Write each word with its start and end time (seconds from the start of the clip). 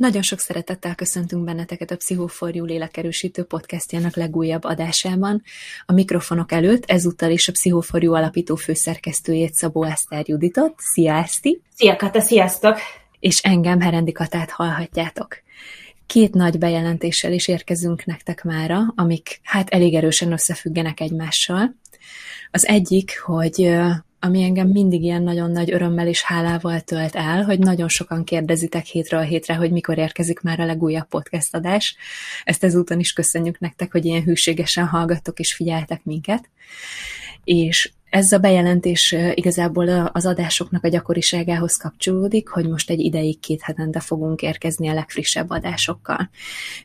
Nagyon 0.00 0.22
sok 0.22 0.38
szeretettel 0.38 0.94
köszöntünk 0.94 1.44
benneteket 1.44 1.90
a 1.90 1.96
Pszichoforjú 1.96 2.64
lélekerősítő 2.64 3.44
podcastjának 3.44 4.16
legújabb 4.16 4.64
adásában. 4.64 5.42
A 5.86 5.92
mikrofonok 5.92 6.52
előtt 6.52 6.84
ezúttal 6.90 7.30
is 7.30 7.48
a 7.48 7.52
Pszichoforjú 7.52 8.12
alapító 8.12 8.54
főszerkesztőjét 8.54 9.54
Szabó 9.54 9.84
Eszter 9.84 10.28
Juditot. 10.28 10.74
Szia, 10.76 11.14
Eszti! 11.14 11.60
Szia, 11.74 11.96
Kata, 11.96 12.20
sziasztok! 12.20 12.78
És 13.18 13.38
engem, 13.38 13.80
Herendi 13.80 14.12
Katát 14.12 14.50
hallhatjátok. 14.50 15.36
Két 16.06 16.34
nagy 16.34 16.58
bejelentéssel 16.58 17.32
is 17.32 17.48
érkezünk 17.48 18.04
nektek 18.04 18.44
mára, 18.44 18.80
amik 18.96 19.40
hát 19.42 19.68
elég 19.68 19.94
erősen 19.94 20.32
összefüggenek 20.32 21.00
egymással. 21.00 21.74
Az 22.50 22.66
egyik, 22.66 23.20
hogy 23.20 23.78
ami 24.20 24.42
engem 24.42 24.68
mindig 24.68 25.02
ilyen 25.02 25.22
nagyon 25.22 25.50
nagy 25.50 25.72
örömmel 25.72 26.06
és 26.06 26.22
hálával 26.22 26.80
tölt 26.80 27.14
el, 27.14 27.44
hogy 27.44 27.58
nagyon 27.58 27.88
sokan 27.88 28.24
kérdezitek 28.24 28.84
hétről 28.84 29.20
hétre, 29.22 29.54
hogy 29.54 29.70
mikor 29.70 29.98
érkezik 29.98 30.40
már 30.40 30.60
a 30.60 30.64
legújabb 30.64 31.08
podcast 31.08 31.54
adás. 31.54 31.96
Ezt 32.44 32.64
ezúton 32.64 32.98
is 32.98 33.12
köszönjük 33.12 33.58
nektek, 33.58 33.92
hogy 33.92 34.04
ilyen 34.04 34.22
hűségesen 34.22 34.86
hallgattok 34.86 35.38
és 35.38 35.54
figyeltek 35.54 36.04
minket. 36.04 36.48
És 37.44 37.92
ez 38.10 38.32
a 38.32 38.38
bejelentés 38.38 39.14
igazából 39.34 39.88
az 40.12 40.26
adásoknak 40.26 40.84
a 40.84 40.88
gyakoriságához 40.88 41.76
kapcsolódik, 41.76 42.48
hogy 42.48 42.68
most 42.68 42.90
egy 42.90 43.00
ideig 43.00 43.40
két 43.40 43.60
hetente 43.60 44.00
fogunk 44.00 44.42
érkezni 44.42 44.88
a 44.88 44.94
legfrissebb 44.94 45.50
adásokkal. 45.50 46.30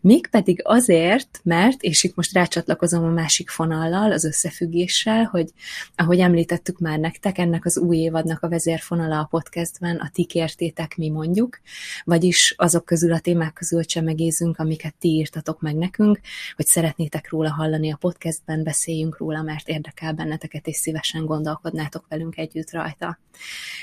Mégpedig 0.01 0.61
azért, 0.63 1.39
mert, 1.43 1.81
és 1.81 2.03
itt 2.03 2.15
most 2.15 2.33
rácsatlakozom 2.33 3.03
a 3.03 3.09
másik 3.09 3.49
fonallal, 3.49 4.11
az 4.11 4.23
összefüggéssel, 4.23 5.23
hogy 5.23 5.49
ahogy 5.95 6.19
említettük 6.19 6.79
már 6.79 6.99
nektek, 6.99 7.37
ennek 7.37 7.65
az 7.65 7.77
új 7.77 7.97
évadnak 7.97 8.43
a 8.43 8.49
vezérfonala 8.49 9.19
a 9.19 9.27
podcastben 9.29 9.95
a 9.95 10.09
ti 10.13 10.25
kértétek, 10.25 10.97
mi 10.97 11.09
mondjuk, 11.09 11.59
vagyis 12.03 12.53
azok 12.57 12.85
közül 12.85 13.13
a 13.13 13.19
témák 13.19 13.53
közül 13.53 13.85
csemegézünk, 13.85 14.59
amiket 14.59 14.95
ti 14.99 15.07
írtatok 15.07 15.61
meg 15.61 15.75
nekünk, 15.75 16.19
hogy 16.55 16.65
szeretnétek 16.65 17.29
róla 17.29 17.49
hallani 17.49 17.91
a 17.91 17.97
podcastben, 17.97 18.63
beszéljünk 18.63 19.17
róla, 19.17 19.41
mert 19.41 19.67
érdekel 19.67 20.13
benneteket, 20.13 20.67
és 20.67 20.75
szívesen 20.75 21.14
szívesen 21.15 21.25
gondolkodnátok 21.25 22.05
velünk 22.09 22.37
együtt 22.37 22.71
rajta. 22.71 23.19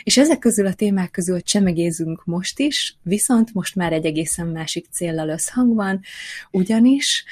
És 0.03 0.17
ezek 0.17 0.39
közül 0.39 0.67
a 0.67 0.75
témák 0.75 1.11
közül 1.11 1.43
csemegézünk 1.43 2.25
most 2.25 2.59
is, 2.59 2.97
viszont 3.03 3.55
most 3.55 3.75
már 3.75 3.93
egy 3.93 4.05
egészen 4.05 4.47
másik 4.47 4.87
céllal 4.91 5.29
összhangban, 5.29 6.01
ugyanis 6.51 7.25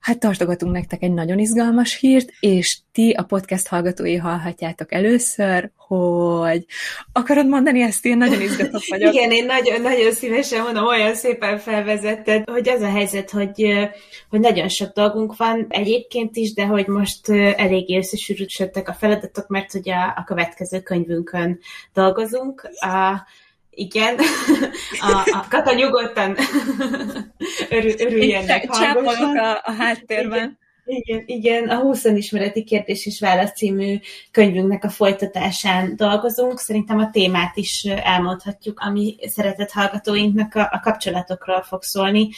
Hát 0.00 0.18
tartogatunk 0.18 0.72
nektek 0.72 1.02
egy 1.02 1.12
nagyon 1.12 1.38
izgalmas 1.38 1.98
hírt, 1.98 2.30
és 2.40 2.78
ti 2.92 3.10
a 3.10 3.22
podcast 3.22 3.68
hallgatói 3.68 4.16
hallhatjátok 4.16 4.92
először, 4.92 5.70
hogy 5.76 6.64
akarod 7.12 7.48
mondani 7.48 7.82
ezt, 7.82 8.06
én 8.06 8.16
nagyon 8.16 8.40
izgatott 8.40 8.84
vagyok. 8.90 9.14
Igen, 9.14 9.30
én 9.30 9.46
nagyon, 9.46 9.80
nagyon 9.80 10.12
szívesen 10.12 10.62
mondom, 10.62 10.86
olyan 10.86 11.14
szépen 11.14 11.58
felvezetted, 11.58 12.48
hogy 12.50 12.68
az 12.68 12.80
a 12.80 12.90
helyzet, 12.90 13.30
hogy, 13.30 13.88
hogy 14.30 14.40
nagyon 14.40 14.68
sok 14.68 14.92
dolgunk 14.92 15.36
van 15.36 15.66
egyébként 15.68 16.36
is, 16.36 16.54
de 16.54 16.66
hogy 16.66 16.86
most 16.86 17.28
eléggé 17.56 17.96
összesűrűsödtek 17.96 18.88
a 18.88 18.94
feladatok, 18.94 19.48
mert 19.48 19.74
ugye 19.74 19.94
a, 19.94 20.14
a 20.16 20.24
következő 20.24 20.80
könyvünkön 20.80 21.58
dolgozunk. 21.92 22.70
A, 22.80 23.26
igen, 23.78 24.16
a, 25.10 25.30
a 25.32 25.46
Kata 25.48 25.74
nyugodtan 25.74 26.36
örül, 27.70 27.92
örüljenek. 27.98 28.70
Csápolok 28.70 29.34
a, 29.34 29.60
a 29.64 29.70
háttérben. 29.70 30.38
Igen. 30.38 30.58
Igen, 30.90 31.22
igen, 31.26 31.68
a 31.68 31.76
20 31.76 32.04
ismereti 32.04 32.64
kérdés 32.64 33.06
és 33.06 33.20
válasz 33.20 33.52
című 33.52 33.98
könyvünknek 34.30 34.84
a 34.84 34.88
folytatásán 34.88 35.96
dolgozunk. 35.96 36.58
Szerintem 36.58 36.98
a 36.98 37.10
témát 37.10 37.56
is 37.56 37.84
elmondhatjuk, 37.84 38.80
ami 38.80 39.16
szeretett 39.20 39.70
hallgatóinknak 39.70 40.54
a, 40.54 40.68
a 40.72 40.80
kapcsolatokról 40.80 41.62
fog 41.62 41.82
szólni. 41.82 42.28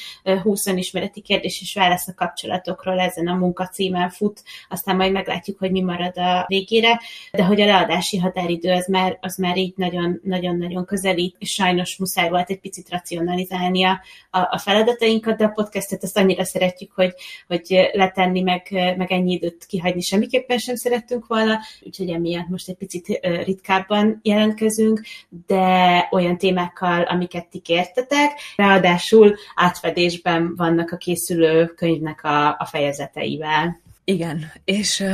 20 0.43 0.67
ismereti 0.67 1.21
kérdés 1.21 1.61
és 1.61 1.75
válasz 1.75 2.09
a 2.09 2.15
kapcsolatokról 2.15 3.01
ezen 3.01 3.27
a 3.27 3.35
munkacímen 3.35 4.11
fut, 4.11 4.43
aztán 4.69 4.97
majd 4.97 5.13
meglátjuk, 5.13 5.59
hogy 5.59 5.71
mi 5.71 5.81
marad 5.81 6.19
a 6.19 6.45
végére, 6.49 7.01
de 7.33 7.45
hogy 7.45 7.61
a 7.61 7.67
leadási 7.67 8.19
határidő 8.19 8.73
az 8.73 8.87
már, 8.87 9.19
az 9.21 9.37
már 9.37 9.57
így 9.57 9.75
nagyon-nagyon 10.23 10.85
közelít, 10.85 11.37
és 11.39 11.51
sajnos 11.53 11.97
muszáj 11.97 12.29
volt 12.29 12.51
egy 12.51 12.61
picit 12.61 12.91
racionalizálni 12.91 13.85
a, 13.85 14.01
a 14.31 14.59
feladatainkat, 14.59 15.37
de 15.37 15.45
a 15.45 15.53
podcastet 15.55 16.03
azt 16.03 16.19
annyira 16.19 16.45
szeretjük, 16.45 16.93
hogy, 16.93 17.15
hogy 17.47 17.91
letenni 17.93 18.39
csinálni, 18.41 18.69
meg, 18.73 18.97
meg 18.97 19.13
ennyi 19.13 19.33
időt 19.33 19.67
kihagyni 19.67 20.01
semmiképpen 20.01 20.59
sem 20.59 20.75
szerettünk 20.75 21.27
volna, 21.27 21.59
úgyhogy 21.81 22.11
emiatt 22.11 22.49
most 22.49 22.69
egy 22.69 22.75
picit 22.75 23.21
ritkábban 23.45 24.21
jelentkezünk, 24.23 25.03
de 25.47 26.09
olyan 26.11 26.39
témákkal, 26.39 27.03
amiket 27.03 27.47
ti 27.47 27.59
kértetek, 27.59 28.31
ráadásul 28.57 29.35
átfedésben 29.55 30.55
vannak 30.57 30.91
a 30.93 30.97
készülő 30.97 31.67
könyvnek 31.67 32.25
a, 32.25 32.49
a 32.49 32.69
fejezeteivel. 32.71 33.81
Igen, 34.05 34.53
és 34.65 35.05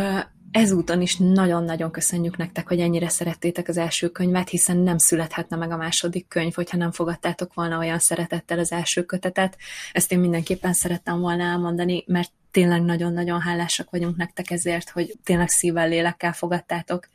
ezúton 0.50 1.00
is 1.00 1.16
nagyon-nagyon 1.16 1.90
köszönjük 1.90 2.36
nektek, 2.36 2.68
hogy 2.68 2.80
ennyire 2.80 3.08
szerettétek 3.08 3.68
az 3.68 3.76
első 3.76 4.08
könyvet, 4.08 4.48
hiszen 4.48 4.76
nem 4.76 4.98
születhetne 4.98 5.56
meg 5.56 5.70
a 5.70 5.76
második 5.76 6.28
könyv, 6.28 6.54
hogyha 6.54 6.76
nem 6.76 6.90
fogadtátok 6.90 7.54
volna 7.54 7.78
olyan 7.78 7.98
szeretettel 7.98 8.58
az 8.58 8.72
első 8.72 9.02
kötetet. 9.02 9.56
Ezt 9.92 10.12
én 10.12 10.18
mindenképpen 10.18 10.72
szerettem 10.72 11.20
volna 11.20 11.44
elmondani, 11.44 12.04
mert 12.06 12.30
tényleg 12.56 12.82
nagyon-nagyon 12.82 13.40
hálásak 13.40 13.90
vagyunk 13.90 14.16
nektek 14.16 14.50
ezért, 14.50 14.90
hogy 14.90 15.14
tényleg 15.24 15.48
szívvel, 15.48 15.88
lélekkel 15.88 16.32
fogadtátok, 16.32 17.08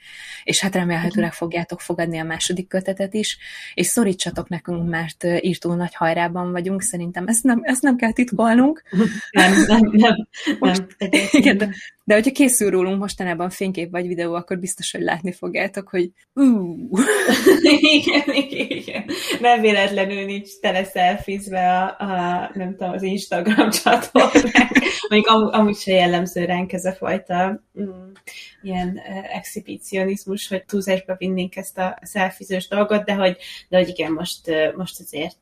és 0.44 0.60
hát 0.60 0.76
remélhetőleg 0.76 1.34
fogjátok 1.34 1.82
fogadni 1.82 2.20
a 2.20 2.24
második 2.24 2.68
kötetet 2.68 3.14
is, 3.14 3.38
és 3.74 3.88
szorítsatok 3.88 4.50
nekünk, 4.50 4.90
mert 4.90 5.24
írtó 5.40 5.74
nagy 5.74 5.96
hajrában 5.96 6.52
vagyunk, 6.52 6.82
szerintem 6.82 7.28
ezt 7.28 7.44
nem, 7.44 7.60
ezt 7.64 7.82
nem 7.82 7.96
kell 7.96 8.12
titkolnunk. 8.12 8.84
Nem, 9.32 9.54
nem, 9.68 9.80
nem. 9.92 10.28
Most, 10.60 10.84
nem 10.98 11.10
igen, 11.32 11.58
de, 11.58 11.70
de 12.04 12.14
hogyha 12.14 12.32
készül 12.32 12.70
rólunk 12.70 13.00
mostanában 13.00 13.50
fénykép 13.50 13.92
vagy 13.92 14.08
videó, 14.08 14.34
akkor 14.34 14.60
biztos, 14.60 14.92
hogy 14.92 15.02
látni 15.02 15.32
fogjátok, 15.32 15.90
hogy 15.90 16.12
uh. 16.34 16.80
igen, 17.96 18.34
igen, 18.34 18.68
igen. 18.68 19.06
Nem 19.40 19.62
véletlenül 19.62 20.26
nincs 20.26 20.50
tele 20.62 20.84
szelfizve 20.84 21.80
a, 21.80 22.04
a, 22.04 22.52
nem 22.54 22.76
tudom, 22.76 22.94
az 22.94 23.04
Instagram 23.04 23.70
csatornák. 23.70 24.72
Mondjuk 25.10 25.36
am, 25.36 25.50
amúgy 25.52 25.78
se 25.78 25.92
jellemző 25.92 26.46
ránk 26.46 26.74
ez 26.74 26.86
a 26.86 26.94
fajta 26.94 27.64
mm, 27.82 28.12
ilyen 28.62 29.02
exhibicionizmus, 29.34 30.48
hogy 30.48 30.66
túlzásba 30.66 31.16
vinnénk 31.18 31.56
ezt 31.56 31.78
a 31.78 31.98
szelfizős 32.02 32.68
dolgot, 32.68 33.06
de 33.06 33.14
hogy, 33.14 33.38
de 33.70 33.78
hogy 33.78 33.88
igen, 33.88 34.12
most, 34.12 34.52
most 34.76 35.00
azért 35.00 35.38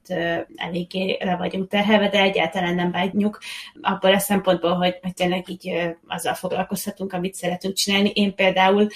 eléggé 0.56 1.18
le 1.20 1.36
vagyunk 1.36 1.70
terhelve, 1.70 2.10
de 2.10 2.22
egyáltalán 2.22 2.76
nem 2.76 2.92
vágyjuk 2.92 3.40
abból 3.82 4.14
a 4.14 4.20
szempontból, 4.20 4.74
hogy, 4.74 4.98
hogy 5.02 5.14
tényleg 5.14 5.50
így 5.50 5.72
azzal 6.08 6.34
foglalkozhatunk, 6.34 7.14
amit 7.14 7.34
szeretünk 7.34 7.76
csinálni. 7.76 8.12
Én 8.14 8.36
például, 8.36 8.88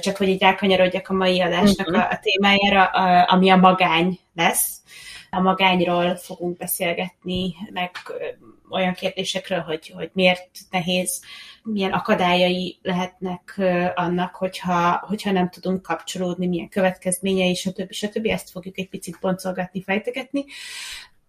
csak 0.00 0.16
hogy 0.16 0.28
így 0.28 0.40
rákanyarodjak 0.40 1.08
a 1.08 1.14
mai 1.14 1.40
adásnak 1.40 1.88
uh-huh. 1.88 2.04
a, 2.04 2.10
a 2.10 2.20
témájára, 2.22 2.84
a, 2.84 3.32
ami 3.32 3.50
a 3.50 3.56
magány 3.56 4.18
lesz, 4.34 4.80
a 5.34 5.40
magányról 5.40 6.16
fogunk 6.16 6.56
beszélgetni, 6.56 7.54
meg 7.72 7.90
olyan 8.70 8.92
kérdésekről, 8.92 9.60
hogy, 9.60 9.92
hogy 9.96 10.10
miért 10.12 10.48
nehéz, 10.70 11.22
milyen 11.62 11.92
akadályai 11.92 12.78
lehetnek 12.82 13.60
annak, 13.94 14.34
hogyha, 14.34 15.04
hogyha 15.06 15.30
nem 15.30 15.50
tudunk 15.50 15.82
kapcsolódni, 15.82 16.46
milyen 16.46 16.68
következményei, 16.68 17.54
stb. 17.54 17.92
stb. 17.92 18.26
Ezt 18.26 18.50
fogjuk 18.50 18.78
egy 18.78 18.88
picit 18.88 19.18
boncolgatni, 19.20 19.82
fejtegetni. 19.82 20.44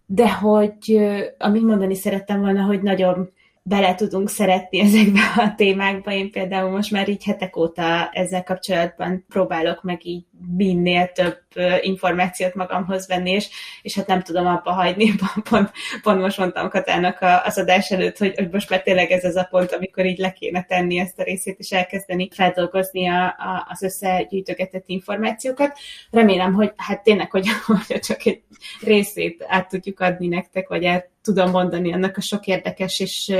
De 0.06 0.32
hogy, 0.32 1.00
amit 1.38 1.62
mondani 1.62 1.94
szerettem 1.94 2.40
volna, 2.40 2.62
hogy 2.62 2.82
nagyon 2.82 3.32
bele 3.66 3.94
tudunk 3.94 4.28
szeretni 4.28 4.80
ezekbe 4.80 5.20
a 5.36 5.54
témákba. 5.56 6.12
Én 6.12 6.30
például 6.30 6.70
most 6.70 6.90
már 6.90 7.08
így 7.08 7.24
hetek 7.24 7.56
óta 7.56 8.08
ezzel 8.12 8.42
kapcsolatban 8.42 9.24
próbálok 9.28 9.82
meg 9.82 10.06
így 10.06 10.24
minél 10.56 11.12
több 11.12 11.38
információt 11.80 12.54
magamhoz 12.54 13.08
venni, 13.08 13.30
és, 13.30 13.48
és 13.82 13.94
hát 13.94 14.06
nem 14.06 14.22
tudom 14.22 14.46
abba 14.46 14.72
hagyni. 14.72 15.12
Pont, 15.50 15.70
pont 16.02 16.20
most 16.20 16.38
mondtam 16.38 16.68
Katának 16.68 17.18
az 17.44 17.58
adás 17.58 17.90
előtt, 17.90 18.18
hogy, 18.18 18.34
hogy 18.34 18.48
most 18.50 18.70
már 18.70 18.82
tényleg 18.82 19.10
ez 19.10 19.24
az 19.24 19.36
a 19.36 19.46
pont, 19.50 19.72
amikor 19.72 20.06
így 20.06 20.18
le 20.18 20.32
kéne 20.32 20.62
tenni 20.62 20.98
ezt 20.98 21.18
a 21.18 21.22
részét, 21.22 21.58
és 21.58 21.72
elkezdeni 21.72 22.28
feldolgozni 22.32 23.08
a, 23.08 23.24
a, 23.24 23.66
az 23.70 23.82
összegyűjtögetett 23.82 24.84
információkat. 24.86 25.78
Remélem, 26.10 26.52
hogy 26.52 26.72
hát 26.76 27.02
tényleg, 27.02 27.30
hogy, 27.30 27.46
hogy 27.66 28.00
csak 28.00 28.26
egy 28.26 28.42
részét 28.80 29.44
át 29.48 29.68
tudjuk 29.68 30.00
adni 30.00 30.26
nektek, 30.28 30.68
vagy 30.68 30.84
át 30.84 31.12
tudom 31.24 31.50
mondani 31.50 31.92
annak 31.92 32.16
a 32.16 32.20
sok 32.20 32.46
érdekes 32.46 33.00
és 33.00 33.32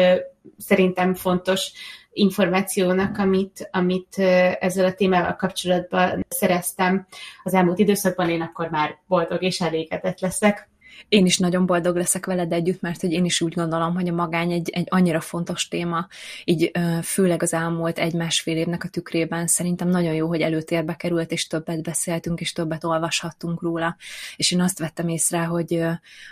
szerintem 0.58 1.14
fontos 1.14 1.72
információnak, 2.12 3.19
amit, 3.19 3.69
amit 3.72 4.19
ezzel 4.58 4.84
a 4.84 4.94
témával 4.94 5.36
kapcsolatban 5.36 6.25
szereztem 6.28 7.06
az 7.42 7.54
elmúlt 7.54 7.78
időszakban, 7.78 8.31
én 8.31 8.40
akkor 8.40 8.69
már 8.69 8.98
boldog 9.06 9.42
és 9.42 9.60
elégedett 9.60 10.20
leszek. 10.20 10.69
Én 11.08 11.26
is 11.26 11.38
nagyon 11.38 11.67
boldog 11.67 11.96
leszek 11.96 12.26
veled 12.26 12.52
együtt, 12.52 12.81
mert 12.81 13.00
hogy 13.00 13.12
én 13.12 13.25
is 13.25 13.41
úgy 13.41 13.55
gondolom, 13.55 13.94
hogy 13.94 14.08
a 14.08 14.12
magány 14.12 14.52
egy, 14.52 14.70
egy 14.70 14.87
annyira 14.88 15.20
fontos 15.20 15.69
téma, 15.69 16.06
így 16.44 16.70
főleg 17.02 17.43
az 17.43 17.52
elmúlt 17.52 17.99
egy-másfél 17.99 18.56
évnek 18.56 18.85
a 18.85 18.88
tükrében 18.88 19.46
szerintem 19.46 19.88
nagyon 19.88 20.14
jó, 20.14 20.29
hogy 20.29 20.41
előtérbe 20.41 20.94
került, 20.94 21.31
és 21.31 21.46
többet 21.46 21.82
beszéltünk, 21.82 22.41
és 22.41 22.52
többet 22.52 22.85
olvashattunk 22.85 23.62
róla. 23.62 23.96
És 24.37 24.50
én 24.50 24.61
azt 24.61 24.79
vettem 24.79 25.08
észre, 25.08 25.44
hogy 25.44 25.81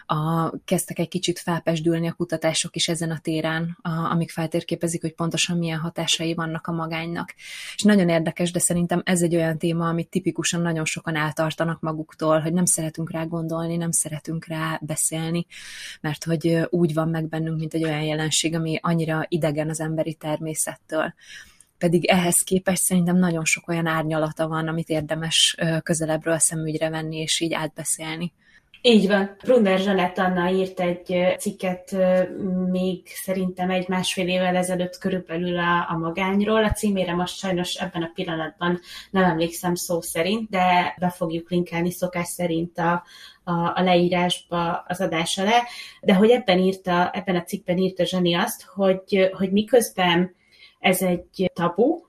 a, 0.07 0.51
kezdtek 0.65 0.99
egy 0.99 1.09
kicsit 1.09 1.39
felpesdülni 1.39 2.09
a 2.09 2.13
kutatások 2.13 2.77
is 2.77 2.89
ezen 2.89 3.11
a 3.11 3.19
téren, 3.19 3.79
a, 3.83 3.91
amik 3.91 4.31
feltérképezik, 4.31 5.01
hogy 5.01 5.15
pontosan 5.15 5.59
milyen 5.59 5.79
hatásai 5.79 6.35
vannak 6.35 6.67
a 6.67 6.73
magánynak. 6.73 7.35
És 7.75 7.83
nagyon 7.83 8.09
érdekes, 8.09 8.51
de 8.51 8.59
szerintem 8.59 9.03
ez 9.05 9.23
egy 9.23 9.35
olyan 9.35 9.59
téma, 9.59 9.89
amit 9.89 10.09
tipikusan 10.09 10.61
nagyon 10.61 10.85
sokan 10.85 11.17
eltartanak 11.17 11.81
maguktól, 11.81 12.41
hogy 12.41 12.53
nem 12.53 12.65
szeretünk 12.65 13.11
rá 13.11 13.25
gondolni, 13.25 13.77
nem 13.77 13.91
szeretünk 13.91 14.47
rá 14.53 14.79
beszélni, 14.83 15.47
mert 16.01 16.25
hogy 16.25 16.67
úgy 16.71 16.95
van 16.95 17.09
meg 17.09 17.29
bennünk, 17.29 17.59
mint 17.59 17.75
egy 17.75 17.85
olyan 17.85 18.03
jelenség, 18.03 18.55
ami 18.55 18.79
annyira 18.83 19.25
idegen 19.29 19.69
az 19.69 19.81
emberi 19.81 20.15
természettől 20.15 21.15
pedig 21.79 22.05
ehhez 22.05 22.37
képest 22.37 22.83
szerintem 22.83 23.17
nagyon 23.17 23.45
sok 23.45 23.69
olyan 23.69 23.87
árnyalata 23.87 24.49
van, 24.49 24.69
amit 24.69 24.89
érdemes 24.89 25.57
közelebbről 25.83 26.39
szemügyre 26.39 26.89
venni, 26.89 27.17
és 27.17 27.41
így 27.41 27.55
átbeszélni. 27.55 28.33
Így 28.85 29.09
van. 29.09 29.37
Brunner 29.45 29.79
Zsanett 29.79 30.19
Anna 30.19 30.51
írt 30.51 30.81
egy 30.81 31.37
cikket 31.39 31.97
még 32.71 33.07
szerintem 33.07 33.71
egy 33.71 33.89
másfél 33.89 34.29
évvel 34.29 34.57
ezelőtt 34.57 34.99
körülbelül 34.99 35.59
a, 35.59 35.91
a 35.91 35.97
magányról. 35.99 36.65
A 36.65 36.73
címére 36.73 37.15
most 37.15 37.39
sajnos 37.39 37.75
ebben 37.75 38.03
a 38.03 38.11
pillanatban 38.15 38.81
nem 39.11 39.25
emlékszem 39.25 39.75
szó 39.75 40.01
szerint, 40.01 40.51
de 40.51 40.95
be 40.99 41.11
fogjuk 41.11 41.51
linkelni 41.51 41.91
szokás 41.91 42.27
szerint 42.27 42.79
a, 42.79 43.05
a, 43.45 43.53
a 43.53 43.83
leírásba 43.83 44.85
az 44.87 45.01
adás 45.01 45.39
alá. 45.39 45.63
De 46.01 46.15
hogy 46.15 46.31
ebben 46.31 46.59
írta, 46.59 47.11
ebben 47.11 47.37
a 47.37 47.43
cikkben 47.43 47.79
írta 47.79 48.05
Zsani 48.05 48.35
azt, 48.35 48.63
hogy, 48.63 49.31
hogy 49.33 49.53
miközben 49.53 50.35
ez 50.79 51.03
egy 51.03 51.51
tabu, 51.55 52.01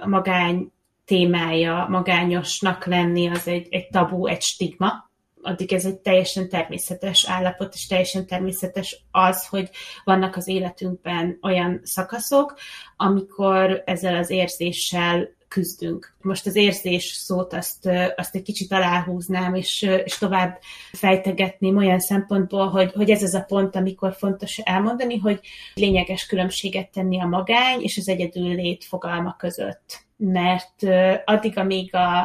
a 0.00 0.08
magány 0.08 0.72
témája, 1.04 1.86
magányosnak 1.88 2.86
lenni 2.86 3.28
az 3.28 3.48
egy, 3.48 3.66
egy 3.70 3.88
tabu, 3.88 4.26
egy 4.26 4.42
stigma, 4.42 5.07
addig 5.42 5.72
ez 5.72 5.84
egy 5.84 5.98
teljesen 5.98 6.48
természetes 6.48 7.26
állapot, 7.28 7.74
és 7.74 7.86
teljesen 7.86 8.26
természetes 8.26 9.04
az, 9.10 9.46
hogy 9.46 9.70
vannak 10.04 10.36
az 10.36 10.48
életünkben 10.48 11.38
olyan 11.42 11.80
szakaszok, 11.84 12.54
amikor 12.96 13.82
ezzel 13.86 14.16
az 14.16 14.30
érzéssel 14.30 15.36
küzdünk. 15.48 16.16
Most 16.20 16.46
az 16.46 16.56
érzés 16.56 17.04
szót 17.04 17.52
azt, 17.52 17.88
azt 18.16 18.34
egy 18.34 18.42
kicsit 18.42 18.72
aláhúznám, 18.72 19.54
és, 19.54 19.82
és 20.04 20.18
tovább 20.18 20.58
fejtegetném 20.92 21.76
olyan 21.76 21.98
szempontból, 21.98 22.68
hogy, 22.68 22.92
hogy 22.92 23.10
ez 23.10 23.22
az 23.22 23.34
a 23.34 23.44
pont, 23.48 23.76
amikor 23.76 24.14
fontos 24.14 24.58
elmondani, 24.58 25.18
hogy 25.18 25.40
lényeges 25.74 26.26
különbséget 26.26 26.90
tenni 26.90 27.20
a 27.20 27.26
magány 27.26 27.80
és 27.80 27.98
az 27.98 28.08
egyedül 28.08 28.54
lét 28.54 28.84
fogalma 28.84 29.36
között. 29.38 30.06
Mert 30.16 30.82
addig, 31.24 31.58
amíg 31.58 31.94
a, 31.94 32.20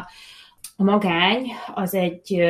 a 0.76 0.84
magány 0.84 1.52
az 1.74 1.94
egy 1.94 2.44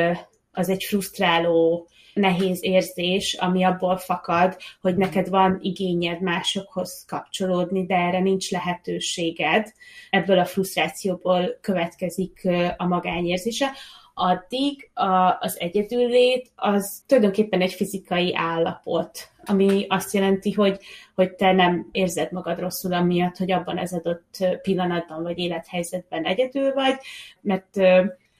az 0.54 0.68
egy 0.68 0.84
frusztráló, 0.84 1.88
nehéz 2.14 2.64
érzés, 2.64 3.34
ami 3.34 3.64
abból 3.64 3.96
fakad, 3.96 4.56
hogy 4.80 4.96
neked 4.96 5.28
van 5.28 5.58
igényed 5.60 6.20
másokhoz 6.20 7.04
kapcsolódni, 7.08 7.86
de 7.86 7.94
erre 7.94 8.20
nincs 8.20 8.50
lehetőséged. 8.50 9.72
Ebből 10.10 10.38
a 10.38 10.44
frusztrációból 10.44 11.58
következik 11.60 12.48
a 12.76 12.86
magányérzése 12.86 13.70
addig 14.14 14.90
a, 14.94 15.36
az 15.40 15.60
egyedüllét 15.60 16.50
az 16.56 17.02
tulajdonképpen 17.06 17.60
egy 17.60 17.72
fizikai 17.72 18.34
állapot, 18.36 19.28
ami 19.44 19.86
azt 19.88 20.14
jelenti, 20.14 20.52
hogy, 20.52 20.78
hogy 21.14 21.32
te 21.32 21.52
nem 21.52 21.88
érzed 21.92 22.32
magad 22.32 22.58
rosszul 22.58 22.92
amiatt, 22.92 23.36
hogy 23.36 23.52
abban 23.52 23.78
az 23.78 23.92
adott 23.92 24.60
pillanatban 24.62 25.22
vagy 25.22 25.38
élethelyzetben 25.38 26.24
egyedül 26.24 26.72
vagy, 26.72 26.94
mert 27.40 27.80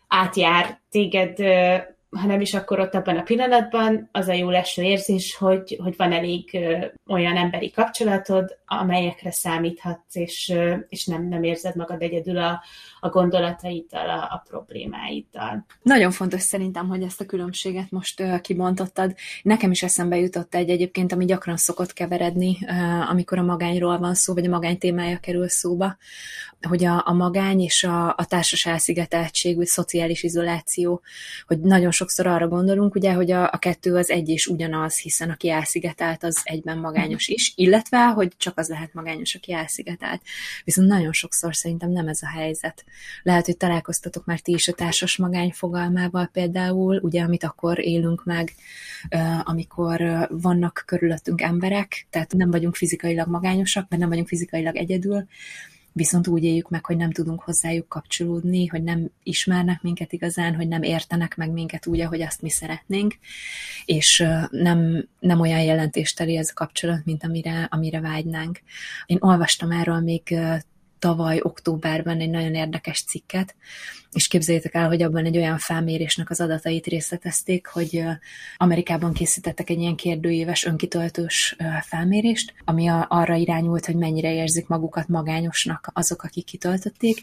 átjár 0.08 0.80
téged 0.90 1.38
ha 2.14 2.26
nem 2.26 2.40
is 2.40 2.54
akkor 2.54 2.80
ott 2.80 2.94
abban 2.94 3.16
a 3.16 3.22
pillanatban, 3.22 4.08
az 4.12 4.28
a 4.28 4.32
jó 4.32 4.50
leső 4.50 4.82
érzés, 4.82 5.36
hogy, 5.36 5.78
hogy 5.82 5.94
van 5.96 6.12
elég 6.12 6.58
olyan 7.06 7.36
emberi 7.36 7.70
kapcsolatod, 7.70 8.58
amelyekre 8.66 9.30
számíthatsz, 9.30 10.16
és, 10.16 10.52
és 10.88 11.06
nem, 11.06 11.28
nem 11.28 11.42
érzed 11.42 11.76
magad 11.76 12.02
egyedül 12.02 12.38
a, 12.38 12.62
a 13.00 13.08
gondolataiddal, 13.08 14.08
a, 14.08 14.22
a 14.22 14.42
problémáiddal. 14.48 15.66
Nagyon 15.82 16.10
fontos 16.10 16.40
szerintem, 16.40 16.88
hogy 16.88 17.02
ezt 17.02 17.20
a 17.20 17.26
különbséget 17.26 17.90
most 17.90 18.20
ö, 18.20 18.40
kibontottad. 18.40 19.14
Nekem 19.42 19.70
is 19.70 19.82
eszembe 19.82 20.16
jutott 20.16 20.54
egy 20.54 20.70
egyébként, 20.70 21.12
ami 21.12 21.24
gyakran 21.24 21.56
szokott 21.56 21.92
keveredni, 21.92 22.56
ö, 22.68 22.72
amikor 23.10 23.38
a 23.38 23.42
magányról 23.42 23.98
van 23.98 24.14
szó, 24.14 24.34
vagy 24.34 24.46
a 24.46 24.50
magány 24.50 24.78
témája 24.78 25.18
kerül 25.18 25.48
szóba, 25.48 25.96
hogy 26.68 26.84
a, 26.84 27.02
a 27.06 27.12
magány 27.12 27.60
és 27.60 27.84
a, 27.84 28.08
a 28.08 28.24
társas 28.28 28.66
elszigeteltség, 28.66 29.56
vagy 29.56 29.66
szociális 29.66 30.22
izoláció, 30.22 31.02
hogy 31.46 31.60
nagyon 31.60 31.90
sokszor 32.04 32.26
arra 32.26 32.48
gondolunk, 32.48 32.94
ugye, 32.94 33.12
hogy 33.12 33.30
a, 33.30 33.42
a 33.52 33.58
kettő 33.58 33.94
az 33.94 34.10
egy 34.10 34.28
és 34.28 34.46
ugyanaz, 34.46 34.98
hiszen 34.98 35.30
aki 35.30 35.50
elszigetelt, 35.50 36.24
az 36.24 36.40
egyben 36.42 36.78
magányos 36.78 37.28
is, 37.28 37.52
illetve, 37.56 38.06
hogy 38.06 38.32
csak 38.36 38.58
az 38.58 38.68
lehet 38.68 38.94
magányos, 38.94 39.34
aki 39.34 39.52
elszigetelt. 39.52 40.22
Viszont 40.64 40.88
nagyon 40.88 41.12
sokszor 41.12 41.56
szerintem 41.56 41.90
nem 41.90 42.08
ez 42.08 42.22
a 42.22 42.28
helyzet. 42.28 42.84
Lehet, 43.22 43.46
hogy 43.46 43.56
találkoztatok 43.56 44.24
már 44.24 44.40
ti 44.40 44.52
is 44.52 44.68
a 44.68 44.72
társas 44.72 45.16
magány 45.16 45.50
fogalmával 45.52 46.28
például, 46.32 46.98
ugye, 47.02 47.22
amit 47.22 47.44
akkor 47.44 47.78
élünk 47.78 48.24
meg, 48.24 48.54
amikor 49.42 50.28
vannak 50.30 50.82
körülöttünk 50.86 51.40
emberek, 51.40 52.06
tehát 52.10 52.32
nem 52.32 52.50
vagyunk 52.50 52.74
fizikailag 52.74 53.28
magányosak, 53.28 53.86
mert 53.88 54.00
nem 54.00 54.10
vagyunk 54.10 54.28
fizikailag 54.28 54.76
egyedül, 54.76 55.26
viszont 55.96 56.26
úgy 56.26 56.44
éljük 56.44 56.70
meg, 56.70 56.84
hogy 56.84 56.96
nem 56.96 57.10
tudunk 57.10 57.42
hozzájuk 57.42 57.88
kapcsolódni, 57.88 58.66
hogy 58.66 58.82
nem 58.82 59.10
ismernek 59.22 59.82
minket 59.82 60.12
igazán, 60.12 60.54
hogy 60.54 60.68
nem 60.68 60.82
értenek 60.82 61.36
meg 61.36 61.50
minket 61.50 61.86
úgy, 61.86 62.00
ahogy 62.00 62.22
azt 62.22 62.42
mi 62.42 62.50
szeretnénk, 62.50 63.14
és 63.84 64.24
nem, 64.50 65.08
nem 65.18 65.40
olyan 65.40 65.62
jelentésteli 65.62 66.36
ez 66.36 66.48
a 66.50 66.54
kapcsolat, 66.54 67.04
mint 67.04 67.24
amire, 67.24 67.68
amire 67.70 68.00
vágynánk. 68.00 68.60
Én 69.06 69.18
olvastam 69.20 69.70
erről 69.70 70.00
még 70.00 70.38
tavaly 71.04 71.40
októberben 71.42 72.20
egy 72.20 72.30
nagyon 72.30 72.54
érdekes 72.54 73.04
cikket, 73.04 73.54
és 74.12 74.28
képzeljétek 74.28 74.74
el, 74.74 74.88
hogy 74.88 75.02
abban 75.02 75.24
egy 75.24 75.36
olyan 75.36 75.58
felmérésnek 75.58 76.30
az 76.30 76.40
adatait 76.40 76.86
részletezték, 76.86 77.66
hogy 77.66 78.04
Amerikában 78.56 79.12
készítettek 79.12 79.70
egy 79.70 79.78
ilyen 79.78 79.96
kérdőéves 79.96 80.64
önkitöltős 80.64 81.56
felmérést, 81.80 82.54
ami 82.64 82.88
arra 83.08 83.34
irányult, 83.34 83.86
hogy 83.86 83.96
mennyire 83.96 84.32
érzik 84.32 84.66
magukat 84.66 85.08
magányosnak 85.08 85.90
azok, 85.92 86.22
akik 86.22 86.44
kitöltötték, 86.44 87.22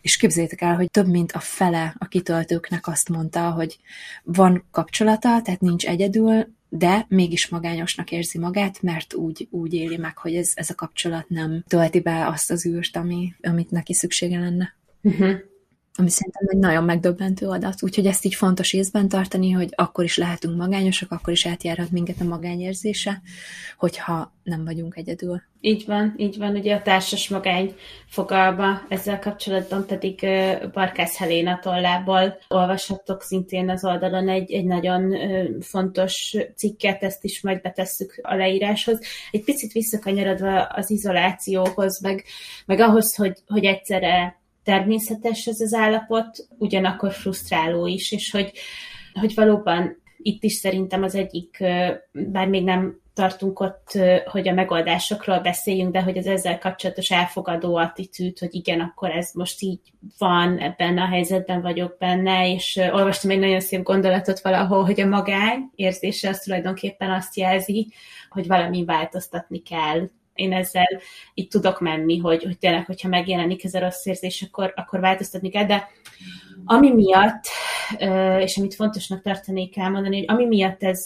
és 0.00 0.16
képzeljétek 0.16 0.60
el, 0.60 0.76
hogy 0.76 0.90
több 0.90 1.08
mint 1.08 1.32
a 1.32 1.40
fele 1.40 1.94
a 1.98 2.06
kitöltőknek 2.06 2.86
azt 2.86 3.08
mondta, 3.08 3.50
hogy 3.50 3.78
van 4.22 4.64
kapcsolata, 4.70 5.42
tehát 5.42 5.60
nincs 5.60 5.86
egyedül, 5.86 6.58
de 6.72 7.06
mégis 7.08 7.48
magányosnak 7.48 8.10
érzi 8.10 8.38
magát, 8.38 8.82
mert 8.82 9.14
úgy, 9.14 9.48
úgy 9.50 9.74
éli 9.74 9.96
meg, 9.96 10.18
hogy 10.18 10.34
ez, 10.34 10.52
ez 10.54 10.70
a 10.70 10.74
kapcsolat 10.74 11.28
nem 11.28 11.64
tölti 11.68 12.00
be 12.00 12.26
azt 12.26 12.50
az 12.50 12.66
űrt, 12.66 12.96
ami, 12.96 13.34
amit 13.42 13.70
neki 13.70 13.94
szüksége 13.94 14.38
lenne. 14.38 14.74
Uh-huh 15.02 15.49
ami 15.94 16.10
szerintem 16.10 16.46
egy 16.46 16.58
nagyon 16.58 16.84
megdöbbentő 16.84 17.46
adat. 17.46 17.82
Úgyhogy 17.82 18.06
ezt 18.06 18.24
így 18.24 18.34
fontos 18.34 18.72
észben 18.72 19.08
tartani, 19.08 19.50
hogy 19.50 19.68
akkor 19.74 20.04
is 20.04 20.16
lehetünk 20.16 20.56
magányosak, 20.56 21.12
akkor 21.12 21.32
is 21.32 21.46
átjárhat 21.46 21.90
minket 21.90 22.20
a 22.20 22.24
magányérzése, 22.24 23.22
hogyha 23.76 24.32
nem 24.42 24.64
vagyunk 24.64 24.96
egyedül. 24.96 25.42
Így 25.60 25.84
van, 25.86 26.14
így 26.16 26.38
van. 26.38 26.56
Ugye 26.56 26.74
a 26.74 26.82
társas 26.82 27.28
magány 27.28 27.74
fogalma 28.06 28.82
ezzel 28.88 29.18
kapcsolatban 29.18 29.86
pedig 29.86 30.26
Barkász 30.72 31.16
Helena 31.16 31.58
tollából 31.62 32.38
olvashattok 32.48 33.22
szintén 33.22 33.70
az 33.70 33.84
oldalon 33.84 34.28
egy, 34.28 34.52
egy 34.52 34.64
nagyon 34.64 35.14
fontos 35.60 36.36
cikket, 36.56 37.02
ezt 37.02 37.24
is 37.24 37.42
majd 37.42 37.60
betesszük 37.60 38.20
a 38.22 38.34
leíráshoz. 38.34 39.00
Egy 39.30 39.44
picit 39.44 39.72
visszakanyarodva 39.72 40.62
az 40.62 40.90
izolációhoz, 40.90 42.00
meg, 42.00 42.24
meg 42.66 42.80
ahhoz, 42.80 43.14
hogy, 43.14 43.38
hogy 43.46 43.64
egyszerre 43.64 44.39
természetes 44.64 45.46
ez 45.46 45.60
az 45.60 45.72
állapot, 45.74 46.46
ugyanakkor 46.58 47.12
frusztráló 47.12 47.86
is, 47.86 48.12
és 48.12 48.30
hogy, 48.30 48.52
hogy 49.20 49.34
valóban 49.34 50.02
itt 50.22 50.42
is 50.42 50.52
szerintem 50.52 51.02
az 51.02 51.14
egyik, 51.14 51.64
bár 52.12 52.48
még 52.48 52.64
nem 52.64 53.00
tartunk 53.14 53.60
ott, 53.60 53.98
hogy 54.24 54.48
a 54.48 54.52
megoldásokról 54.52 55.40
beszéljünk, 55.40 55.92
de 55.92 56.02
hogy 56.02 56.18
az 56.18 56.26
ezzel 56.26 56.58
kapcsolatos 56.58 57.10
elfogadó 57.10 57.76
attitűd, 57.76 58.38
hogy 58.38 58.54
igen, 58.54 58.80
akkor 58.80 59.10
ez 59.10 59.30
most 59.34 59.62
így 59.62 59.80
van, 60.18 60.58
ebben 60.58 60.98
a 60.98 61.06
helyzetben 61.06 61.62
vagyok 61.62 61.96
benne, 61.98 62.52
és 62.52 62.80
olvastam 62.92 63.30
egy 63.30 63.38
nagyon 63.38 63.60
szép 63.60 63.82
gondolatot 63.82 64.40
valahol, 64.40 64.84
hogy 64.84 65.00
a 65.00 65.06
magány 65.06 65.70
érzése 65.74 66.28
az 66.28 66.38
tulajdonképpen 66.38 67.10
azt 67.10 67.36
jelzi, 67.36 67.92
hogy 68.28 68.46
valami 68.46 68.84
változtatni 68.84 69.62
kell 69.62 70.08
én 70.34 70.52
ezzel 70.52 71.00
így 71.34 71.48
tudok 71.48 71.80
menni, 71.80 72.18
hogy, 72.18 72.42
hogy 72.42 72.58
tényleg, 72.58 72.86
hogyha 72.86 73.08
megjelenik 73.08 73.64
ez 73.64 73.74
a 73.74 73.80
rossz 73.80 74.06
érzés, 74.06 74.42
akkor, 74.42 74.72
akkor 74.76 75.00
változtatni 75.00 75.48
kell, 75.48 75.66
de 75.66 75.88
ami 76.64 76.90
miatt, 76.94 77.44
és 78.38 78.56
amit 78.56 78.74
fontosnak 78.74 79.22
tartanék 79.22 79.76
elmondani, 79.76 80.16
hogy 80.16 80.36
ami 80.36 80.46
miatt 80.46 80.82
ez, 80.82 81.04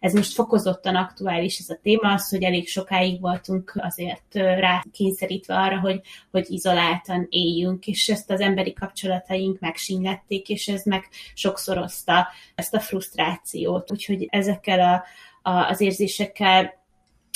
ez 0.00 0.12
most 0.12 0.32
fokozottan 0.32 0.96
aktuális 0.96 1.58
ez 1.58 1.68
a 1.68 1.78
téma, 1.82 2.12
az, 2.12 2.28
hogy 2.28 2.42
elég 2.42 2.68
sokáig 2.68 3.20
voltunk 3.20 3.72
azért 3.76 4.34
rá 4.34 4.84
kényszerítve 4.92 5.54
arra, 5.54 5.80
hogy, 5.80 6.00
hogy 6.30 6.46
izoláltan 6.48 7.26
éljünk, 7.30 7.86
és 7.86 8.08
ezt 8.08 8.30
az 8.30 8.40
emberi 8.40 8.72
kapcsolataink 8.72 9.60
megsínlették, 9.60 10.48
és 10.48 10.68
ez 10.68 10.84
meg 10.84 11.08
sokszorozta 11.34 12.28
ezt 12.54 12.74
a 12.74 12.80
frusztrációt. 12.80 13.92
Úgyhogy 13.92 14.26
ezekkel 14.30 14.80
a, 14.80 15.04
a, 15.50 15.68
az 15.68 15.80
érzésekkel 15.80 16.84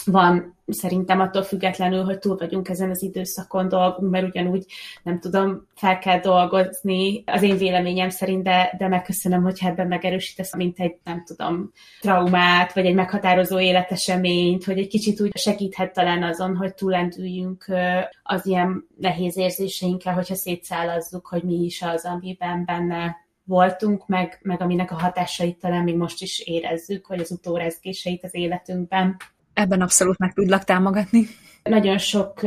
van 0.04 0.58
szerintem 0.72 1.20
attól 1.20 1.42
függetlenül, 1.42 2.04
hogy 2.04 2.18
túl 2.18 2.36
vagyunk 2.36 2.68
ezen 2.68 2.90
az 2.90 3.02
időszakon 3.02 3.68
dolgunk, 3.68 4.10
mert 4.10 4.26
ugyanúgy 4.26 4.66
nem 5.02 5.20
tudom, 5.20 5.66
fel 5.74 5.98
kell 5.98 6.20
dolgozni 6.20 7.22
az 7.26 7.42
én 7.42 7.56
véleményem 7.56 8.08
szerint, 8.08 8.42
de, 8.42 8.74
de 8.78 8.88
megköszönöm, 8.88 9.42
hogy 9.42 9.58
ebben 9.60 9.86
megerősítesz, 9.86 10.56
mint 10.56 10.78
egy, 10.78 10.96
nem 11.04 11.24
tudom, 11.24 11.72
traumát, 12.00 12.72
vagy 12.72 12.86
egy 12.86 12.94
meghatározó 12.94 13.60
életeseményt, 13.60 14.64
hogy 14.64 14.78
egy 14.78 14.88
kicsit 14.88 15.20
úgy 15.20 15.36
segíthet 15.36 15.92
talán 15.92 16.22
azon, 16.22 16.56
hogy 16.56 16.74
túlendüljünk 16.74 17.64
az 18.22 18.46
ilyen 18.46 18.86
nehéz 18.96 19.36
érzéseinkkel, 19.36 20.14
hogyha 20.14 20.34
szétszállazzuk, 20.34 21.26
hogy 21.26 21.42
mi 21.42 21.54
is 21.54 21.82
az, 21.82 22.04
amiben 22.04 22.64
benne 22.64 23.16
voltunk, 23.44 24.06
meg, 24.06 24.38
meg 24.42 24.60
aminek 24.60 24.90
a 24.90 24.98
hatásait 24.98 25.58
talán 25.58 25.82
még 25.82 25.96
most 25.96 26.22
is 26.22 26.40
érezzük, 26.40 27.06
vagy 27.06 27.20
az 27.20 27.30
utórezgéseit 27.30 28.24
az 28.24 28.34
életünkben. 28.34 29.16
Ebben 29.60 29.80
abszolút 29.80 30.18
meg 30.18 30.32
tudlak 30.32 30.64
támogatni. 30.64 31.26
Nagyon 31.62 31.98
sok 31.98 32.40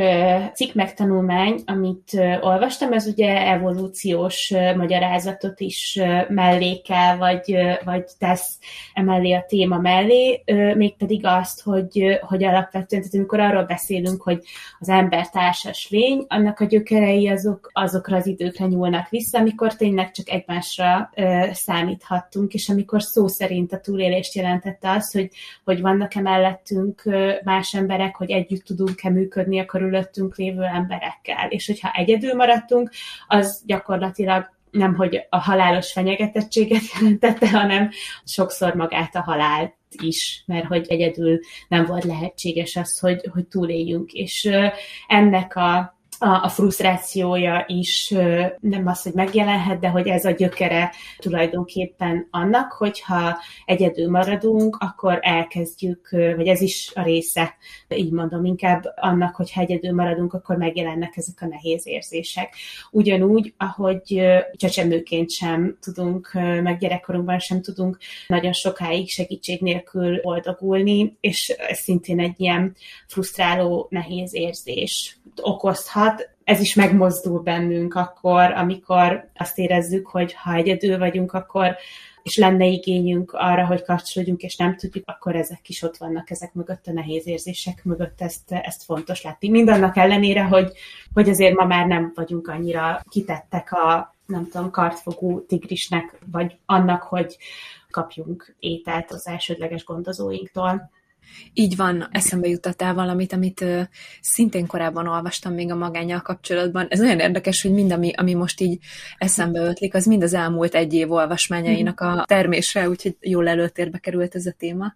cikk 0.53 0.73
megtanulmány, 0.73 1.61
amit 1.65 2.19
olvastam, 2.41 2.93
ez 2.93 3.07
ugye 3.07 3.47
evolúciós 3.47 4.53
magyarázatot 4.75 5.59
is 5.59 5.99
mellékel, 6.29 7.17
vagy, 7.17 7.55
vagy 7.83 8.03
tesz 8.19 8.57
emellé 8.93 9.31
a 9.31 9.45
téma 9.47 9.77
mellé, 9.77 10.43
mégpedig 10.75 11.25
azt, 11.25 11.61
hogy, 11.61 12.19
hogy 12.21 12.43
alapvetően, 12.43 13.01
tehát 13.01 13.13
amikor 13.13 13.39
arról 13.39 13.63
beszélünk, 13.63 14.21
hogy 14.21 14.43
az 14.79 14.89
ember 14.89 15.29
társas 15.29 15.89
lény, 15.89 16.25
annak 16.27 16.59
a 16.59 16.65
gyökerei 16.65 17.27
azok, 17.27 17.69
azokra 17.73 18.17
az 18.17 18.27
időkre 18.27 18.65
nyúlnak 18.65 19.09
vissza, 19.09 19.39
amikor 19.39 19.75
tényleg 19.75 20.11
csak 20.11 20.29
egymásra 20.29 21.09
számíthattunk, 21.51 22.53
és 22.53 22.69
amikor 22.69 23.01
szó 23.01 23.27
szerint 23.27 23.73
a 23.73 23.79
túlélést 23.79 24.35
jelentette 24.35 24.91
az, 24.91 25.11
hogy, 25.11 25.29
hogy 25.63 25.81
vannak-e 25.81 26.21
mellettünk 26.21 27.03
más 27.43 27.73
emberek, 27.73 28.15
hogy 28.15 28.31
együtt 28.31 28.63
tudunk 28.63 29.02
kell 29.03 29.11
működni 29.11 29.59
a 29.59 29.65
körülöttünk 29.65 30.35
lévő 30.35 30.63
emberekkel. 30.63 31.49
És 31.49 31.67
hogyha 31.67 31.91
egyedül 31.91 32.33
maradtunk, 32.33 32.91
az 33.27 33.63
gyakorlatilag 33.65 34.51
nem, 34.71 34.95
hogy 34.95 35.25
a 35.29 35.37
halálos 35.37 35.91
fenyegetettséget 35.91 36.81
jelentette, 36.99 37.49
hanem 37.49 37.89
sokszor 38.25 38.73
magát 38.73 39.15
a 39.15 39.21
halált 39.21 39.75
is, 39.89 40.43
mert 40.45 40.65
hogy 40.65 40.85
egyedül 40.89 41.39
nem 41.67 41.85
volt 41.85 42.03
lehetséges 42.03 42.75
az, 42.75 42.99
hogy, 42.99 43.29
hogy 43.33 43.47
túléljünk. 43.47 44.11
És 44.11 44.49
ennek 45.07 45.55
a 45.55 45.92
a, 46.23 46.43
a 46.43 46.49
frusztrációja 46.49 47.63
is 47.67 48.13
nem 48.59 48.87
az, 48.87 49.01
hogy 49.01 49.13
megjelenhet, 49.13 49.79
de 49.79 49.87
hogy 49.87 50.07
ez 50.07 50.25
a 50.25 50.31
gyökere 50.31 50.91
tulajdonképpen 51.17 52.27
annak, 52.31 52.71
hogyha 52.71 53.37
egyedül 53.65 54.09
maradunk, 54.09 54.75
akkor 54.79 55.19
elkezdjük, 55.21 56.09
vagy 56.11 56.47
ez 56.47 56.61
is 56.61 56.91
a 56.95 57.03
része, 57.03 57.55
így 57.95 58.11
mondom, 58.11 58.45
inkább 58.45 58.83
annak, 58.95 59.35
hogyha 59.35 59.61
egyedül 59.61 59.93
maradunk, 59.93 60.33
akkor 60.33 60.57
megjelennek 60.57 61.17
ezek 61.17 61.41
a 61.41 61.47
nehéz 61.47 61.87
érzések. 61.87 62.55
Ugyanúgy, 62.91 63.53
ahogy 63.57 64.21
csecsemőként 64.55 65.31
sem 65.31 65.77
tudunk, 65.81 66.29
meg 66.63 66.77
gyerekkorunkban 66.77 67.39
sem 67.39 67.61
tudunk 67.61 67.97
nagyon 68.27 68.53
sokáig 68.53 69.09
segítség 69.09 69.61
nélkül 69.61 70.21
boldogulni, 70.21 71.17
és 71.19 71.49
ez 71.49 71.77
szintén 71.77 72.19
egy 72.19 72.35
ilyen 72.37 72.75
frusztráló, 73.07 73.87
nehéz 73.89 74.33
érzés 74.33 75.17
okozhat. 75.41 76.29
Ez 76.43 76.59
is 76.59 76.75
megmozdul 76.75 77.39
bennünk 77.39 77.95
akkor, 77.95 78.51
amikor 78.51 79.29
azt 79.35 79.57
érezzük, 79.57 80.07
hogy 80.07 80.33
ha 80.33 80.53
egyedül 80.53 80.97
vagyunk, 80.97 81.33
akkor 81.33 81.75
és 82.23 82.37
lenne 82.37 82.65
igényünk 82.65 83.31
arra, 83.33 83.65
hogy 83.65 83.83
kapcsolódjunk, 83.83 84.41
és 84.41 84.55
nem 84.55 84.75
tudjuk, 84.75 85.07
akkor 85.07 85.35
ezek 85.35 85.69
is 85.69 85.81
ott 85.81 85.97
vannak, 85.97 86.29
ezek 86.29 86.53
mögött 86.53 86.87
a 86.87 86.91
nehéz 86.91 87.27
érzések 87.27 87.83
mögött, 87.83 88.21
ezt, 88.21 88.51
ezt 88.51 88.83
fontos 88.83 89.21
látni. 89.21 89.49
Mindannak 89.49 89.97
ellenére, 89.97 90.43
hogy, 90.43 90.71
hogy 91.13 91.29
azért 91.29 91.55
ma 91.55 91.65
már 91.65 91.87
nem 91.87 92.11
vagyunk 92.15 92.47
annyira 92.47 93.01
kitettek 93.09 93.71
a, 93.71 94.15
nem 94.25 94.47
tudom, 94.49 94.71
kartfogú 94.71 95.45
tigrisnek, 95.45 96.19
vagy 96.31 96.57
annak, 96.65 97.01
hogy 97.01 97.37
kapjunk 97.89 98.55
ételt 98.59 99.11
az 99.11 99.27
elsődleges 99.27 99.83
gondozóinktól. 99.83 100.89
Így 101.53 101.75
van, 101.75 102.07
eszembe 102.11 102.47
jutottál 102.47 102.93
valamit, 102.93 103.33
amit 103.33 103.61
uh, 103.61 103.81
szintén 104.21 104.67
korábban 104.67 105.07
olvastam 105.07 105.53
még 105.53 105.71
a 105.71 105.75
magányjal 105.75 106.21
kapcsolatban. 106.21 106.87
Ez 106.89 107.01
olyan 107.01 107.19
érdekes, 107.19 107.61
hogy 107.61 107.71
mind, 107.71 107.91
ami, 107.91 108.13
ami 108.15 108.33
most 108.33 108.61
így 108.61 108.79
eszembe 109.17 109.59
ötlik, 109.59 109.93
az 109.93 110.05
mind 110.05 110.23
az 110.23 110.33
elmúlt 110.33 110.75
egy 110.75 110.93
év 110.93 111.11
olvasmányainak 111.11 111.99
a 111.99 112.23
termésre, 112.27 112.89
úgyhogy 112.89 113.15
jól 113.19 113.47
előtérbe 113.47 113.97
került 113.97 114.35
ez 114.35 114.45
a 114.45 114.53
téma 114.57 114.93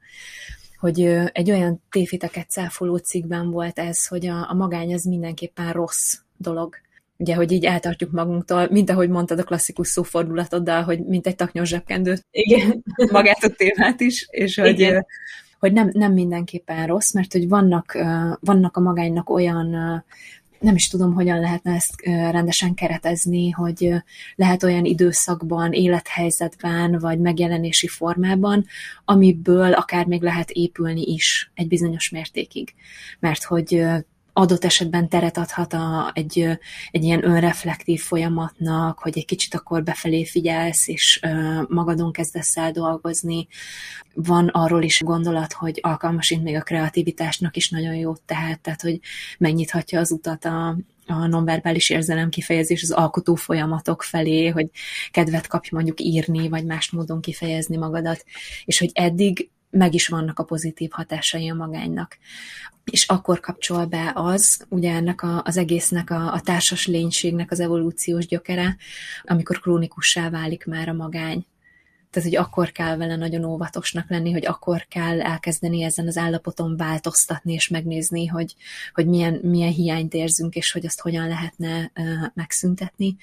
hogy 0.80 1.02
egy 1.32 1.52
olyan 1.52 1.84
tévhiteket 1.92 2.50
cáfoló 2.50 2.98
cikkben 2.98 3.52
volt 3.52 3.80
ez, 3.80 4.08
hogy 4.08 4.28
a, 4.28 4.50
a 4.50 4.54
magány 4.54 4.94
az 4.94 5.04
mindenképpen 5.04 5.72
rossz 5.72 6.18
dolog. 6.38 6.76
Ugye, 7.18 7.36
hogy 7.36 7.52
így 7.52 7.66
eltartjuk 7.66 8.12
magunktól, 8.12 8.68
mint 8.72 8.90
ahogy 8.90 9.10
mondtad 9.10 9.40
a 9.40 9.44
klasszikus 9.44 9.88
szófordulatoddal, 9.88 10.84
hogy 10.84 11.06
mint 11.06 11.28
egy 11.28 11.36
taknyos 11.36 11.68
zsebkendőt. 11.68 12.26
Igen. 12.32 12.84
Magát 13.12 13.44
a 13.44 13.50
témát 13.50 14.00
is, 14.00 14.28
és 14.30 14.58
hogy, 14.58 14.80
Igen 14.80 15.06
hogy 15.60 15.74
nem, 15.74 15.90
nem 15.94 16.14
mindenképpen 16.14 16.88
rossz, 16.88 17.14
mert 17.14 17.32
hogy 17.32 17.48
vannak, 17.48 17.98
vannak 18.40 18.78
a 18.78 18.82
magánynak 18.82 19.30
olyan 19.30 19.76
nem 20.60 20.76
is 20.76 20.88
tudom, 20.88 21.14
hogyan 21.14 21.40
lehetne 21.40 21.74
ezt 21.74 22.02
rendesen 22.06 22.74
keretezni, 22.74 23.50
hogy 23.50 23.94
lehet 24.36 24.64
olyan 24.64 24.86
időszakban, 24.86 25.74
élethelyzetben, 25.74 27.00
vagy 27.00 27.20
megjelenési 27.20 27.88
formában, 27.88 28.66
amiből 29.06 29.74
akár 29.74 30.06
még 30.06 30.22
lehet 30.22 30.50
épülni 30.50 31.02
is 31.02 31.52
egy 31.56 31.68
bizonyos 31.68 32.10
mértékig. 32.10 32.74
Mert 33.20 33.44
hogy 33.44 33.86
adott 34.38 34.64
esetben 34.64 35.10
teret 35.10 35.38
adhat 35.38 35.74
a, 35.74 36.12
egy, 36.14 36.60
egy 36.92 37.04
ilyen 37.04 37.26
önreflektív 37.26 38.02
folyamatnak, 38.02 39.00
hogy 39.00 39.18
egy 39.18 39.26
kicsit 39.26 39.54
akkor 39.54 39.84
befelé 39.84 40.26
figyelsz, 40.26 40.88
és 40.88 41.20
magadon 41.68 42.12
kezdesz 42.12 42.58
el 42.58 42.72
dolgozni. 42.72 43.48
Van 44.14 44.48
arról 44.48 44.84
is 44.84 45.02
gondolat, 45.02 45.54
hogy 45.54 45.80
alkalmasint 45.82 46.44
még 46.44 46.56
a 46.56 46.62
kreativitásnak 46.62 47.56
is 47.56 47.70
nagyon 47.70 47.96
jó 47.96 48.16
tehát, 48.16 48.60
tehát 48.60 48.82
hogy 48.82 49.00
megnyithatja 49.38 50.00
az 50.00 50.12
utat 50.12 50.46
a, 50.46 50.78
a 51.06 51.28
nonverbális 51.28 51.90
érzelem 51.90 52.30
kifejezés 52.30 52.84
az 52.84 52.92
alkotó 52.92 53.36
folyamatok 53.36 54.04
felé, 54.04 54.48
hogy 54.48 54.70
kedvet 55.12 55.48
kapj 55.48 55.70
mondjuk 55.72 56.02
írni, 56.02 56.50
vagy 56.50 56.66
más 56.66 56.92
módon 56.92 57.22
kifejezni 57.22 57.78
magadat, 57.78 58.24
és 58.66 58.80
hogy 58.80 58.90
eddig 58.94 59.50
meg 59.70 59.94
is 59.94 60.08
vannak 60.08 60.40
a 60.40 60.44
pozitív 60.44 60.90
hatásai 60.92 61.50
a 61.50 61.54
magánynak. 61.54 62.18
És 62.92 63.06
akkor 63.06 63.40
kapcsol 63.40 63.86
be 63.86 64.12
az, 64.16 64.66
ugye 64.70 64.94
ennek 64.94 65.22
a, 65.22 65.42
az 65.46 65.58
egésznek 65.58 66.10
a, 66.10 66.34
a 66.34 66.42
társas 66.42 66.88
lénységnek 66.88 67.52
az 67.52 67.60
evolúciós 67.60 68.26
gyökere, 68.26 68.78
amikor 69.24 69.60
krónikussá 69.60 70.30
válik 70.30 70.66
már 70.66 70.90
a 70.90 70.94
magány 70.94 71.46
tehát, 72.10 72.30
hogy 72.30 72.38
akkor 72.38 72.72
kell 72.72 72.98
vele 72.98 73.16
nagyon 73.16 73.44
óvatosnak 73.44 74.10
lenni, 74.10 74.32
hogy 74.32 74.46
akkor 74.46 74.86
kell 74.90 75.22
elkezdeni 75.22 75.84
ezen 75.84 76.08
az 76.08 76.18
állapoton 76.18 76.78
változtatni, 76.78 77.54
és 77.54 77.68
megnézni, 77.68 78.26
hogy, 78.26 78.56
hogy 78.94 79.08
milyen, 79.08 79.40
milyen 79.44 79.72
hiányt 79.72 80.14
érzünk, 80.14 80.56
és 80.56 80.72
hogy 80.72 80.86
azt 80.86 81.02
hogyan 81.02 81.28
lehetne 81.28 81.92
uh, 81.96 82.06
megszüntetni, 82.34 83.16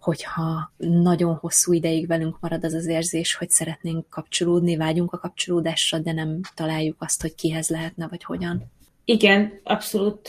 hogyha 0.00 0.72
nagyon 0.76 1.34
hosszú 1.34 1.72
ideig 1.72 2.06
velünk 2.06 2.40
marad 2.40 2.64
az 2.64 2.72
az 2.72 2.86
érzés, 2.86 3.34
hogy 3.34 3.50
szeretnénk 3.50 4.08
kapcsolódni, 4.08 4.76
vágyunk 4.76 5.12
a 5.12 5.18
kapcsolódásra, 5.18 5.98
de 5.98 6.12
nem 6.12 6.40
találjuk 6.54 6.96
azt, 6.98 7.22
hogy 7.22 7.34
kihez 7.34 7.68
lehetne, 7.68 8.08
vagy 8.08 8.24
hogyan. 8.24 8.74
Igen, 9.08 9.60
abszolút 9.64 10.28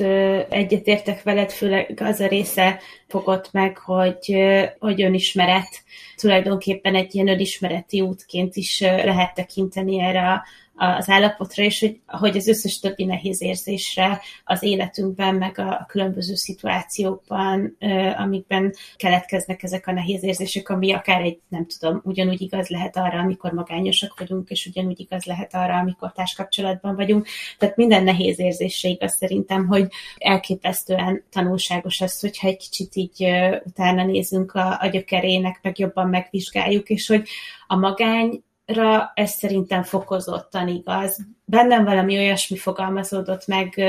egyetértek 0.50 1.24
veled, 1.24 1.52
főleg 1.52 2.02
az 2.04 2.20
a 2.20 2.28
része 2.28 2.80
fogott 3.08 3.52
meg, 3.52 3.78
hogy, 3.78 4.38
hogy 4.80 5.02
önismeret. 5.02 5.84
Tulajdonképpen 6.16 6.96
egy 6.96 7.16
ilyen 7.16 7.28
önismereti 7.28 8.02
útként 8.02 8.56
is 8.56 8.80
lehet 8.80 9.34
tekinteni 9.34 10.00
erre 10.00 10.32
a 10.32 10.46
az 10.78 11.10
állapotra, 11.10 11.64
és 11.64 11.80
hogy, 11.80 12.00
hogy 12.06 12.38
az 12.38 12.48
összes 12.48 12.80
többi 12.80 13.06
nehéz 13.06 13.42
érzésre 13.42 14.22
az 14.44 14.64
életünkben, 14.64 15.36
meg 15.36 15.60
a 15.60 15.86
különböző 15.88 16.36
szituációkban, 16.36 17.78
amikben 18.18 18.74
keletkeznek 18.96 19.64
ezek 19.64 19.88
a 19.88 19.92
nehéz 19.92 20.24
érzések, 20.24 20.70
ami 20.70 20.94
akár 20.94 21.22
egy, 21.22 21.40
nem 21.48 21.66
tudom, 21.66 22.02
ugyanúgy 22.04 22.42
igaz 22.42 22.68
lehet 22.68 22.98
arra, 22.98 23.20
amikor 23.20 23.52
magányosak 23.52 24.20
vagyunk, 24.20 24.50
és 24.50 24.66
ugyanúgy 24.66 25.00
igaz 25.00 25.24
lehet 25.24 25.56
arra, 25.56 25.78
amikor 25.78 26.12
társkapcsolatban 26.12 26.96
vagyunk. 26.96 27.28
Tehát 27.58 27.76
minden 27.76 28.04
nehéz 28.04 28.40
érzésre 28.40 28.90
igaz 28.90 29.16
szerintem, 29.16 29.68
hogy 29.68 29.88
elképesztően 30.18 31.24
tanulságos 31.30 32.02
az, 32.02 32.20
hogyha 32.20 32.48
egy 32.48 32.58
kicsit 32.58 32.96
így 32.96 33.26
utána 33.64 34.04
nézünk 34.04 34.54
a, 34.54 34.78
a 34.82 34.88
gyökerének, 34.88 35.60
meg 35.62 35.80
jobban 35.80 36.10
megvizsgáljuk, 36.10 36.90
és 36.90 37.08
hogy 37.08 37.28
a 37.68 37.76
magány 37.76 38.46
ra 38.68 39.12
ez 39.16 39.32
szerintem 39.32 39.84
fokozottan 39.84 40.68
igaz. 40.68 41.26
Bennem 41.46 41.84
valami 41.84 42.18
olyasmi 42.18 42.58
fogalmazódott 42.58 43.48
meg 43.48 43.82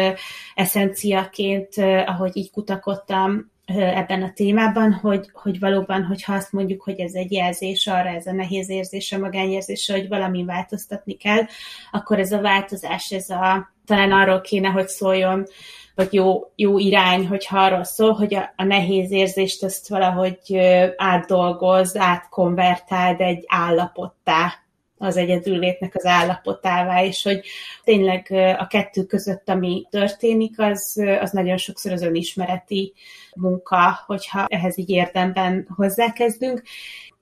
eszenciaként, 0.55 1.77
ahogy 2.07 2.37
így 2.37 2.51
kutakodtam 2.51 3.51
ebben 3.77 4.23
a 4.23 4.33
témában, 4.33 4.93
hogy, 4.93 5.31
hogy 5.33 5.59
valóban, 5.59 6.05
hogyha 6.05 6.35
azt 6.35 6.53
mondjuk, 6.53 6.83
hogy 6.83 7.01
ez 7.01 7.15
egy 7.15 7.33
jelzés 7.33 7.87
arra, 7.87 8.09
ez 8.09 8.27
a 8.27 8.33
nehéz 8.33 8.69
érzés, 8.71 9.13
a 9.13 9.19
magányérzés, 9.19 9.91
hogy 9.91 10.09
valami 10.09 10.45
változtatni 10.45 11.17
kell, 11.17 11.43
akkor 11.91 12.19
ez 12.19 12.33
a 12.33 12.41
változás, 12.41 13.11
ez 13.11 13.31
a, 13.31 13.73
talán 13.87 14.13
arról 14.13 14.41
kéne, 14.41 14.69
hogy 14.69 14.89
szóljon, 14.89 15.47
vagy 15.95 16.13
jó, 16.13 16.53
jó 16.57 16.79
irány, 16.79 17.27
hogyha 17.27 17.59
arról 17.59 17.85
szól, 17.85 18.13
hogy 18.13 18.35
a, 18.35 18.53
a 18.57 18.65
nehéz 18.65 19.11
érzést 19.11 19.65
ezt 19.65 19.89
valahogy 19.89 20.59
átdolgoz, 20.97 21.97
átkonvertáld 21.97 23.21
egy 23.21 23.45
állapottá, 23.47 24.53
az 24.99 25.17
egyedüllétnek 25.17 25.95
az 25.95 26.05
állapotává, 26.05 27.05
és 27.05 27.23
hogy 27.23 27.47
tényleg 27.85 28.27
a 28.59 28.67
kettő 28.67 29.05
között, 29.05 29.49
ami 29.49 29.87
történik, 29.91 30.61
az, 30.61 31.03
az 31.21 31.31
nagyon 31.31 31.57
sokszor 31.57 31.93
az 31.93 32.03
önismereti 32.03 32.93
munka, 33.35 34.03
hogyha 34.07 34.47
ehhez 34.49 34.79
így 34.79 34.91
érdemben 34.91 35.69
hozzákezdünk. 35.77 36.63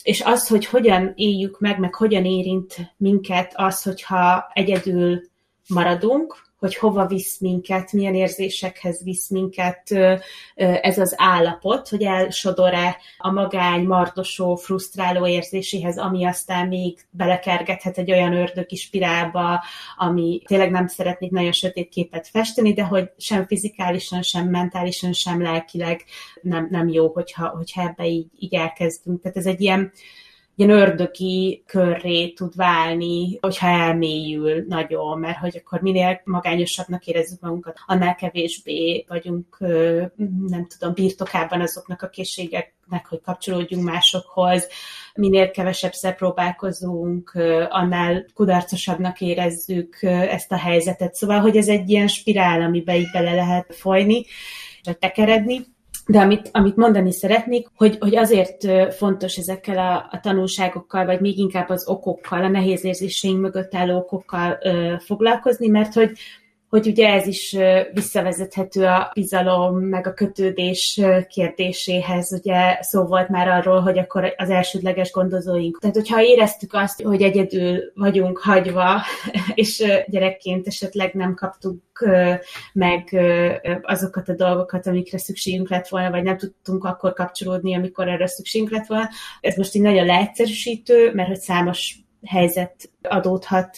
És 0.02 0.20
az, 0.20 0.48
hogy 0.48 0.66
hogyan 0.66 1.12
éljük 1.14 1.60
meg, 1.60 1.78
meg 1.78 1.94
hogyan 1.94 2.24
érint 2.24 2.94
minket 2.96 3.52
az, 3.54 3.82
hogyha 3.82 4.50
egyedül 4.52 5.20
maradunk, 5.68 6.45
hogy 6.58 6.76
hova 6.76 7.06
visz 7.06 7.38
minket, 7.38 7.92
milyen 7.92 8.14
érzésekhez 8.14 9.02
visz 9.02 9.28
minket 9.28 9.90
ez 10.54 10.98
az 10.98 11.14
állapot, 11.16 11.88
hogy 11.88 12.02
elsodor-e 12.02 12.96
a 13.18 13.30
magány, 13.30 13.84
mardosó, 13.84 14.54
frusztráló 14.54 15.26
érzéséhez, 15.26 15.98
ami 15.98 16.24
aztán 16.24 16.68
még 16.68 16.98
belekergethet 17.10 17.98
egy 17.98 18.10
olyan 18.10 18.32
ördögi 18.32 18.76
spirálba, 18.76 19.64
ami 19.96 20.42
tényleg 20.46 20.70
nem 20.70 20.86
szeretnék 20.86 21.30
nagyon 21.30 21.52
sötét 21.52 21.88
képet 21.88 22.28
festeni, 22.28 22.72
de 22.72 22.82
hogy 22.82 23.10
sem 23.18 23.46
fizikálisan, 23.46 24.22
sem 24.22 24.48
mentálisan, 24.48 25.12
sem 25.12 25.42
lelkileg 25.42 26.04
nem, 26.42 26.68
nem 26.70 26.88
jó, 26.88 27.08
hogyha, 27.08 27.48
hogyha 27.48 27.82
ebbe 27.82 28.06
így, 28.06 28.26
így 28.38 28.54
elkezdünk. 28.54 29.22
Tehát 29.22 29.36
ez 29.36 29.46
egy 29.46 29.60
ilyen 29.60 29.92
ilyen 30.58 30.70
ördögi 30.70 31.62
körré 31.66 32.28
tud 32.28 32.56
válni, 32.56 33.38
hogyha 33.40 33.66
elmélyül 33.66 34.64
nagyon, 34.68 35.18
mert 35.18 35.38
hogy 35.38 35.62
akkor 35.64 35.80
minél 35.80 36.20
magányosabbnak 36.24 37.06
érezzük 37.06 37.40
magunkat, 37.40 37.78
annál 37.86 38.14
kevésbé 38.14 39.04
vagyunk, 39.08 39.56
nem 40.46 40.66
tudom, 40.78 40.94
birtokában 40.94 41.60
azoknak 41.60 42.02
a 42.02 42.08
készségeknek, 42.08 43.06
hogy 43.08 43.20
kapcsolódjunk 43.20 43.84
másokhoz, 43.84 44.68
minél 45.14 45.50
kevesebb 45.50 46.16
próbálkozunk, 46.16 47.32
annál 47.68 48.26
kudarcosabbnak 48.34 49.20
érezzük 49.20 50.02
ezt 50.02 50.52
a 50.52 50.58
helyzetet. 50.58 51.14
Szóval, 51.14 51.40
hogy 51.40 51.56
ez 51.56 51.68
egy 51.68 51.90
ilyen 51.90 52.08
spirál, 52.08 52.62
amiben 52.62 52.96
így 52.96 53.10
bele 53.12 53.34
lehet 53.34 53.74
folyni, 53.74 54.24
tekeredni 54.98 55.74
de 56.06 56.20
amit, 56.20 56.48
amit 56.52 56.76
mondani 56.76 57.12
szeretnék, 57.12 57.68
hogy, 57.74 57.96
hogy 58.00 58.16
azért 58.16 58.66
fontos 58.94 59.36
ezekkel 59.36 59.78
a, 59.78 60.08
a 60.10 60.20
tanulságokkal, 60.20 61.04
vagy 61.04 61.20
még 61.20 61.38
inkább 61.38 61.68
az 61.68 61.88
okokkal, 61.88 62.42
a 62.42 62.48
nehéz 62.48 62.84
érzéseink 62.84 63.40
mögött 63.40 63.74
álló 63.74 63.96
okokkal 63.96 64.58
ö, 64.62 64.94
foglalkozni, 64.98 65.68
mert 65.68 65.94
hogy 65.94 66.10
hogy 66.68 66.86
ugye 66.86 67.08
ez 67.08 67.26
is 67.26 67.56
visszavezethető 67.92 68.84
a 68.84 69.10
bizalom, 69.14 69.78
meg 69.78 70.06
a 70.06 70.14
kötődés 70.14 71.00
kérdéséhez. 71.28 72.32
Ugye 72.32 72.78
szó 72.80 73.04
volt 73.04 73.28
már 73.28 73.48
arról, 73.48 73.80
hogy 73.80 73.98
akkor 73.98 74.34
az 74.36 74.50
elsődleges 74.50 75.10
gondozóink. 75.10 75.78
Tehát, 75.80 75.96
hogyha 75.96 76.22
éreztük 76.22 76.74
azt, 76.74 77.02
hogy 77.02 77.22
egyedül 77.22 77.92
vagyunk 77.94 78.38
hagyva, 78.38 79.00
és 79.54 79.84
gyerekként 80.06 80.66
esetleg 80.66 81.14
nem 81.14 81.34
kaptuk 81.34 81.82
meg 82.72 83.20
azokat 83.82 84.28
a 84.28 84.34
dolgokat, 84.34 84.86
amikre 84.86 85.18
szükségünk 85.18 85.70
lett 85.70 85.88
volna, 85.88 86.10
vagy 86.10 86.22
nem 86.22 86.36
tudtunk 86.36 86.84
akkor 86.84 87.12
kapcsolódni, 87.12 87.74
amikor 87.74 88.08
erre 88.08 88.26
szükségünk 88.26 88.70
lett 88.70 88.86
volna. 88.86 89.08
Ez 89.40 89.56
most 89.56 89.74
így 89.74 89.82
nagyon 89.82 90.06
leegyszerűsítő, 90.06 91.12
mert 91.14 91.28
hogy 91.28 91.40
számos 91.40 92.05
helyzet 92.26 92.90
adódhat, 93.02 93.76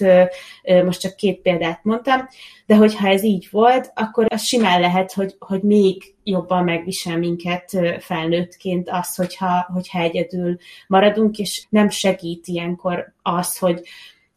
most 0.85 1.01
csak 1.01 1.17
két 1.17 1.41
példát 1.41 1.85
mondtam, 1.85 2.29
de 2.67 2.77
hogyha 2.77 3.09
ez 3.09 3.23
így 3.23 3.49
volt, 3.51 3.93
akkor 3.95 4.27
az 4.29 4.43
simán 4.43 4.81
lehet, 4.81 5.13
hogy, 5.13 5.35
hogy 5.39 5.63
még 5.63 6.15
jobban 6.25 6.65
megvisel 6.65 7.19
minket 7.19 7.79
felnőttként 8.01 8.91
az, 8.91 9.15
hogyha, 9.15 9.71
hogyha 9.73 10.01
egyedül 10.01 10.57
maradunk, 10.87 11.39
és 11.39 11.67
nem 11.69 11.89
segít 11.89 12.47
ilyenkor 12.47 13.13
az, 13.23 13.59
hogy 13.59 13.83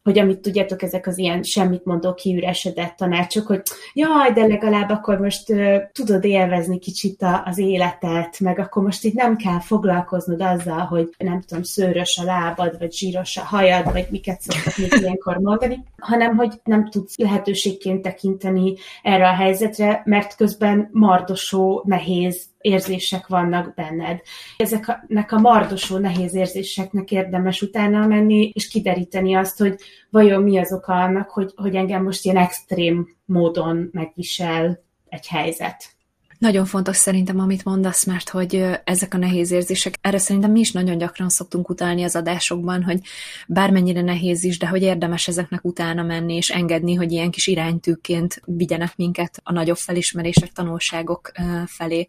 hogy 0.02 0.18
amit 0.18 0.40
tudjátok, 0.40 0.82
ezek 0.82 1.06
az 1.06 1.18
ilyen 1.18 1.42
semmit 1.42 1.84
mondó 1.84 2.14
kiüresedett 2.14 2.96
tanácsok, 2.96 3.46
hogy 3.46 3.62
jaj, 3.92 4.32
de 4.32 4.46
legalább 4.46 4.90
akkor 4.90 5.18
most 5.18 5.50
uh, 5.50 5.76
tudod 5.92 6.24
élvezni 6.24 6.78
kicsit 6.78 7.22
a, 7.22 7.42
az 7.44 7.58
életet, 7.58 8.40
meg 8.40 8.58
akkor 8.58 8.82
most 8.82 9.04
itt 9.04 9.14
nem 9.14 9.36
kell 9.36 9.60
foglalkoznod 9.60 10.42
azzal, 10.42 10.78
hogy 10.78 11.08
nem 11.18 11.40
tudom, 11.40 11.62
szőrös 11.62 12.18
a 12.18 12.24
lábad, 12.24 12.78
vagy 12.78 12.92
zsíros 12.92 13.36
a 13.36 13.44
hajad, 13.44 13.92
vagy 13.92 14.06
miket 14.10 14.40
szoktak 14.40 14.76
még 14.76 14.92
ilyenkor 15.00 15.36
mondani, 15.36 15.84
hanem 15.98 16.36
hogy 16.36 16.60
nem 16.64 16.90
tudsz 16.90 17.16
lehetőségként 17.16 18.02
tekinteni 18.02 18.74
erre 19.02 19.28
a 19.28 19.34
helyzetre, 19.34 20.02
mert 20.04 20.36
közben 20.36 20.88
mardosó, 20.92 21.82
nehéz 21.86 22.51
érzések 22.62 23.26
vannak 23.26 23.74
benned. 23.74 24.20
Ezeknek 24.56 25.32
a 25.32 25.38
mardosó 25.38 25.98
nehéz 25.98 26.34
érzéseknek 26.34 27.10
érdemes 27.10 27.62
utána 27.62 28.06
menni, 28.06 28.50
és 28.54 28.68
kideríteni 28.68 29.34
azt, 29.34 29.58
hogy 29.58 29.74
vajon 30.10 30.42
mi 30.42 30.58
az 30.58 30.72
oka 30.72 30.92
annak, 30.94 31.30
hogy, 31.30 31.52
hogy 31.56 31.74
engem 31.76 32.02
most 32.02 32.24
ilyen 32.24 32.36
extrém 32.36 33.08
módon 33.24 33.88
megvisel 33.92 34.84
egy 35.08 35.26
helyzet. 35.26 36.00
Nagyon 36.42 36.64
fontos 36.64 36.96
szerintem, 36.96 37.38
amit 37.38 37.64
mondasz, 37.64 38.04
mert 38.04 38.28
hogy 38.28 38.64
ezek 38.84 39.14
a 39.14 39.16
nehéz 39.16 39.50
érzések, 39.50 39.98
erre 40.00 40.18
szerintem 40.18 40.50
mi 40.50 40.60
is 40.60 40.72
nagyon 40.72 40.98
gyakran 40.98 41.28
szoktunk 41.28 41.68
utalni 41.68 42.02
az 42.02 42.16
adásokban, 42.16 42.82
hogy 42.82 43.00
bármennyire 43.48 44.00
nehéz 44.00 44.44
is, 44.44 44.58
de 44.58 44.68
hogy 44.68 44.82
érdemes 44.82 45.28
ezeknek 45.28 45.64
utána 45.64 46.02
menni, 46.02 46.34
és 46.34 46.50
engedni, 46.50 46.94
hogy 46.94 47.12
ilyen 47.12 47.30
kis 47.30 47.46
iránytűként 47.46 48.42
vigyenek 48.44 48.96
minket 48.96 49.40
a 49.44 49.52
nagyobb 49.52 49.76
felismerések, 49.76 50.52
tanulságok 50.52 51.32
felé. 51.66 52.08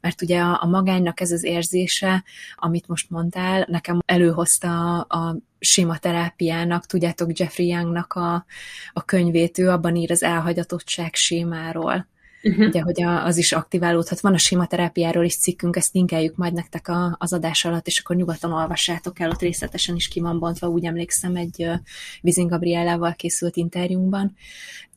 Mert 0.00 0.22
ugye 0.22 0.40
a, 0.40 0.58
a 0.62 0.66
magánynak 0.66 1.20
ez 1.20 1.30
az 1.30 1.44
érzése, 1.44 2.24
amit 2.54 2.88
most 2.88 3.10
mondtál, 3.10 3.66
nekem 3.68 3.98
előhozta 4.06 5.00
a, 5.00 5.18
a 5.18 5.36
sématerápiának, 5.58 6.86
tudjátok, 6.86 7.38
Jeffrey 7.38 7.66
Youngnak 7.66 8.12
a, 8.12 8.44
a 8.92 9.04
könyvét, 9.04 9.58
ő 9.58 9.70
abban 9.70 9.96
ír 9.96 10.10
az 10.10 10.22
elhagyatottság 10.22 11.14
sémáról 11.14 12.08
uh-huh. 12.42 12.66
ugye, 12.66 12.80
hogy 12.80 13.02
a, 13.02 13.24
az 13.24 13.36
is 13.36 13.52
aktiválódhat. 13.52 14.20
Van 14.20 14.34
a 14.34 14.38
sématerápiáról 14.38 15.24
is 15.24 15.36
cikkünk, 15.36 15.76
ezt 15.76 15.94
linkeljük 15.94 16.36
majd 16.36 16.52
nektek 16.52 16.88
a, 16.88 17.16
az 17.18 17.32
adás 17.32 17.64
alatt, 17.64 17.86
és 17.86 17.98
akkor 17.98 18.16
nyugodtan 18.16 18.52
olvassátok 18.52 19.20
el, 19.20 19.30
ott 19.30 19.40
részletesen 19.40 19.94
is 19.94 20.08
ki 20.08 20.20
van 20.20 20.38
bontva, 20.38 20.68
úgy 20.68 20.84
emlékszem, 20.84 21.36
egy 21.36 21.56
uh, 21.58 21.74
Vizin 22.20 22.46
Gabrielával 22.46 23.14
készült 23.14 23.56
interjúnkban, 23.56 24.36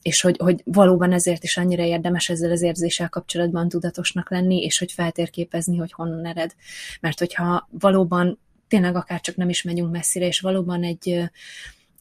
és 0.01 0.21
hogy, 0.21 0.37
hogy 0.37 0.61
valóban 0.65 1.11
ezért 1.11 1.43
is 1.43 1.57
annyira 1.57 1.83
érdemes 1.83 2.29
ezzel 2.29 2.51
az 2.51 2.61
érzéssel 2.61 3.09
kapcsolatban 3.09 3.69
tudatosnak 3.69 4.29
lenni, 4.29 4.63
és 4.63 4.77
hogy 4.77 4.91
feltérképezni, 4.91 5.77
hogy 5.77 5.91
honnan 5.91 6.25
ered. 6.25 6.55
Mert 6.99 7.19
hogyha 7.19 7.67
valóban 7.79 8.39
tényleg 8.67 8.95
akár 8.95 9.21
csak 9.21 9.35
nem 9.35 9.49
is 9.49 9.61
megyünk 9.63 9.91
messzire, 9.91 10.25
és 10.25 10.39
valóban 10.39 10.83
egy 10.83 11.31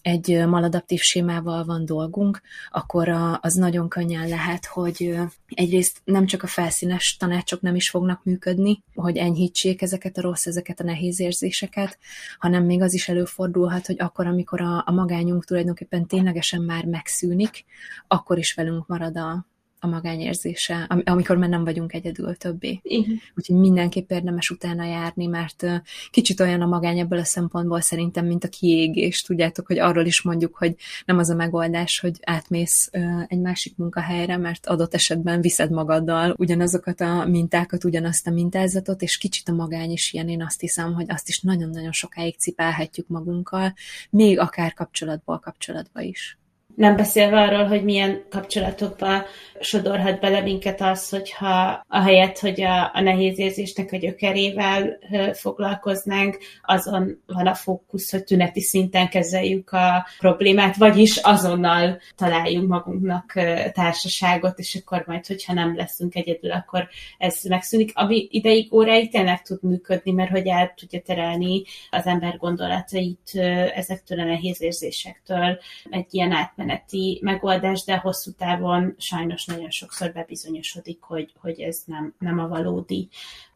egy 0.03 0.47
maladaptív 0.47 1.01
sémával 1.01 1.65
van 1.65 1.85
dolgunk, 1.85 2.41
akkor 2.71 3.09
az 3.41 3.55
nagyon 3.55 3.89
könnyen 3.89 4.29
lehet, 4.29 4.67
hogy 4.67 5.17
egyrészt 5.49 6.01
nem 6.05 6.27
csak 6.27 6.43
a 6.43 6.47
felszínes 6.47 7.17
tanácsok 7.19 7.61
nem 7.61 7.75
is 7.75 7.91
fognak 7.91 8.25
működni, 8.25 8.83
hogy 8.95 9.17
enyhítsék 9.17 9.83
ezeket 9.83 10.17
a 10.17 10.21
rossz, 10.21 10.47
ezeket 10.47 10.81
a 10.81 10.85
nehéz 10.85 11.21
érzéseket, 11.21 11.99
hanem 12.39 12.65
még 12.65 12.83
az 12.83 12.95
is 12.95 13.09
előfordulhat, 13.09 13.87
hogy 13.87 13.97
akkor, 13.99 14.27
amikor 14.27 14.61
a, 14.61 14.83
a 14.87 14.93
magányunk 14.93 15.45
tulajdonképpen 15.45 16.07
ténylegesen 16.07 16.63
már 16.63 16.85
megszűnik, 16.85 17.65
akkor 18.09 18.39
is 18.39 18.55
velünk 18.55 18.87
marad 18.87 19.17
a, 19.17 19.47
a 19.85 19.89
magányérzése, 19.89 20.87
amikor 21.05 21.37
már 21.37 21.49
nem 21.49 21.65
vagyunk 21.65 21.93
egyedül 21.93 22.37
többé. 22.37 22.81
Igen. 22.83 23.21
Úgyhogy 23.35 23.57
mindenképp 23.57 24.11
érdemes 24.11 24.51
utána 24.51 24.85
járni, 24.85 25.27
mert 25.27 25.67
kicsit 26.11 26.41
olyan 26.41 26.61
a 26.61 26.67
magány 26.67 26.99
ebből 26.99 27.19
a 27.19 27.25
szempontból 27.25 27.81
szerintem, 27.81 28.27
mint 28.27 28.45
a 28.45 28.49
kiégés. 28.49 29.23
Tudjátok, 29.23 29.67
hogy 29.67 29.79
arról 29.79 30.05
is 30.05 30.23
mondjuk, 30.23 30.57
hogy 30.57 30.75
nem 31.05 31.19
az 31.19 31.31
a 31.31 31.35
megoldás, 31.35 32.01
hogy 32.01 32.19
átmész 32.23 32.91
egy 33.27 33.41
másik 33.41 33.77
munkahelyre, 33.77 34.37
mert 34.37 34.67
adott 34.67 34.95
esetben 34.95 35.41
viszed 35.41 35.71
magaddal 35.71 36.35
ugyanazokat 36.39 37.01
a 37.01 37.25
mintákat, 37.27 37.85
ugyanazt 37.85 38.27
a 38.27 38.31
mintázatot, 38.31 39.03
és 39.03 39.19
kicsit 39.19 39.49
a 39.49 39.53
magány 39.53 39.91
is 39.91 40.13
ilyen, 40.13 40.29
én 40.29 40.43
azt 40.43 40.61
hiszem, 40.61 40.95
hogy 40.95 41.07
azt 41.09 41.29
is 41.29 41.41
nagyon-nagyon 41.41 41.93
sokáig 41.93 42.39
cipelhetjük 42.39 43.09
magunkkal, 43.09 43.75
még 44.11 44.39
akár 44.39 44.73
kapcsolatból 44.73 45.39
kapcsolatba 45.39 46.01
is. 46.01 46.37
Nem 46.77 46.97
beszélve 46.97 47.41
arról, 47.41 47.65
hogy 47.65 47.85
milyen 47.85 48.23
kapcsolatokba 48.31 49.25
sodorhat 49.63 50.21
bele 50.21 50.41
minket 50.41 50.81
az, 50.81 51.09
hogyha 51.09 51.85
ahelyett, 51.89 52.39
hogy 52.39 52.63
a, 52.63 52.91
a 52.95 53.01
nehéz 53.01 53.39
érzésnek 53.39 53.93
a 53.93 53.97
gyökerével 53.97 54.99
foglalkoznánk, 55.33 56.39
azon 56.63 57.23
van 57.27 57.47
a 57.47 57.55
fókusz, 57.55 58.11
hogy 58.11 58.25
tüneti 58.25 58.61
szinten 58.61 59.09
kezeljük 59.09 59.71
a 59.71 60.07
problémát, 60.19 60.77
vagyis 60.77 61.17
azonnal 61.17 62.01
találjunk 62.17 62.69
magunknak 62.69 63.33
társaságot, 63.73 64.59
és 64.59 64.81
akkor 64.83 65.05
majd, 65.07 65.27
hogyha 65.27 65.53
nem 65.53 65.77
leszünk 65.77 66.15
egyedül, 66.15 66.53
akkor 66.53 66.89
ez 67.19 67.43
megszűnik. 67.43 67.91
Ami 67.95 68.29
ideig, 68.31 68.73
óráig 68.73 69.11
tényleg 69.11 69.43
tud 69.43 69.63
működni, 69.63 70.13
mert 70.13 70.31
hogy 70.31 70.47
el 70.47 70.75
tudja 70.77 71.01
terelni 71.01 71.63
az 71.91 72.07
ember 72.07 72.37
gondolatait 72.37 73.31
ezektől 73.75 74.21
a 74.21 74.25
nehéz 74.25 74.63
érzésektől 74.63 75.59
egy 75.91 76.07
ilyen 76.11 76.33
átmeneti 76.33 77.19
megoldás, 77.23 77.85
de 77.85 77.97
hosszú 77.97 78.31
távon 78.39 78.95
sajnos 78.99 79.47
nagyon 79.53 79.71
sokszor 79.71 80.13
bebizonyosodik, 80.13 81.03
hogy, 81.03 81.33
hogy 81.41 81.61
ez 81.61 81.83
nem, 81.87 82.15
nem 82.19 82.39
a 82.39 82.49
valódi 82.49 83.09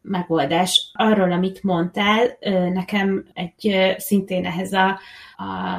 megoldás. 0.03 0.91
Arról, 0.93 1.33
amit 1.33 1.63
mondtál, 1.63 2.39
nekem 2.73 3.27
egy 3.35 3.95
szintén 3.97 4.47
ehhez 4.47 4.73
a, 4.73 4.99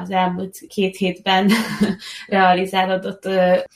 az 0.02 0.10
elmúlt 0.10 0.58
két 0.68 0.96
hétben 0.96 1.50
realizálódott 2.26 3.28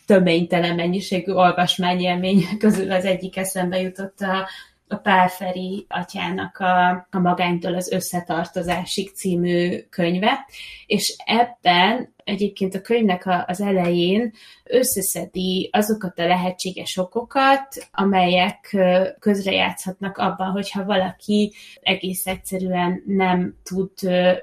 töménytelen 0.07 0.75
mennyiségű 0.75 1.33
olvasmányélmény 1.33 2.45
közül 2.59 2.93
az 2.93 3.05
egyik 3.05 3.37
eszembe 3.37 3.81
jutott 3.81 4.21
a 4.21 4.49
a 4.93 4.97
Pálferi 4.97 5.87
atyának 5.89 6.59
a, 6.59 6.89
a 7.11 7.19
Magánytól 7.19 7.75
az 7.75 7.91
összetartozásig 7.91 9.15
című 9.15 9.81
könyve, 9.91 10.47
és 10.87 11.17
ebben 11.25 12.12
egyébként 12.25 12.75
a 12.75 12.81
könyvnek 12.81 13.45
az 13.47 13.61
elején 13.61 14.33
összeszedi 14.65 15.69
azokat 15.73 16.19
a 16.19 16.27
lehetséges 16.27 16.97
okokat, 16.97 17.89
amelyek 17.91 18.77
közrejátszhatnak 19.19 20.19
abban, 20.19 20.51
hogyha 20.51 20.85
valaki 20.85 21.55
egész 21.81 22.27
egyszerűen 22.27 23.03
nem 23.07 23.57
tud 23.63 23.91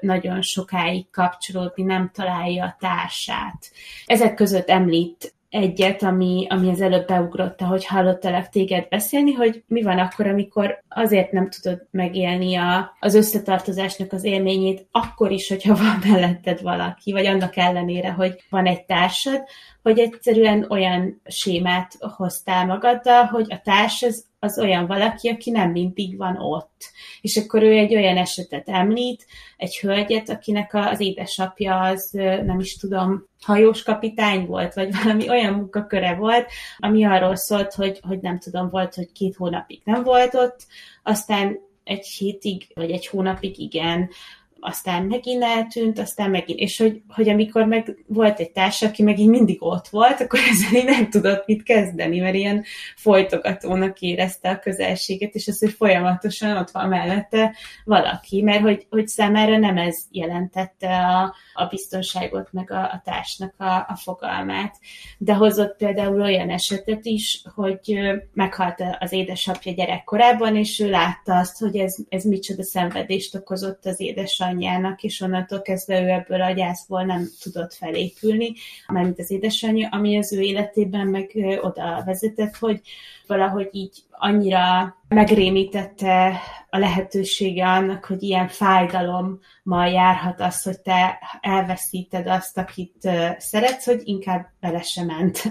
nagyon 0.00 0.42
sokáig 0.42 1.10
kapcsolódni, 1.10 1.82
nem 1.82 2.10
találja 2.14 2.64
a 2.64 2.76
társát. 2.78 3.70
Ezek 4.06 4.34
között 4.34 4.68
említ 4.68 5.34
egyet, 5.50 6.02
ami, 6.02 6.46
ami 6.48 6.70
az 6.70 6.80
előbb 6.80 7.06
beugrott, 7.06 7.60
hogy 7.60 7.86
hallottalak 7.86 8.48
téged 8.48 8.88
beszélni, 8.88 9.32
hogy 9.32 9.64
mi 9.66 9.82
van 9.82 9.98
akkor, 9.98 10.26
amikor 10.26 10.82
azért 10.88 11.32
nem 11.32 11.50
tudod 11.50 11.86
megélni 11.90 12.56
a, 12.56 12.96
az 13.00 13.14
összetartozásnak 13.14 14.12
az 14.12 14.24
élményét, 14.24 14.86
akkor 14.90 15.30
is, 15.30 15.48
hogyha 15.48 15.74
van 15.74 15.98
melletted 16.10 16.62
valaki, 16.62 17.12
vagy 17.12 17.26
annak 17.26 17.56
ellenére, 17.56 18.10
hogy 18.10 18.44
van 18.50 18.66
egy 18.66 18.84
társad, 18.84 19.42
hogy 19.82 19.98
egyszerűen 19.98 20.66
olyan 20.68 21.20
sémát 21.24 21.96
hoztál 22.16 22.66
magaddal, 22.66 23.24
hogy 23.24 23.46
a 23.52 23.60
társ 23.64 24.02
az, 24.02 24.24
az 24.40 24.58
olyan 24.58 24.86
valaki, 24.86 25.28
aki 25.28 25.50
nem 25.50 25.70
mindig 25.70 26.16
van 26.16 26.36
ott. 26.36 26.90
És 27.20 27.36
akkor 27.36 27.62
ő 27.62 27.72
egy 27.72 27.94
olyan 27.94 28.16
esetet 28.16 28.68
említ, 28.68 29.26
egy 29.56 29.78
hölgyet, 29.78 30.28
akinek 30.28 30.74
az 30.74 31.00
édesapja 31.00 31.80
az, 31.80 32.10
nem 32.44 32.58
is 32.58 32.76
tudom, 32.76 33.24
hajós 33.40 33.82
kapitány 33.82 34.46
volt, 34.46 34.74
vagy 34.74 34.94
valami 35.02 35.28
olyan 35.28 35.54
munkaköre 35.54 36.14
volt, 36.14 36.46
ami 36.78 37.04
arról 37.04 37.36
szólt, 37.36 37.74
hogy, 37.74 38.00
hogy 38.08 38.20
nem 38.20 38.38
tudom, 38.38 38.68
volt, 38.70 38.94
hogy 38.94 39.12
két 39.12 39.36
hónapig 39.36 39.80
nem 39.84 40.02
volt 40.02 40.34
ott, 40.34 40.66
aztán 41.02 41.58
egy 41.84 42.06
hétig, 42.06 42.66
vagy 42.74 42.90
egy 42.90 43.06
hónapig 43.06 43.58
igen, 43.58 44.10
aztán 44.60 45.02
megint 45.02 45.42
eltűnt, 45.42 45.98
aztán 45.98 46.30
megint, 46.30 46.58
és 46.58 46.78
hogy, 46.78 47.02
hogy 47.08 47.28
amikor 47.28 47.64
meg 47.64 48.04
volt 48.06 48.40
egy 48.40 48.50
társ, 48.50 48.82
aki 48.82 49.02
meg 49.02 49.18
így 49.18 49.28
mindig 49.28 49.56
ott 49.62 49.88
volt, 49.88 50.20
akkor 50.20 50.38
ezzel 50.50 50.80
így 50.80 50.84
nem 50.84 51.10
tudott 51.10 51.46
mit 51.46 51.62
kezdeni, 51.62 52.18
mert 52.18 52.34
ilyen 52.34 52.64
folytogatónak 52.96 54.00
érezte 54.00 54.50
a 54.50 54.58
közelséget, 54.58 55.34
és 55.34 55.48
az, 55.48 55.58
hogy 55.58 55.72
folyamatosan 55.72 56.56
ott 56.56 56.70
van 56.70 56.88
mellette 56.88 57.54
valaki, 57.84 58.42
mert 58.42 58.60
hogy, 58.60 58.86
hogy 58.90 59.08
számára 59.08 59.58
nem 59.58 59.76
ez 59.76 60.04
jelentette 60.10 60.96
a, 60.96 61.34
a 61.54 61.66
biztonságot, 61.66 62.52
meg 62.52 62.70
a, 62.70 62.82
a 62.82 63.02
társnak 63.04 63.54
a, 63.58 63.64
a 63.64 63.96
fogalmát. 64.02 64.76
De 65.18 65.34
hozott 65.34 65.76
például 65.76 66.20
olyan 66.20 66.50
esetet 66.50 67.04
is, 67.04 67.42
hogy 67.54 67.98
meghalt 68.32 68.82
az 68.98 69.12
édesapja 69.12 69.72
gyerekkorában, 69.72 70.56
és 70.56 70.80
ő 70.80 70.90
látta 70.90 71.36
azt, 71.36 71.58
hogy 71.58 71.76
ez, 71.76 71.96
ez 72.08 72.24
micsoda 72.24 72.62
szenvedést 72.62 73.34
okozott 73.34 73.86
az 73.86 74.00
édesanyja 74.00 74.48
édesanyjának, 74.50 75.02
és 75.02 75.20
onnantól 75.20 75.62
kezdve 75.62 76.02
ő 76.02 76.08
ebből 76.08 76.42
a 76.42 76.50
gyászból 76.50 77.04
nem 77.04 77.28
tudott 77.42 77.74
felépülni, 77.74 78.52
mármint 78.86 79.18
az 79.18 79.30
édesanyja, 79.30 79.88
ami 79.92 80.18
az 80.18 80.32
ő 80.32 80.40
életében 80.40 81.06
meg 81.06 81.30
oda 81.62 82.02
vezetett, 82.06 82.56
hogy 82.56 82.80
valahogy 83.26 83.68
így 83.72 84.02
annyira 84.20 84.96
megrémítette 85.08 86.40
a 86.70 86.78
lehetősége 86.78 87.66
annak, 87.66 88.04
hogy 88.04 88.22
ilyen 88.22 88.48
fájdalommal 88.48 89.88
járhat 89.92 90.40
az, 90.40 90.62
hogy 90.62 90.80
te 90.80 91.18
elveszíted 91.40 92.26
azt, 92.26 92.58
akit 92.58 93.08
szeretsz, 93.38 93.84
hogy 93.84 94.00
inkább 94.04 94.46
bele 94.60 94.82
sem 94.82 95.06
ment 95.06 95.42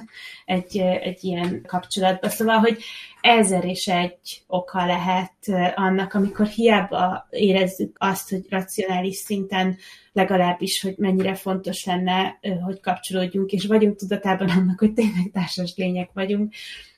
egy, 0.46 0.78
egy 0.78 1.24
ilyen 1.24 1.62
kapcsolatba. 1.68 2.30
Szóval, 2.30 2.58
hogy 2.58 2.78
ezer 3.22 3.66
és 3.66 3.88
egy 3.88 4.44
oka 4.48 4.86
lehet 4.86 5.74
annak, 5.76 6.14
amikor 6.14 6.46
hiába 6.46 7.28
érezzük 7.30 7.96
azt, 8.00 8.30
hogy 8.30 8.46
racionális 8.50 9.16
szinten 9.16 9.78
legalábbis, 10.14 10.82
hogy 10.82 10.96
mennyire 10.98 11.36
fontos 11.36 11.86
lenne, 11.86 12.40
hogy 12.64 12.80
kapcsolódjunk, 12.80 13.52
és 13.52 13.66
vagyunk 13.66 13.96
tudatában 13.96 14.50
annak, 14.50 14.80
hogy 14.80 14.94
tényleg 14.94 15.30
társas 15.34 15.74
lények 15.76 16.10
vagyunk, 16.14 16.54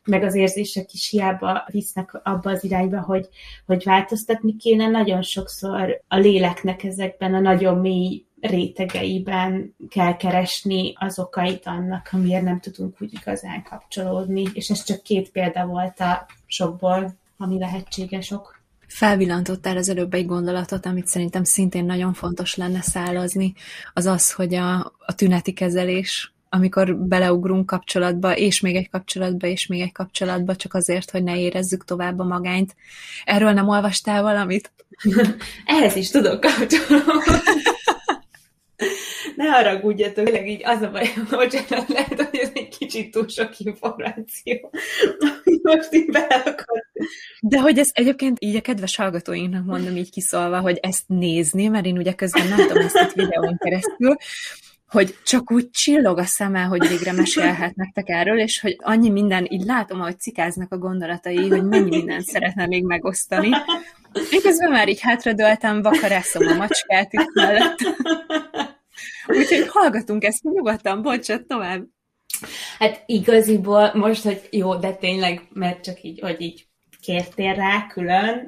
meg 0.05 0.23
az 0.23 0.35
érzések 0.35 0.93
is 0.93 1.09
hiába 1.09 1.65
visznek 1.71 2.19
abba 2.23 2.51
az 2.51 2.63
irányba, 2.63 3.01
hogy, 3.01 3.27
hogy 3.65 3.83
változtatni 3.83 4.55
kéne. 4.55 4.87
Nagyon 4.87 5.21
sokszor 5.21 6.01
a 6.07 6.17
léleknek 6.17 6.83
ezekben 6.83 7.33
a 7.33 7.39
nagyon 7.39 7.77
mély 7.77 8.25
rétegeiben 8.41 9.75
kell 9.89 10.15
keresni 10.15 10.93
az 10.95 11.19
okait 11.19 11.65
annak, 11.65 12.09
amiért 12.11 12.43
nem 12.43 12.59
tudunk 12.59 13.01
úgy 13.01 13.13
igazán 13.13 13.63
kapcsolódni. 13.63 14.45
És 14.53 14.69
ez 14.69 14.83
csak 14.83 15.03
két 15.03 15.29
példa 15.31 15.65
volt 15.65 15.99
a 15.99 16.25
sokból, 16.45 17.13
ami 17.37 17.59
lehetséges 17.59 18.31
ok. 18.31 18.59
Felvillantottál 18.87 19.77
az 19.77 19.89
előbb 19.89 20.13
egy 20.13 20.25
gondolatot, 20.25 20.85
amit 20.85 21.07
szerintem 21.07 21.43
szintén 21.43 21.85
nagyon 21.85 22.13
fontos 22.13 22.55
lenne 22.55 22.81
szállazni, 22.81 23.53
az 23.93 24.05
az, 24.05 24.33
hogy 24.33 24.53
a, 24.53 24.93
a 25.05 25.15
tüneti 25.15 25.53
kezelés 25.53 26.30
amikor 26.53 26.95
beleugrunk 26.95 27.65
kapcsolatba, 27.65 28.37
és 28.37 28.59
még 28.59 28.75
egy 28.75 28.89
kapcsolatba, 28.89 29.47
és 29.47 29.67
még 29.67 29.81
egy 29.81 29.91
kapcsolatba, 29.91 30.55
csak 30.55 30.73
azért, 30.73 31.11
hogy 31.11 31.23
ne 31.23 31.39
érezzük 31.39 31.85
tovább 31.85 32.19
a 32.19 32.23
magányt. 32.23 32.75
Erről 33.23 33.51
nem 33.51 33.67
olvastál 33.67 34.21
valamit? 34.21 34.71
Ehhez 35.65 35.95
is 35.95 36.09
tudok 36.09 36.39
kapcsolódni. 36.39 37.41
ne 39.35 39.49
haragudjatok, 39.49 40.25
tényleg 40.25 40.49
így 40.49 40.61
az 40.63 40.81
a 40.81 40.91
baj, 40.91 41.07
hogy 41.29 41.65
lehet, 41.87 42.21
hogy 42.21 42.39
ez 42.39 42.51
egy 42.53 42.77
kicsit 42.77 43.11
túl 43.11 43.27
sok 43.27 43.59
információ, 43.59 44.71
most 45.63 45.93
így 45.93 46.11
beakad. 46.11 46.83
De 47.41 47.59
hogy 47.59 47.77
ez 47.77 47.89
egyébként 47.91 48.37
így 48.41 48.55
a 48.55 48.61
kedves 48.61 48.95
hallgatóinknak 48.95 49.65
mondom 49.65 49.95
így 49.95 50.11
kiszólva, 50.11 50.59
hogy 50.59 50.77
ezt 50.81 51.03
nézni, 51.07 51.67
mert 51.67 51.85
én 51.85 51.97
ugye 51.97 52.13
közben 52.13 52.47
látom 52.47 52.77
ezt 52.77 52.95
a 52.95 53.11
videón 53.13 53.57
keresztül, 53.57 54.15
hogy 54.91 55.17
csak 55.23 55.51
úgy 55.51 55.69
csillog 55.69 56.17
a 56.17 56.25
szeme, 56.25 56.61
hogy 56.61 56.87
végre 56.87 57.11
mesélhet 57.11 57.75
nektek 57.75 58.09
erről, 58.09 58.39
és 58.39 58.59
hogy 58.59 58.75
annyi 58.79 59.09
minden, 59.09 59.47
így 59.49 59.63
látom, 59.63 59.99
hogy 59.99 60.19
cikáznak 60.19 60.71
a 60.71 60.77
gondolatai, 60.77 61.49
hogy 61.49 61.63
mennyi 61.63 61.89
mindent 61.89 62.25
szeretne 62.25 62.65
még 62.65 62.83
megosztani. 62.83 63.49
Én 64.31 64.41
közben 64.41 64.71
már 64.71 64.87
így 64.87 65.01
hátradőltem, 65.01 65.81
vakarászom 65.81 66.47
a 66.47 66.53
macskát 66.53 67.13
itt 67.13 67.33
mellett. 67.33 67.77
Úgyhogy 69.27 69.67
hallgatunk 69.67 70.23
ezt 70.23 70.43
nyugodtan, 70.43 71.01
bocsát 71.01 71.45
tovább. 71.45 71.83
Hát 72.79 73.03
igaziból 73.05 73.91
most, 73.93 74.23
hogy 74.23 74.47
jó, 74.49 74.75
de 74.75 74.93
tényleg, 74.93 75.41
mert 75.53 75.83
csak 75.83 76.01
így, 76.01 76.19
hogy 76.19 76.41
így 76.41 76.67
kértél 77.01 77.53
rá 77.53 77.87
külön, 77.87 78.45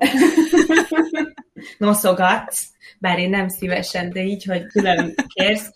noszogatsz, 1.77 2.67
bár 2.99 3.19
én 3.19 3.29
nem 3.29 3.47
szívesen, 3.47 4.09
de 4.09 4.23
így, 4.23 4.43
hogy 4.43 4.65
külön 4.65 5.13
kérsz, 5.27 5.71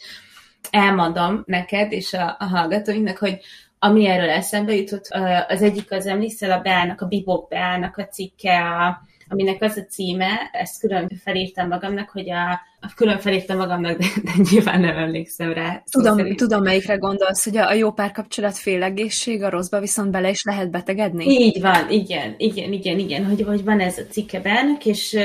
elmondom 0.72 1.43
neked 1.46 1.91
és 1.91 2.13
a, 2.13 2.36
a 2.39 2.46
hallgatóinknak, 2.46 3.17
hogy, 3.17 3.39
ami 3.80 4.08
erről 4.08 4.30
eszembe 4.30 4.76
jutott, 4.76 5.08
az 5.48 5.62
egyik 5.62 5.91
az 5.91 6.06
emlékszel 6.06 6.52
a 6.52 6.62
Beának, 6.62 7.02
a 7.02 7.06
Bibok 7.06 7.50
Beának 7.50 7.98
a 7.98 8.08
cikke, 8.08 8.62
a, 8.62 9.02
aminek 9.30 9.62
az 9.62 9.78
a 9.78 9.86
címe, 9.86 10.50
ezt 10.52 10.80
külön 10.80 11.10
felírtam 11.24 11.67
magamnak, 11.67 12.10
hogy 12.10 12.30
a, 12.30 12.52
a 12.80 12.93
külön 12.96 13.20
felírtam 13.20 13.58
magamnak, 13.58 13.98
de, 13.98 14.06
de 14.24 14.32
nyilván 14.52 14.80
nem 14.80 14.98
emlékszem 14.98 15.54
rá. 15.54 15.84
Tudom, 15.91 16.36
tudom, 16.36 16.63
melyikre 16.63 16.96
gondolsz, 16.96 17.43
hogy 17.43 17.58
a, 17.58 17.74
jó 17.74 17.91
párkapcsolat 17.91 18.58
félegészség, 18.58 19.43
a 19.43 19.50
rosszba 19.50 19.80
viszont 19.80 20.12
bele 20.12 20.30
is 20.30 20.43
lehet 20.43 20.72
betegedni? 20.72 21.26
Így 21.26 21.62
van, 21.62 21.89
igen, 21.89 22.36
igen, 22.38 22.72
igen, 22.72 23.00
igen, 23.00 23.26
hogy, 23.26 23.41
hogy 23.41 23.63
van 23.63 23.80
ez 23.80 23.98
a 23.98 24.06
cikke 24.10 24.41
és 24.84 25.17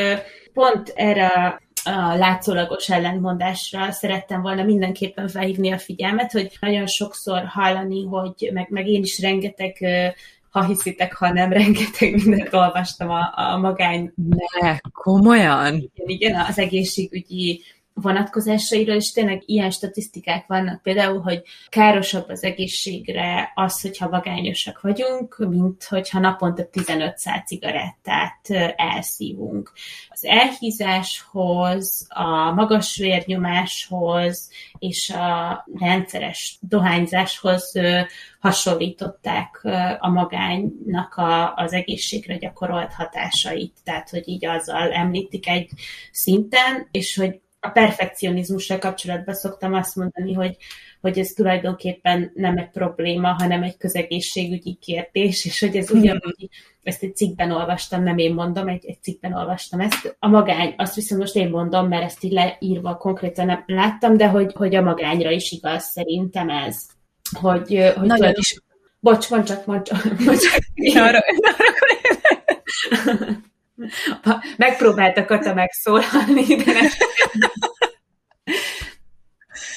pont 0.53 0.93
erre 0.95 1.62
a 1.85 2.15
látszólagos 2.15 2.91
ellentmondásra 2.91 3.91
szerettem 3.91 4.43
volna 4.43 4.63
mindenképpen 4.63 5.29
felhívni 5.29 5.73
a 5.73 5.79
figyelmet, 5.79 6.33
hogy 6.33 6.57
nagyon 6.61 6.87
sokszor 6.87 7.45
hallani, 7.45 8.05
hogy 8.05 8.51
meg, 8.53 8.67
meg 8.71 8.87
én 8.89 9.03
is 9.03 9.21
rengeteg 9.21 9.79
ha 10.53 10.65
hiszitek, 10.65 11.15
ha 11.15 11.33
nem, 11.33 11.53
rengeteg 11.53 12.13
mindent 12.25 12.55
olvastam 12.55 13.11
a, 13.11 13.33
a 13.35 13.57
magány. 13.57 14.13
Ne, 14.61 14.77
komolyan? 14.93 15.75
Igen, 15.75 16.09
igen, 16.09 16.41
az 16.49 16.59
egészségügyi 16.59 17.63
vonatkozásairól, 17.95 18.97
és 18.97 19.13
tényleg 19.13 19.43
ilyen 19.47 19.71
statisztikák 19.71 20.47
vannak, 20.47 20.83
például, 20.83 21.21
hogy 21.21 21.43
károsabb 21.69 22.29
az 22.29 22.43
egészségre 22.43 23.53
az, 23.55 23.81
hogyha 23.81 24.09
vagányosak 24.09 24.81
vagyunk, 24.81 25.37
mint 25.49 25.85
hogyha 25.85 26.19
naponta 26.19 26.69
15 26.69 27.19
szál 27.19 27.43
cigarettát 27.47 28.51
elszívunk. 28.77 29.73
Az 30.09 30.25
elhízáshoz, 30.25 32.07
a 32.09 32.53
magas 32.53 32.97
vérnyomáshoz 32.97 34.51
és 34.79 35.11
a 35.11 35.65
rendszeres 35.79 36.59
dohányzáshoz 36.61 37.73
hasonlították 38.41 39.61
a 39.99 40.09
magánynak 40.09 41.15
a, 41.15 41.55
az 41.55 41.73
egészségre 41.73 42.37
gyakorolt 42.37 42.93
hatásait. 42.93 43.73
Tehát, 43.85 44.11
hogy 44.11 44.29
így 44.29 44.47
azzal 44.47 44.93
említik 44.93 45.49
egy 45.49 45.71
szinten, 46.13 46.89
és 46.91 47.17
hogy 47.17 47.41
a 47.65 47.69
perfekcionizmussal 47.69 48.79
kapcsolatban 48.79 49.35
szoktam 49.35 49.75
azt 49.75 49.97
mondani, 49.97 50.33
hogy, 50.33 50.57
hogy 51.01 51.19
ez 51.19 51.29
tulajdonképpen 51.29 52.31
nem 52.35 52.59
egy 52.59 52.71
probléma, 52.71 53.29
hanem 53.29 53.63
egy 53.63 53.77
közegészségügyi 53.77 54.79
kérdés, 54.81 55.45
és 55.45 55.61
hogy 55.61 55.77
ez 55.77 55.91
ugyanúgy, 55.91 56.49
ezt 56.83 57.03
egy 57.03 57.17
cikkben 57.17 57.51
olvastam, 57.51 58.03
nem 58.03 58.19
én 58.19 58.35
mondom, 58.35 58.69
egy, 58.69 58.87
egy 58.87 59.03
cikkben 59.03 59.33
olvastam 59.33 59.81
ezt. 59.81 60.17
A 60.19 60.29
magány, 60.29 60.75
azt 60.77 60.95
viszont 60.95 61.21
most 61.21 61.37
én 61.37 61.51
mondom, 61.51 61.89
mert 61.89 62.05
ezt 62.05 62.25
így 62.25 62.33
leírva 62.33 62.97
konkrétan 62.97 63.47
nem 63.47 63.63
láttam, 63.67 64.17
de 64.17 64.29
hogy, 64.29 64.53
hogy 64.53 64.75
a 64.75 64.83
magányra 64.83 65.31
is 65.31 65.51
igaz 65.51 65.85
szerintem 65.85 66.49
ez. 66.49 66.87
Hogy, 67.41 67.93
hogy 67.97 68.07
Nagyon 68.07 68.33
is. 68.35 68.63
Bocs, 69.01 69.31
mondj 69.31 69.47
csak, 69.47 69.67
mondj 69.67 69.91
csak. 69.91 70.19
Mondj 70.19 70.47
csak. 70.93 71.05
arra, 71.05 71.21
Megpróbáltak 74.57 75.27
Kata 75.27 75.55
megszólalni, 75.55 76.57
de 76.57 76.73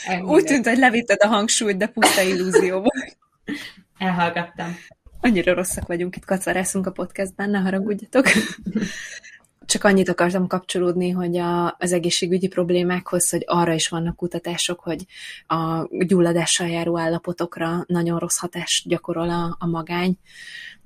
nem. 0.08 0.26
Úgy 0.26 0.44
tűnt, 0.44 0.68
hogy 0.68 0.78
levitted 0.78 1.22
a 1.24 1.28
hangsúlyt, 1.28 1.78
de 1.78 1.88
puszta 1.88 2.22
illúzió 2.22 2.80
volt. 2.80 3.18
Elhallgattam. 3.98 4.78
Annyira 5.22 5.54
rosszak 5.54 5.88
vagyunk 5.88 6.16
itt, 6.16 6.26
kacarászunk 6.26 6.88
a 6.88 6.92
podcastben, 6.92 7.50
ne 7.50 7.60
haragudjatok. 7.60 8.26
Csak 9.66 9.84
annyit 9.84 10.10
akartam 10.10 10.48
kapcsolódni, 10.48 11.10
hogy 11.10 11.38
a, 11.38 11.76
az 11.80 11.92
egészségügyi 11.92 12.48
problémákhoz, 12.48 13.30
hogy 13.30 13.44
arra 13.46 13.74
is 13.74 13.88
vannak 13.88 14.16
kutatások, 14.16 14.80
hogy 14.80 15.06
a 15.48 15.88
gyulladással 15.90 16.68
járó 16.68 16.98
állapotokra 17.00 17.84
nagyon 17.88 18.20
rossz 18.20 18.38
hatást 18.38 18.88
gyakorol 18.88 19.30
a, 19.30 19.56
a 19.60 19.68
magány, 19.68 20.18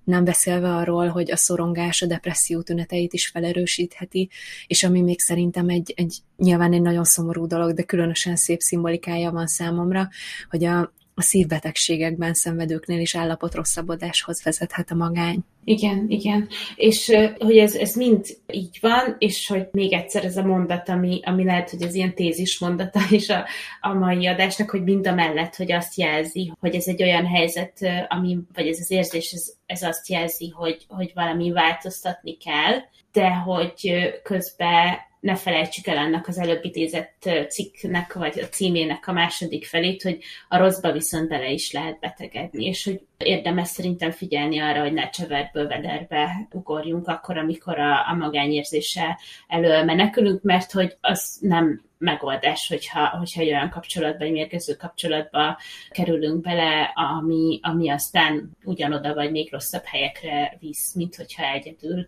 nem 0.10 0.24
beszélve 0.24 0.76
arról, 0.76 1.08
hogy 1.08 1.32
a 1.32 1.36
szorongás 1.36 2.02
a 2.02 2.06
depresszió 2.06 2.62
tüneteit 2.62 3.14
is 3.14 3.28
felerősítheti, 3.28 4.30
és 4.68 4.84
ami 4.84 5.02
még 5.02 5.20
szerintem 5.20 5.70
egy, 5.70 5.94
egy 5.96 6.18
nyilván 6.38 6.74
egy 6.74 6.82
nagyon 6.82 7.04
szomorú 7.04 7.48
dolog, 7.48 7.74
de 7.74 7.84
különösen 7.84 8.36
szép 8.36 8.60
szimbolikája 8.60 9.32
van 9.32 9.48
számomra, 9.48 10.10
hogy 10.50 10.64
a, 10.64 10.94
a 11.20 11.22
szívbetegségekben 11.22 12.34
szenvedőknél 12.34 13.00
is 13.00 13.16
állapot 13.16 13.56
rosszabbodáshoz 13.56 14.44
vezethet 14.44 14.92
a 14.92 14.96
magány. 14.96 15.40
Igen, 15.64 16.06
igen. 16.10 16.48
És 16.76 17.12
hogy 17.38 17.58
ez, 17.58 17.76
ez 17.76 17.96
mind 17.96 18.26
így 18.52 18.78
van, 18.82 19.16
és 19.18 19.48
hogy 19.48 19.68
még 19.72 19.94
egyszer 19.94 20.26
ez 20.26 20.38
a 20.38 20.46
mondat, 20.46 20.90
ami, 20.90 21.20
ami 21.24 21.44
lehet, 21.44 21.70
hogy 21.70 21.82
az 21.82 21.94
ilyen 21.94 22.16
tézis 22.16 22.60
mondata 22.60 23.00
is 23.10 23.30
a, 23.30 23.46
a 23.82 23.94
mai 23.94 24.28
adásnak, 24.28 24.70
hogy 24.70 24.84
mind 24.84 25.08
a 25.08 25.14
mellett, 25.14 25.56
hogy 25.56 25.72
azt 25.72 25.98
jelzi, 25.98 26.54
hogy 26.60 26.76
ez 26.76 26.88
egy 26.88 27.04
olyan 27.04 27.26
helyzet, 27.26 27.80
ami, 28.08 28.38
vagy 28.54 28.68
ez 28.68 28.80
az 28.80 28.92
érzés, 28.92 29.32
ez, 29.32 29.54
ez 29.66 29.82
azt 29.82 30.10
jelzi, 30.10 30.50
hogy, 30.50 30.86
hogy 30.88 31.12
valami 31.14 31.52
változtatni 31.52 32.38
kell, 32.38 32.78
de 33.12 33.30
hogy 33.30 33.92
közben 34.24 35.08
ne 35.20 35.36
felejtsük 35.36 35.88
el 35.88 35.98
ennek 35.98 36.28
az 36.28 36.38
előbb 36.38 36.66
idézett 36.66 37.30
cikknek, 37.50 38.14
vagy 38.14 38.40
a 38.40 38.48
címének 38.48 39.08
a 39.08 39.12
második 39.12 39.66
felét, 39.66 40.02
hogy 40.02 40.24
a 40.48 40.58
rosszba 40.58 40.92
viszont 40.92 41.28
bele 41.28 41.50
is 41.50 41.72
lehet 41.72 42.00
betegedni, 42.00 42.66
és 42.66 42.84
hogy 42.84 43.02
érdemes 43.24 43.68
szerintem 43.68 44.12
figyelni 44.12 44.60
arra, 44.60 44.82
hogy 44.82 44.94
ne 44.94 45.10
cseverből 45.10 45.68
vederbe 45.68 46.48
ugorjunk 46.52 47.08
akkor, 47.08 47.38
amikor 47.38 47.80
a, 47.80 48.10
a 48.10 48.14
magányérzése 48.14 49.20
elől 49.48 49.84
menekülünk, 49.84 50.42
mert 50.42 50.72
hogy 50.72 50.98
az 51.02 51.38
nem 51.42 51.82
megoldás, 51.98 52.68
hogyha, 52.68 53.08
hogyha 53.08 53.42
egy 53.42 53.48
olyan 53.48 53.70
kapcsolatba, 53.70 54.24
egy 54.24 54.32
mérgező 54.32 54.74
kapcsolatba 54.76 55.60
kerülünk 55.90 56.42
bele, 56.42 56.92
ami, 56.96 57.60
ami 57.62 57.90
aztán 57.90 58.52
ugyanoda 58.64 59.14
vagy 59.14 59.32
még 59.32 59.52
rosszabb 59.52 59.84
helyekre 59.86 60.58
visz, 60.60 60.94
mint 60.96 61.16
hogyha 61.16 61.44
egyedül 61.44 62.08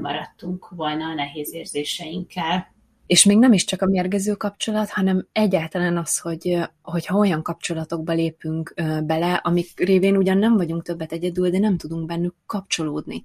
maradtunk 0.00 0.68
volna 0.68 1.04
a 1.04 1.14
nehéz 1.14 1.54
érzéseinkkel. 1.54 2.76
És 3.08 3.24
még 3.24 3.38
nem 3.38 3.52
is 3.52 3.64
csak 3.64 3.82
a 3.82 3.86
mérgező 3.86 4.34
kapcsolat, 4.34 4.90
hanem 4.90 5.28
egyáltalán 5.32 5.96
az, 5.96 6.18
hogy, 6.18 6.58
hogyha 6.82 7.18
olyan 7.18 7.42
kapcsolatokba 7.42 8.12
lépünk 8.12 8.74
bele, 9.04 9.34
amik 9.34 9.70
révén 9.76 10.16
ugyan 10.16 10.38
nem 10.38 10.56
vagyunk 10.56 10.82
többet 10.82 11.12
egyedül, 11.12 11.50
de 11.50 11.58
nem 11.58 11.76
tudunk 11.76 12.06
bennük 12.06 12.34
kapcsolódni. 12.46 13.24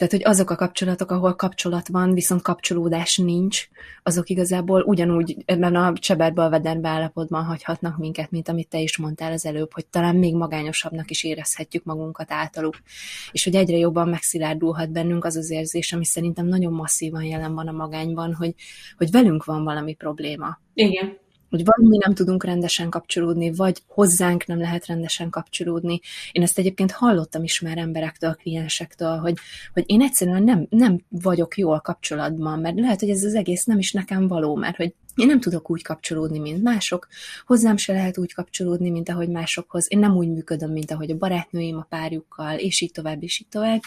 Tehát, 0.00 0.14
hogy 0.14 0.24
azok 0.24 0.50
a 0.50 0.56
kapcsolatok, 0.56 1.10
ahol 1.10 1.34
kapcsolat 1.34 1.88
van, 1.88 2.14
viszont 2.14 2.42
kapcsolódás 2.42 3.16
nincs, 3.16 3.68
azok 4.02 4.28
igazából 4.28 4.82
ugyanúgy 4.82 5.36
ebben 5.44 5.74
a 5.74 5.92
cseberbe 5.92 6.42
a 6.42 6.48
vederbe 6.48 6.88
állapotban 6.88 7.44
hagyhatnak 7.44 7.98
minket, 7.98 8.30
mint 8.30 8.48
amit 8.48 8.68
te 8.68 8.78
is 8.78 8.98
mondtál 8.98 9.32
az 9.32 9.46
előbb, 9.46 9.72
hogy 9.72 9.86
talán 9.86 10.16
még 10.16 10.34
magányosabbnak 10.34 11.10
is 11.10 11.24
érezhetjük 11.24 11.84
magunkat 11.84 12.32
általuk. 12.32 12.74
És 13.32 13.44
hogy 13.44 13.54
egyre 13.54 13.76
jobban 13.76 14.08
megszilárdulhat 14.08 14.92
bennünk 14.92 15.24
az 15.24 15.36
az 15.36 15.50
érzés, 15.50 15.92
ami 15.92 16.04
szerintem 16.04 16.46
nagyon 16.46 16.72
masszívan 16.72 17.22
jelen 17.22 17.54
van 17.54 17.68
a 17.68 17.72
magányban, 17.72 18.34
hogy, 18.34 18.54
hogy 18.96 19.10
velünk 19.10 19.44
van 19.44 19.64
valami 19.64 19.94
probléma. 19.94 20.58
Igen 20.74 21.19
hogy 21.50 21.64
vagy 21.64 21.88
mi 21.88 21.96
nem 21.96 22.14
tudunk 22.14 22.44
rendesen 22.44 22.90
kapcsolódni, 22.90 23.52
vagy 23.52 23.82
hozzánk 23.86 24.46
nem 24.46 24.58
lehet 24.58 24.86
rendesen 24.86 25.30
kapcsolódni. 25.30 26.00
Én 26.32 26.42
ezt 26.42 26.58
egyébként 26.58 26.92
hallottam 26.92 27.42
is 27.42 27.60
már 27.60 27.78
emberektől, 27.78 28.34
kliensektől, 28.34 29.16
hogy, 29.16 29.36
hogy 29.72 29.84
én 29.86 30.02
egyszerűen 30.02 30.42
nem, 30.42 30.66
nem 30.70 31.00
vagyok 31.08 31.58
jól 31.58 31.80
kapcsolatban, 31.80 32.58
mert 32.58 32.78
lehet, 32.78 33.00
hogy 33.00 33.10
ez 33.10 33.24
az 33.24 33.34
egész 33.34 33.64
nem 33.64 33.78
is 33.78 33.92
nekem 33.92 34.28
való, 34.28 34.54
mert 34.54 34.76
hogy 34.76 34.94
én 35.14 35.26
nem 35.26 35.40
tudok 35.40 35.70
úgy 35.70 35.82
kapcsolódni, 35.82 36.38
mint 36.38 36.62
mások, 36.62 37.08
hozzám 37.46 37.76
se 37.76 37.92
lehet 37.92 38.18
úgy 38.18 38.32
kapcsolódni, 38.32 38.90
mint 38.90 39.08
ahogy 39.08 39.28
másokhoz. 39.28 39.86
Én 39.88 39.98
nem 39.98 40.16
úgy 40.16 40.28
működöm, 40.28 40.70
mint 40.70 40.90
ahogy 40.90 41.10
a 41.10 41.16
barátnőim 41.16 41.76
a 41.76 41.86
párjukkal, 41.88 42.58
és 42.58 42.80
így 42.80 42.92
tovább, 42.92 43.22
és 43.22 43.40
így 43.40 43.48
tovább. 43.48 43.80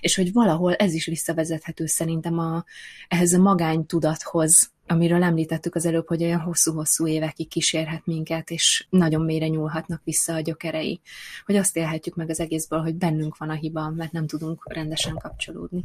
És 0.00 0.16
hogy 0.16 0.32
valahol 0.32 0.74
ez 0.74 0.92
is 0.92 1.06
visszavezethető 1.06 1.86
szerintem 1.86 2.38
a, 2.38 2.64
ehhez 3.08 3.32
a 3.32 3.38
magánytudathoz, 3.38 4.70
amiről 4.90 5.22
említettük 5.22 5.74
az 5.74 5.86
előbb, 5.86 6.06
hogy 6.06 6.22
olyan 6.22 6.40
hosszú-hosszú 6.40 7.06
évekig 7.06 7.48
kísérhet 7.48 8.06
minket, 8.06 8.50
és 8.50 8.86
nagyon 8.90 9.22
mélyre 9.24 9.48
nyúlhatnak 9.48 10.00
vissza 10.04 10.34
a 10.34 10.40
gyökerei. 10.40 11.00
Hogy 11.44 11.56
azt 11.56 11.76
élhetjük 11.76 12.14
meg 12.14 12.30
az 12.30 12.40
egészből, 12.40 12.80
hogy 12.80 12.94
bennünk 12.94 13.36
van 13.36 13.50
a 13.50 13.54
hiba, 13.54 13.90
mert 13.90 14.12
nem 14.12 14.26
tudunk 14.26 14.72
rendesen 14.72 15.14
kapcsolódni. 15.14 15.84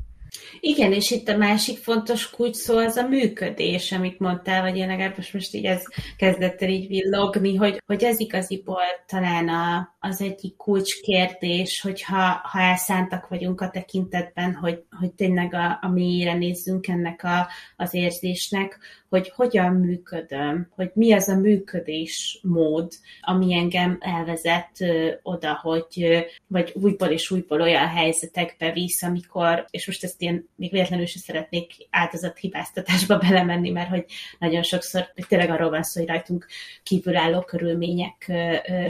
Igen, 0.60 0.93
és 0.93 1.12
itt 1.12 1.28
a 1.28 1.38
másik 1.38 1.78
fontos 1.78 2.30
kulcs 2.30 2.56
szó 2.56 2.78
az 2.78 2.95
a 2.95 3.08
működés, 3.08 3.91
amit 3.91 4.19
mondtál, 4.19 4.62
vagy 4.62 4.78
én 4.78 4.88
legalábbis 4.88 5.32
most 5.32 5.54
így 5.54 5.65
ez 5.65 5.84
kezdett 6.17 6.62
el 6.62 6.69
így 6.69 6.88
villogni, 6.88 7.56
hogy, 7.56 7.82
hogy 7.86 8.04
ez 8.04 8.19
igaziból 8.19 8.84
talán 9.08 9.48
a, 9.48 9.95
az 10.00 10.21
egyik 10.21 10.56
kulcskérdés, 10.56 11.82
hogy 11.82 12.02
ha, 12.02 12.41
ha 12.43 12.60
elszántak 12.60 13.28
vagyunk 13.28 13.62
a 13.62 13.69
tekintetben, 13.69 14.54
hogy, 14.54 14.84
hogy 15.00 15.12
tényleg 15.12 15.54
a, 15.54 15.80
a 15.82 15.89
mélyére 15.89 16.34
nézzünk 16.34 16.88
ennek 16.88 17.24
a, 17.24 17.48
az 17.76 17.93
érzésnek, 17.93 18.80
hogy 19.15 19.32
hogyan 19.36 19.73
működöm, 19.73 20.67
hogy 20.75 20.91
mi 20.93 21.13
az 21.13 21.28
a 21.28 21.36
működés 21.36 22.39
mód, 22.43 22.91
ami 23.21 23.54
engem 23.54 23.97
elvezet 23.99 24.69
oda, 25.21 25.60
hogy 25.62 26.25
vagy 26.47 26.71
újból 26.73 27.08
és 27.08 27.32
újból 27.32 27.62
olyan 27.62 27.88
helyzetekbe 27.88 28.71
visz, 28.71 29.04
amikor, 29.04 29.65
és 29.69 29.88
most 29.88 30.04
ezt 30.04 30.21
én 30.21 30.49
még 30.56 30.71
véletlenül 30.71 31.06
sem 31.06 31.21
szeretnék 31.21 31.71
áldozathibáztatásba 31.89 33.17
belemenni, 33.28 33.69
mert 33.69 33.89
hogy 33.89 34.06
nagyon 34.39 34.63
sokszor 34.63 35.13
tényleg 35.28 35.49
arról 35.49 35.69
van 35.69 35.84
szó, 35.84 35.99
hogy 35.99 36.10
rajtunk 36.10 36.45
kívülálló 36.84 37.41
körülmények 37.41 38.32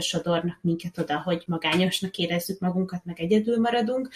sodornak 0.00 0.58
minket 0.60 0.98
oda, 0.98 1.20
hogy 1.24 1.42
magányosnak 1.46 2.16
érezzük 2.16 2.60
magunkat, 2.60 3.04
meg 3.04 3.20
egyedül 3.20 3.60
maradunk, 3.60 4.08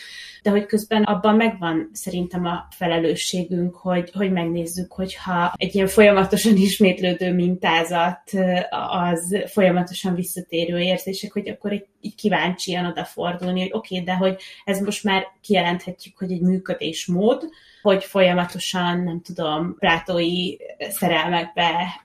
de 0.43 0.51
hogy 0.51 0.67
közben 0.67 1.03
abban 1.03 1.35
megvan 1.35 1.91
szerintem 1.93 2.45
a 2.45 2.67
felelősségünk, 2.71 3.75
hogy, 3.75 4.11
hogy 4.13 4.33
megnézzük, 4.33 4.93
hogyha 4.93 5.53
egy 5.57 5.75
ilyen 5.75 5.87
folyamatosan 6.01 6.57
ismétlődő 6.57 7.33
mintázat, 7.35 8.31
az 8.71 9.37
folyamatosan 9.47 10.15
visszatérő 10.15 10.79
érzések, 10.79 11.33
hogy 11.33 11.49
akkor 11.49 11.73
egy, 11.73 11.87
egy 12.03 12.15
kíváncsian 12.15 12.87
odafordulni, 12.87 13.61
hogy 13.61 13.71
oké, 13.73 13.95
okay, 13.95 14.07
de 14.07 14.15
hogy 14.15 14.41
ez 14.65 14.81
most 14.81 15.05
már 15.05 15.27
kijelenthetjük, 15.41 16.19
hogy 16.19 16.33
egy 16.33 16.41
működésmód, 16.41 17.43
hogy 17.83 18.05
folyamatosan, 18.05 19.01
nem 19.01 19.23
tudom, 19.23 19.77
plátói 19.79 20.57
szerelmekbe 20.79 22.03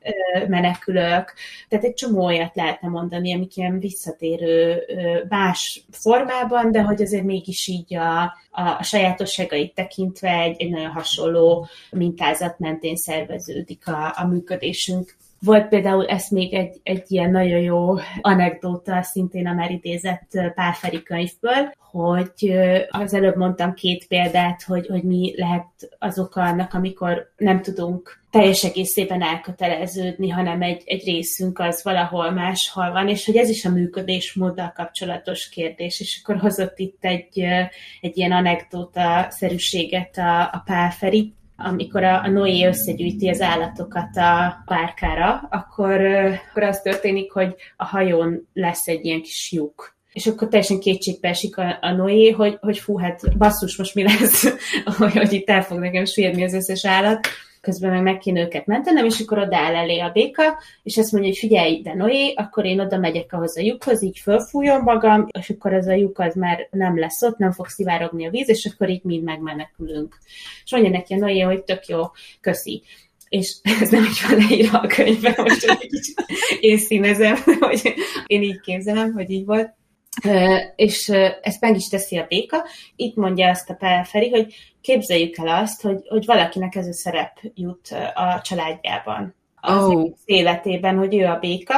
menekülök. 0.48 1.34
Tehát 1.68 1.86
egy 1.86 1.94
csomó 1.94 2.26
olyat 2.26 2.56
lehetne 2.56 2.88
mondani, 2.88 3.34
amik 3.34 3.58
ilyen 3.58 3.80
visszatérő 3.80 4.84
más 5.30 5.86
formában, 5.92 6.72
de 6.72 6.82
hogy 6.82 7.02
azért 7.02 7.24
mégis 7.24 7.68
így 7.68 7.96
a, 7.96 8.22
a, 8.52 8.62
a 8.80 8.84
sajátosságait 8.84 9.74
tekintve 9.74 10.40
egy, 10.40 10.62
egy 10.62 10.70
nagyon 10.70 10.92
hasonló 10.92 11.68
mintázat 11.92 12.60
mentén 12.60 12.96
szerveződik 12.96 13.88
a, 13.88 14.14
a 14.16 14.28
működésünk. 14.28 15.16
Volt 15.46 15.68
például 15.68 16.06
ez 16.06 16.30
még 16.30 16.54
egy, 16.54 16.80
egy 16.84 17.04
ilyen 17.08 17.32
nagyon 17.32 17.60
jó 17.60 17.94
anekdóta, 18.22 19.02
szintén 19.02 19.48
a 19.48 19.54
már 19.54 19.72
idézett 19.72 20.28
Pálferi 20.56 21.04
könyvből, 21.04 21.74
hogy 21.92 22.58
az 22.90 23.14
előbb 23.14 23.36
mondtam 23.36 23.74
két 23.74 24.08
példát, 24.08 24.64
hogy, 24.64 24.88
hogy 24.88 25.04
mi 25.04 25.34
lehet 25.38 25.68
az 26.00 26.20
oka 26.20 26.42
annak, 26.42 26.74
amikor 26.74 27.34
nem 27.38 27.62
tudunk 27.62 28.24
teljes 28.30 28.64
egészében 28.64 29.22
elköteleződni, 29.22 30.30
hanem 30.30 30.62
egy, 30.62 30.82
egy 30.86 31.04
részünk 31.06 31.60
az 31.60 31.84
valahol 31.84 32.32
máshol 32.32 32.92
van, 32.92 33.08
és 33.08 33.26
hogy 33.26 33.36
ez 33.36 33.50
is 33.50 33.66
a 33.66 33.72
működésmóddal 33.72 34.74
kapcsolatos 34.76 35.50
kérdés, 35.50 36.00
és 36.00 36.22
akkor 36.24 36.38
hozott 36.38 36.80
itt 36.80 37.06
egy, 37.06 37.40
egy 38.02 38.18
ilyen 38.18 38.32
anekdóta-szerűséget 38.32 40.18
a, 40.18 40.42
a 40.42 40.62
Pálferi, 40.66 41.34
amikor 41.58 42.04
a, 42.04 42.24
a 42.24 42.30
Noé 42.30 42.66
összegyűjti 42.66 43.30
az 43.30 43.42
állatokat 43.42 44.18
a 44.18 44.64
bárkára, 44.66 45.48
akkor, 45.50 46.02
akkor 46.50 46.64
az 46.64 46.82
történik, 46.82 47.32
hogy 47.32 47.56
a 47.78 47.86
hajón 47.86 48.48
lesz 48.54 48.88
egy 48.88 49.06
ilyen 49.06 49.22
kis 49.22 49.52
lyuk. 49.52 49.96
És 50.14 50.28
akkor 50.28 50.48
teljesen 50.48 50.80
kétségbe 50.80 51.28
esik 51.28 51.58
a, 51.58 51.78
a 51.82 51.92
Noé, 51.92 52.32
hogy, 52.32 52.58
hogy 52.62 52.78
fú, 52.78 52.98
hát 52.98 53.38
basszus, 53.38 53.78
most 53.78 53.96
mi 53.96 54.04
lesz, 54.04 54.54
hogy, 54.98 55.14
hogy 55.14 55.34
itt 55.34 55.50
el 55.50 55.64
fog 55.64 55.80
nekem 55.80 56.06
sérni 56.06 56.44
az 56.44 56.54
összes 56.54 56.86
állat 56.86 57.28
közben 57.66 57.92
meg 57.92 58.02
meg 58.02 58.18
kéne 58.18 58.42
őket 58.42 58.66
mentenem, 58.66 59.06
és 59.06 59.20
akkor 59.20 59.38
odaáll 59.38 59.76
elé 59.76 60.00
a 60.00 60.10
béka, 60.10 60.44
és 60.84 60.98
azt 60.98 61.12
mondja, 61.12 61.30
hogy 61.30 61.40
figyelj, 61.40 61.82
de 61.82 61.94
Noé, 61.94 62.34
akkor 62.36 62.66
én 62.66 62.80
oda 62.80 62.98
megyek 62.98 63.34
ahhoz 63.34 63.58
a 63.58 63.62
lyukhoz, 63.62 64.04
így 64.04 64.20
fölfújom 64.20 64.84
magam, 64.84 65.28
és 65.40 65.50
akkor 65.50 65.74
ez 65.74 65.88
a 65.88 65.94
lyuk 65.94 66.20
az 66.20 66.36
már 66.36 66.68
nem 66.72 67.00
lesz 67.00 67.22
ott, 67.22 67.38
nem 67.38 67.52
fog 67.52 67.68
szivárogni 67.68 68.28
a 68.28 68.30
víz, 68.30 68.50
és 68.50 68.66
akkor 68.74 68.90
így 68.90 69.04
mind 69.04 69.24
megmenekülünk. 69.24 70.18
És 70.64 70.72
mondja 70.72 70.90
neki 70.90 71.14
a 71.14 71.18
Noé, 71.18 71.40
hogy 71.40 71.64
tök 71.64 71.86
jó, 71.88 72.02
köszi 72.42 72.84
és 73.30 73.56
ez 73.82 73.90
nem 73.90 74.04
így 74.04 74.22
van 74.28 74.38
leírva 74.38 74.80
a 74.80 74.88
könyvben, 74.88 75.34
most 75.38 75.66
hogy 75.66 75.90
én 76.60 76.78
színezem, 76.78 77.36
hogy 77.60 77.94
én 78.26 78.42
így 78.42 78.60
képzelem, 78.60 79.14
hogy 79.14 79.30
így 79.30 79.46
volt 79.46 79.74
és 80.76 81.10
ezt 81.42 81.62
meg 81.62 81.76
is 81.76 81.88
teszi 81.88 82.18
a 82.18 82.26
béka. 82.28 82.66
Itt 82.96 83.16
mondja 83.16 83.50
azt 83.50 83.70
a 83.70 83.74
Pelferi, 83.74 84.30
hogy 84.30 84.56
képzeljük 84.82 85.38
el 85.38 85.48
azt, 85.48 85.82
hogy, 85.82 86.08
hogy 86.08 86.26
valakinek 86.26 86.76
ez 86.76 86.88
a 86.88 86.94
szerep 86.94 87.40
jut 87.56 87.96
a 88.14 88.42
családjában, 88.42 89.36
az 89.66 89.86
oh. 89.86 90.12
életében, 90.26 90.98
hogy 90.98 91.16
ő 91.16 91.26
a 91.26 91.40
béka, 91.40 91.76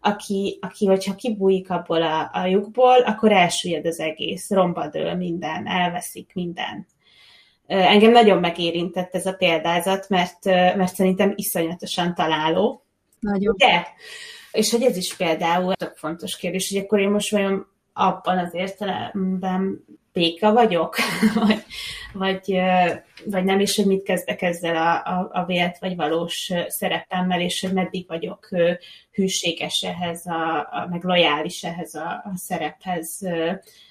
aki, 0.00 0.58
aki 0.60 0.86
hogyha 0.86 1.14
kibújik 1.14 1.70
abból 1.70 2.02
a, 2.02 2.30
a 2.32 2.46
lyukból, 2.46 3.00
akkor 3.00 3.32
elsüllyed 3.32 3.86
az 3.86 4.00
egész, 4.00 4.50
romba 4.50 4.88
dől 4.88 5.14
minden, 5.14 5.66
elveszik 5.66 6.30
minden. 6.34 6.86
Engem 7.66 8.10
nagyon 8.10 8.38
megérintett 8.38 9.14
ez 9.14 9.26
a 9.26 9.32
példázat, 9.32 10.08
mert, 10.08 10.44
mert 10.44 10.94
szerintem 10.94 11.32
iszonyatosan 11.36 12.14
találó. 12.14 12.84
Nagyon. 13.20 13.54
De, 13.58 13.86
és 14.52 14.70
hogy 14.70 14.82
ez 14.82 14.96
is 14.96 15.16
például 15.16 15.74
tök 15.74 15.96
fontos 15.96 16.36
kérdés, 16.36 16.70
hogy 16.72 16.82
akkor 16.82 17.00
én 17.00 17.10
most 17.10 17.30
vajon 17.30 17.66
abban 18.00 18.38
az 18.38 18.54
értelemben 18.54 19.84
béka 20.12 20.52
vagyok, 20.52 20.96
vagy, 21.34 21.64
vagy, 22.12 22.60
vagy 23.24 23.44
nem, 23.44 23.60
és 23.60 23.76
hogy 23.76 23.86
mit 23.86 24.02
kezdek 24.02 24.42
ezzel 24.42 24.76
a, 24.76 25.18
a, 25.18 25.30
a 25.32 25.44
vélt 25.44 25.78
vagy 25.78 25.96
valós 25.96 26.52
szerepemmel, 26.68 27.40
és 27.40 27.60
hogy 27.60 27.72
meddig 27.72 28.06
vagyok 28.08 28.48
hűséges 29.12 29.82
ehhez, 29.82 30.26
a, 30.26 30.58
a, 30.58 30.86
meg 30.90 31.04
lojális 31.04 31.64
ehhez 31.64 31.94
a, 31.94 32.08
a 32.08 32.32
szerephez, 32.34 33.20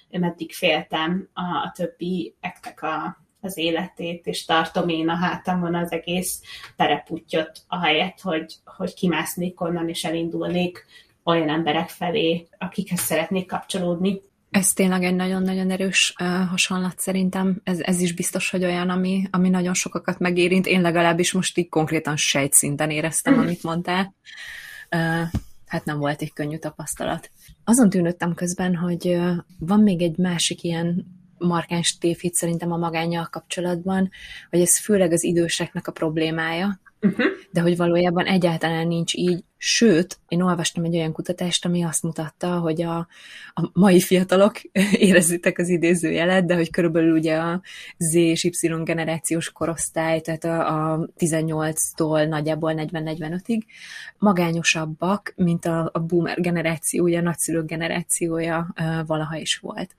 meddig 0.10 0.54
féltem 0.54 1.30
a, 1.34 1.42
a 1.42 1.72
többi 1.76 2.36
ektek 2.40 2.84
a, 2.84 3.18
az 3.42 3.58
életét, 3.58 4.28
és 4.28 4.46
tartom 4.46 4.90
én 4.90 5.10
a 5.10 5.16
hátamon 5.16 5.76
az 5.76 5.92
egész 5.92 6.42
terepútjot, 6.76 7.52
ahelyett, 7.68 8.22
hogy, 8.22 8.54
hogy 8.66 8.94
kimásznék 8.94 9.62
onnan, 9.62 9.90
és 9.90 10.04
elindulnék 10.04 10.86
olyan 11.30 11.50
emberek 11.50 11.90
felé, 11.90 12.48
akikhez 12.58 13.00
szeretnék 13.00 13.48
kapcsolódni. 13.48 14.22
Ez 14.50 14.74
tényleg 14.74 15.04
egy 15.04 15.16
nagyon-nagyon 15.16 15.72
erős 15.72 16.14
uh, 16.22 16.48
hasonlat 16.48 17.00
szerintem. 17.00 17.62
Ez, 17.64 17.80
ez 17.80 18.02
is 18.02 18.14
biztos, 18.14 18.50
hogy 18.50 18.64
olyan, 18.64 18.90
ami, 18.90 19.28
ami 19.32 19.50
nagyon 19.50 19.74
sokakat 19.74 20.20
megérint. 20.20 20.66
Én 20.66 20.82
legalábbis 20.82 21.32
most 21.32 21.58
így 21.58 21.70
konkrétan 21.70 22.16
sejtszinten 22.16 22.90
éreztem, 22.90 23.34
mm. 23.34 23.40
amit 23.40 23.64
mondtál. 23.64 24.16
Uh, 24.96 25.28
hát 25.66 25.86
nem 25.86 25.98
volt 25.98 26.22
egy 26.22 26.34
könnyű 26.34 26.58
tapasztalat. 26.58 27.32
Azon 27.64 27.90
tűnődtem 27.90 28.34
közben, 28.34 28.76
hogy 28.76 29.08
uh, 29.08 29.32
van 29.60 29.80
még 29.80 30.02
egy 30.02 30.18
másik 30.18 30.64
ilyen 30.64 31.06
markáns 31.38 31.98
tévhit 31.98 32.34
szerintem 32.34 32.72
a 32.72 32.78
magányjal 32.78 33.28
kapcsolatban, 33.32 34.10
hogy 34.50 34.62
ez 34.62 34.80
főleg 34.80 35.12
az 35.12 35.24
időseknek 35.24 35.88
a 35.88 35.92
problémája, 35.92 36.80
uh-huh. 37.02 37.26
de 37.52 37.62
hogy 37.62 37.78
valójában 37.78 38.26
egyáltalán 38.26 38.88
nincs 38.88 39.14
így, 39.14 39.44
Sőt, 39.62 40.20
én 40.28 40.42
olvastam 40.42 40.84
egy 40.84 40.96
olyan 40.96 41.12
kutatást, 41.12 41.66
ami 41.66 41.84
azt 41.84 42.04
mutatta, 42.04 42.60
hogy 42.60 42.82
a, 42.82 42.98
a 43.54 43.70
mai 43.74 44.00
fiatalok, 44.00 44.62
érezzétek 45.08 45.58
az 45.58 45.70
idézőjelet, 45.70 46.46
de 46.46 46.56
hogy 46.56 46.70
körülbelül 46.70 47.18
ugye 47.18 47.36
a 47.36 47.62
Z 47.98 48.14
és 48.14 48.44
Y 48.44 48.84
generációs 48.84 49.52
korosztály, 49.52 50.22
tehát 50.22 50.44
a, 50.44 50.92
a 50.92 51.10
18-tól 51.18 52.28
nagyjából 52.28 52.74
40-45-ig 52.78 53.62
magányosabbak, 54.18 55.34
mint 55.36 55.66
a, 55.66 55.90
a 55.94 56.00
boomer 56.00 56.42
generációja, 56.42 57.22
nagyszülők 57.22 57.66
generációja 57.66 58.74
valaha 59.06 59.38
is 59.38 59.58
volt. 59.58 59.96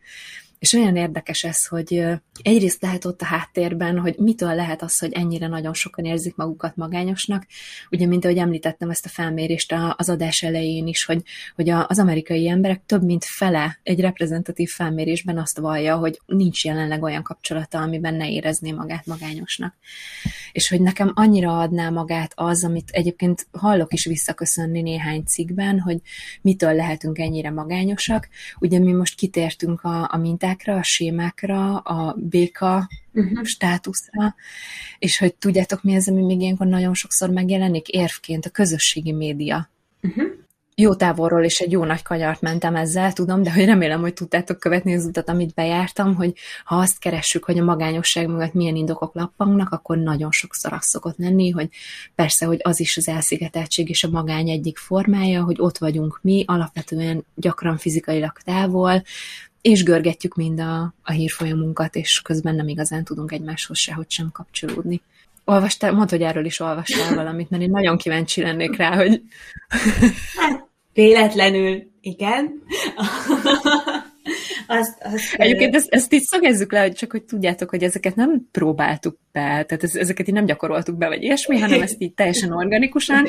És 0.61 0.73
olyan 0.73 0.97
érdekes 0.97 1.43
ez, 1.43 1.67
hogy 1.67 2.05
egyrészt 2.43 2.83
lehet 2.83 3.05
ott 3.05 3.21
a 3.21 3.25
háttérben, 3.25 3.99
hogy 3.99 4.15
mitől 4.19 4.55
lehet 4.55 4.83
az, 4.83 4.99
hogy 4.99 5.13
ennyire 5.13 5.47
nagyon 5.47 5.75
sokan 5.75 6.05
érzik 6.05 6.37
magukat 6.37 6.77
magányosnak. 6.77 7.47
Ugye, 7.91 8.07
mint 8.07 8.25
ahogy 8.25 8.37
említettem 8.37 8.91
ezt 8.91 9.05
a 9.05 9.09
felmérést 9.09 9.75
az 9.97 10.09
adás 10.09 10.43
elején 10.43 10.87
is, 10.87 11.05
hogy, 11.05 11.23
hogy 11.55 11.69
az 11.69 11.99
amerikai 11.99 12.49
emberek 12.49 12.83
több 12.87 13.03
mint 13.03 13.25
fele 13.25 13.79
egy 13.83 14.01
reprezentatív 14.01 14.71
felmérésben 14.71 15.39
azt 15.39 15.59
vallja, 15.59 15.97
hogy 15.97 16.21
nincs 16.27 16.65
jelenleg 16.65 17.03
olyan 17.03 17.23
kapcsolata, 17.23 17.79
amiben 17.79 18.15
ne 18.15 18.31
érezné 18.31 18.73
magát 18.73 19.07
magányosnak. 19.07 19.75
És 20.53 20.69
hogy 20.69 20.81
nekem 20.81 21.13
annyira 21.15 21.59
adná 21.59 21.91
magát 21.91 22.33
az, 22.35 22.65
amit 22.65 22.91
egyébként 22.91 23.47
hallok 23.53 23.93
is 23.93 24.05
visszaköszönni 24.05 24.83
néhány 24.83 25.23
cikkben, 25.25 25.81
hogy 25.81 26.01
mitől 26.43 26.75
lehetünk 26.75 27.19
ennyire 27.19 27.51
magányosak. 27.51 28.29
Ugye 28.59 28.79
mi 28.79 28.93
most 28.93 29.15
kitértünk 29.15 29.83
a, 29.83 30.09
a 30.13 30.17
mintát, 30.17 30.49
mintákra, 30.51 30.77
a 30.77 30.83
sémákra, 30.83 31.77
a 31.77 32.15
béka 32.19 32.89
uh-huh. 33.13 33.45
státuszra, 33.45 34.35
és 34.99 35.19
hogy 35.19 35.35
tudjátok 35.35 35.83
mi 35.83 35.97
az, 35.97 36.09
ami 36.09 36.23
még 36.23 36.41
ilyenkor 36.41 36.67
nagyon 36.67 36.95
sokszor 36.95 37.31
megjelenik 37.31 37.89
érvként, 37.89 38.47
a 38.47 38.51
közösségi 38.51 39.13
média. 39.13 39.71
Uh-huh. 40.03 40.25
Jó 40.75 40.95
távolról 40.95 41.45
és 41.45 41.59
egy 41.59 41.73
jó 41.73 41.85
nagy 41.85 42.03
kanyart 42.03 42.41
mentem 42.41 42.77
ezzel, 42.77 43.13
tudom, 43.13 43.43
de 43.43 43.53
hogy 43.53 43.65
remélem, 43.65 44.01
hogy 44.01 44.13
tudtátok 44.13 44.59
követni 44.59 44.95
az 44.95 45.05
utat, 45.05 45.29
amit 45.29 45.55
bejártam, 45.55 46.15
hogy 46.15 46.33
ha 46.65 46.77
azt 46.77 46.99
keressük, 46.99 47.45
hogy 47.45 47.59
a 47.59 47.65
magányosság 47.65 48.29
mögött 48.29 48.53
milyen 48.53 48.77
indokok 48.77 49.15
lappangnak, 49.15 49.71
akkor 49.71 49.99
nagyon 49.99 50.31
sokszor 50.31 50.73
az 50.73 50.85
szokott 50.85 51.17
lenni, 51.19 51.51
hogy 51.51 51.69
persze, 52.15 52.47
hogy 52.47 52.61
az 52.63 52.81
is 52.81 52.97
az 52.97 53.09
elszigeteltség 53.09 53.89
és 53.89 54.05
a 54.05 54.11
magány 54.11 54.49
egyik 54.49 54.79
formája, 54.79 55.43
hogy 55.43 55.57
ott 55.59 55.79
vagyunk 55.79 56.19
mi, 56.23 56.45
alapvetően 56.47 57.25
gyakran 57.35 57.77
fizikailag 57.77 58.39
távol, 58.45 59.03
és 59.63 59.83
görgetjük 59.83 60.35
mind 60.35 60.61
a, 60.61 60.95
a 61.03 61.13
hírfolyamunkat, 61.13 61.97
és 61.97 62.21
közben 62.21 62.55
nem 62.55 62.69
igazán 62.69 63.05
tudunk 63.05 63.33
egymáshoz 63.33 63.79
sehogy 63.79 64.11
sem 64.11 64.31
kapcsolódni. 64.33 65.01
olvastál, 65.45 65.93
mondd, 65.93 66.11
hogy 66.11 66.23
erről 66.23 66.45
is 66.45 66.61
olvastál 66.61 67.15
valamit, 67.15 67.51
mert 67.51 67.63
én 67.63 67.71
nagyon 67.71 67.97
kíváncsi 67.97 68.43
lennék 68.43 68.77
rá, 68.77 68.97
hogy... 68.97 69.23
Hát, 70.37 70.69
véletlenül, 70.93 71.83
igen. 72.01 72.63
Azt, 74.71 74.99
azt, 75.03 75.35
Egyébként 75.35 75.75
ezt, 75.75 75.89
ezt 75.91 76.13
így 76.13 76.23
szögezzük 76.23 76.73
le, 76.73 76.81
hogy 76.81 76.93
csak 76.93 77.11
hogy 77.11 77.23
tudjátok, 77.23 77.71
hogy 77.71 77.83
ezeket 77.83 78.15
nem 78.15 78.49
próbáltuk 78.51 79.19
be, 79.33 79.41
tehát 79.41 79.83
ez, 79.83 79.95
ezeket 79.95 80.29
így 80.29 80.35
nem 80.35 80.45
gyakoroltuk 80.45 80.97
be, 80.97 81.09
vagy 81.09 81.23
ilyesmi, 81.23 81.59
hanem 81.59 81.83
ezt 81.83 81.97
így 81.99 82.15
teljesen 82.15 82.53
organikusan. 82.53 83.27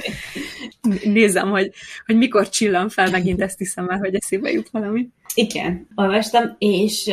Nézem, 1.03 1.49
hogy, 1.49 1.71
hogy 2.05 2.17
mikor 2.17 2.49
csillan 2.49 2.89
fel, 2.89 3.09
megint 3.09 3.41
ezt 3.41 3.57
hiszem 3.57 3.89
el, 3.89 3.97
hogy 3.97 4.15
eszébe 4.15 4.51
jut 4.51 4.69
valami. 4.69 5.09
Igen, 5.33 5.87
olvastam, 5.95 6.55
és 6.57 7.11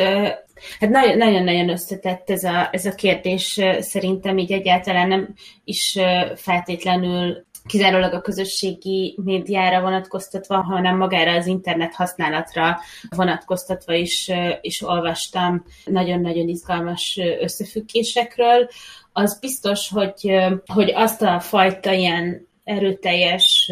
Hát 0.79 0.89
nagyon-nagyon 1.15 1.69
összetett 1.69 2.29
ez 2.29 2.43
a, 2.43 2.69
ez 2.71 2.85
a 2.85 2.95
kérdés, 2.95 3.59
szerintem 3.79 4.37
így 4.37 4.51
egyáltalán 4.51 5.07
nem 5.07 5.33
is 5.63 5.97
feltétlenül 6.35 7.45
kizárólag 7.69 8.13
a 8.13 8.21
közösségi 8.21 9.17
médiára 9.23 9.81
vonatkoztatva, 9.81 10.61
hanem 10.61 10.97
magára 10.97 11.31
az 11.31 11.47
internet 11.47 11.93
használatra 11.93 12.79
vonatkoztatva 13.09 13.93
is, 13.93 14.31
is 14.61 14.81
olvastam 14.81 15.65
nagyon-nagyon 15.85 16.47
izgalmas 16.47 17.19
összefüggésekről. 17.39 18.69
Az 19.13 19.39
biztos, 19.39 19.89
hogy, 19.89 20.35
hogy 20.65 20.91
azt 20.91 21.21
a 21.21 21.39
fajta 21.39 21.91
ilyen 21.93 22.47
erőteljes 22.63 23.71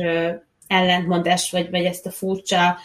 ellentmondás, 0.68 1.52
vagy, 1.52 1.70
vagy 1.70 1.86
ezt 1.86 2.06
a 2.06 2.12
furcsa 2.12 2.78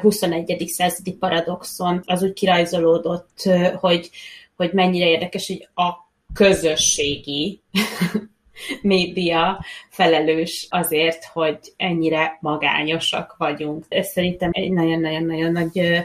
21. 0.00 0.64
századi 0.66 1.12
paradoxon 1.12 2.02
az 2.04 2.22
úgy 2.22 2.32
kirajzolódott, 2.32 3.42
hogy, 3.80 4.10
hogy 4.56 4.72
mennyire 4.72 5.06
érdekes, 5.06 5.46
hogy 5.46 5.68
a 5.74 5.92
közösségi 6.34 7.62
média 8.82 9.64
felelős 9.88 10.66
azért, 10.70 11.24
hogy 11.24 11.58
ennyire 11.76 12.38
magányosak 12.40 13.34
vagyunk. 13.38 13.84
Ez 13.88 14.08
szerintem 14.08 14.50
egy 14.52 14.72
nagyon-nagyon-nagyon 14.72 15.52
nagy 15.52 16.04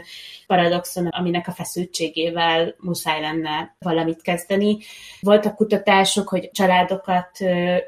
paradoxon, 0.50 1.06
aminek 1.06 1.48
a 1.48 1.52
feszültségével 1.52 2.74
muszáj 2.78 3.20
lenne 3.20 3.76
valamit 3.78 4.22
kezdeni. 4.22 4.78
Voltak 5.20 5.54
kutatások, 5.54 6.28
hogy 6.28 6.50
családokat 6.52 7.38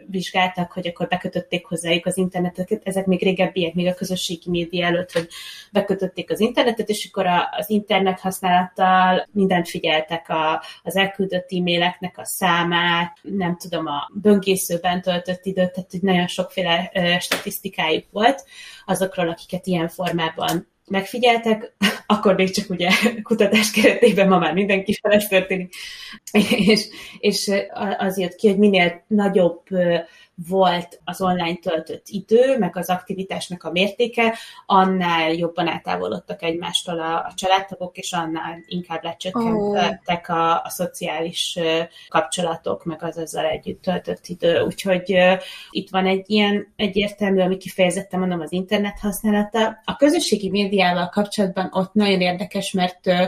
vizsgáltak, 0.07 0.73
hogy 0.73 0.87
akkor 0.87 1.09
bekötötték 1.09 1.67
hozzájuk 1.67 2.07
az 2.07 2.17
internetet, 2.17 2.81
ezek 2.85 3.07
még 3.07 3.23
régebbiek, 3.23 3.75
még 3.75 3.87
a 3.87 3.95
közösségi 3.95 4.51
média 4.51 4.87
előtt, 4.87 5.13
hogy 5.13 5.29
bekötötték 5.73 6.31
az 6.31 6.41
internetet, 6.41 6.89
és 6.89 7.09
akkor 7.13 7.27
az 7.59 7.71
internet 7.71 8.21
használattal 8.21 9.29
mindent 9.33 9.69
figyeltek, 9.69 10.29
a, 10.29 10.63
az 10.83 10.97
elküldött 10.97 11.53
e-maileknek 11.53 12.19
a 12.19 12.25
számát, 12.25 13.19
nem 13.23 13.57
tudom, 13.57 13.87
a 13.87 14.11
böngészőben 14.15 15.03
töltött 15.03 15.45
időt, 15.45 15.73
tehát 15.73 15.91
hogy 15.91 16.03
nagyon 16.03 16.27
sokféle 16.27 16.91
statisztikájuk 17.21 18.05
volt 18.11 18.45
azokról, 18.87 19.29
akiket 19.29 19.67
ilyen 19.67 19.89
formában 19.89 20.71
megfigyeltek, 20.93 21.73
akkor 22.07 22.35
még 22.35 22.51
csak 22.51 22.71
ugye 22.71 22.91
kutatás 23.23 23.71
keretében 23.71 24.29
ma 24.29 24.39
már 24.39 24.55
mindenki 24.55 24.99
fel 25.03 25.21
és, 26.71 26.89
és 27.19 27.51
az 27.99 28.19
jött 28.19 28.35
ki, 28.35 28.49
hogy 28.49 28.59
minél 28.59 29.05
nagyobb 29.07 29.63
volt 30.49 31.01
az 31.05 31.21
online 31.21 31.57
töltött 31.57 32.07
idő, 32.09 32.59
meg 32.59 32.77
az 32.77 32.89
aktivitásnak 32.89 33.63
a 33.65 33.71
mértéke, 33.71 34.35
annál 34.67 35.33
jobban 35.33 35.69
eltávolodtak 35.69 36.43
egymástól 36.43 37.01
a, 37.01 37.15
a 37.15 37.33
családtagok, 37.35 37.97
és 37.97 38.13
annál 38.13 38.59
inkább 38.67 39.03
lecsökkentek 39.03 40.29
oh. 40.29 40.37
a, 40.37 40.63
a 40.65 40.69
szociális 40.69 41.59
kapcsolatok, 42.09 42.85
meg 42.85 43.03
az 43.03 43.19
ezzel 43.19 43.47
együtt 43.47 43.83
töltött 43.83 44.27
idő. 44.27 44.61
Úgyhogy 44.61 45.13
uh, 45.13 45.41
itt 45.71 45.91
van 45.91 46.07
egy 46.07 46.31
ilyen 46.31 46.73
egyértelmű, 46.77 47.41
ami 47.41 47.57
kifejezetten 47.57 48.21
mondom 48.21 48.41
az 48.41 48.53
internet 48.53 48.99
használata. 48.99 49.81
A 49.85 49.97
közösségi 49.97 50.51
médiával 50.51 51.09
kapcsolatban 51.09 51.69
ott 51.73 51.93
nagyon 51.93 52.21
érdekes, 52.21 52.73
mert 52.73 53.07
uh, 53.07 53.27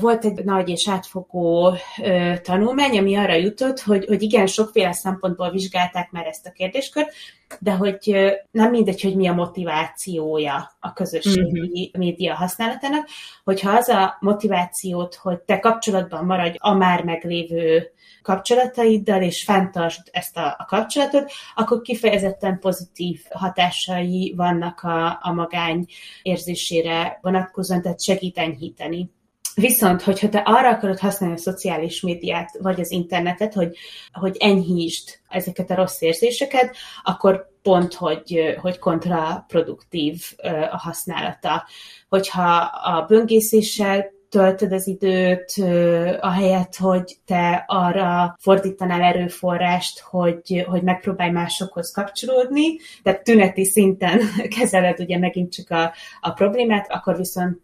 volt 0.00 0.24
egy 0.24 0.44
nagy 0.44 0.68
és 0.68 0.88
átfogó 0.88 1.74
ö, 2.02 2.32
tanulmány, 2.42 2.98
ami 2.98 3.16
arra 3.16 3.34
jutott, 3.34 3.80
hogy, 3.80 4.04
hogy 4.04 4.22
igen, 4.22 4.46
sokféle 4.46 4.92
szempontból 4.92 5.50
vizsgálták 5.50 6.10
már 6.10 6.26
ezt 6.26 6.46
a 6.46 6.50
kérdéskört, 6.50 7.14
de 7.60 7.72
hogy 7.72 7.98
ö, 8.06 8.30
nem 8.50 8.70
mindegy, 8.70 9.02
hogy 9.02 9.16
mi 9.16 9.26
a 9.26 9.32
motivációja 9.32 10.76
a 10.80 10.92
közösségi 10.92 11.60
uh-huh. 11.60 11.98
média 11.98 12.34
használatának, 12.34 13.08
hogyha 13.44 13.70
az 13.70 13.88
a 13.88 14.16
motivációt, 14.20 15.14
hogy 15.14 15.38
te 15.38 15.58
kapcsolatban 15.58 16.24
maradj 16.24 16.56
a 16.60 16.74
már 16.74 17.04
meglévő 17.04 17.92
kapcsolataiddal, 18.22 19.22
és 19.22 19.44
fenntartsd 19.44 20.08
ezt 20.10 20.36
a, 20.36 20.56
a 20.58 20.64
kapcsolatot, 20.64 21.32
akkor 21.54 21.80
kifejezetten 21.80 22.58
pozitív 22.58 23.20
hatásai 23.30 24.34
vannak 24.36 24.80
a, 24.80 25.18
a 25.22 25.32
magány 25.32 25.86
érzésére 26.22 27.18
vonatkozóan, 27.22 27.82
tehát 27.82 28.02
segít 28.02 28.38
enyhíteni 28.38 29.10
Viszont, 29.54 30.02
hogyha 30.02 30.28
te 30.28 30.38
arra 30.38 30.68
akarod 30.68 30.98
használni 30.98 31.36
a 31.36 31.38
szociális 31.38 32.00
médiát, 32.00 32.50
vagy 32.58 32.80
az 32.80 32.90
internetet, 32.90 33.54
hogy, 33.54 33.76
hogy 34.12 34.36
enyhítsd 34.38 35.08
ezeket 35.28 35.70
a 35.70 35.74
rossz 35.74 36.00
érzéseket, 36.00 36.76
akkor 37.02 37.52
pont, 37.62 37.94
hogy, 37.94 38.56
hogy 38.60 38.78
kontraproduktív 38.78 40.22
a 40.70 40.76
használata. 40.76 41.66
Hogyha 42.08 42.56
a 42.84 43.04
böngészéssel 43.08 44.13
töltöd 44.34 44.72
az 44.72 44.86
időt, 44.86 45.52
ahelyett, 46.20 46.76
hogy 46.76 47.16
te 47.26 47.64
arra 47.66 48.36
fordítanál 48.40 49.02
erőforrást, 49.02 50.00
hogy, 50.00 50.64
hogy 50.66 50.82
megpróbálj 50.82 51.30
másokhoz 51.30 51.92
kapcsolódni, 51.92 52.76
tehát 53.02 53.22
tüneti 53.22 53.64
szinten 53.64 54.20
kezeled 54.58 55.00
ugye 55.00 55.18
megint 55.18 55.52
csak 55.52 55.70
a, 55.70 55.92
a 56.20 56.30
problémát, 56.30 56.86
akkor 56.90 57.16
viszont 57.16 57.60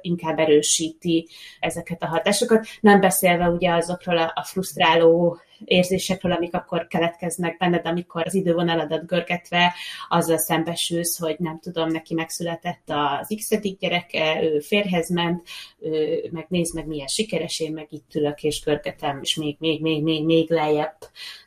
inkább 0.00 0.38
erősíti 0.38 1.28
ezeket 1.60 2.02
a 2.02 2.06
hatásokat. 2.06 2.66
Nem 2.80 3.00
beszélve 3.00 3.48
ugye 3.48 3.72
azokról 3.72 4.18
a, 4.18 4.32
a 4.34 4.44
frusztráló 4.44 5.38
érzésekről, 5.64 6.32
amik 6.32 6.54
akkor 6.54 6.86
keletkeznek 6.86 7.56
benned, 7.56 7.86
amikor 7.86 8.22
az 8.26 8.34
idővonaladat 8.34 9.06
görgetve 9.06 9.74
azzal 10.08 10.38
szembesülsz, 10.38 11.18
hogy 11.18 11.36
nem 11.38 11.58
tudom, 11.60 11.88
neki 11.88 12.14
megszületett 12.14 12.82
az 12.86 13.34
x 13.36 13.60
gyereke, 13.78 14.42
ő 14.42 14.60
férhez 14.60 15.10
ment, 15.10 15.48
ő 15.78 16.28
meg 16.30 16.46
nézd 16.48 16.74
meg 16.74 16.86
milyen 16.86 17.06
sikeres, 17.06 17.60
én 17.60 17.72
meg 17.72 17.86
itt 17.90 18.14
ülök 18.14 18.42
és 18.42 18.62
görgetem, 18.62 19.18
és 19.22 19.34
még, 19.34 19.56
még, 19.58 19.80
még, 19.80 20.02
még, 20.02 20.24
még 20.24 20.50
lejjebb, 20.50 20.96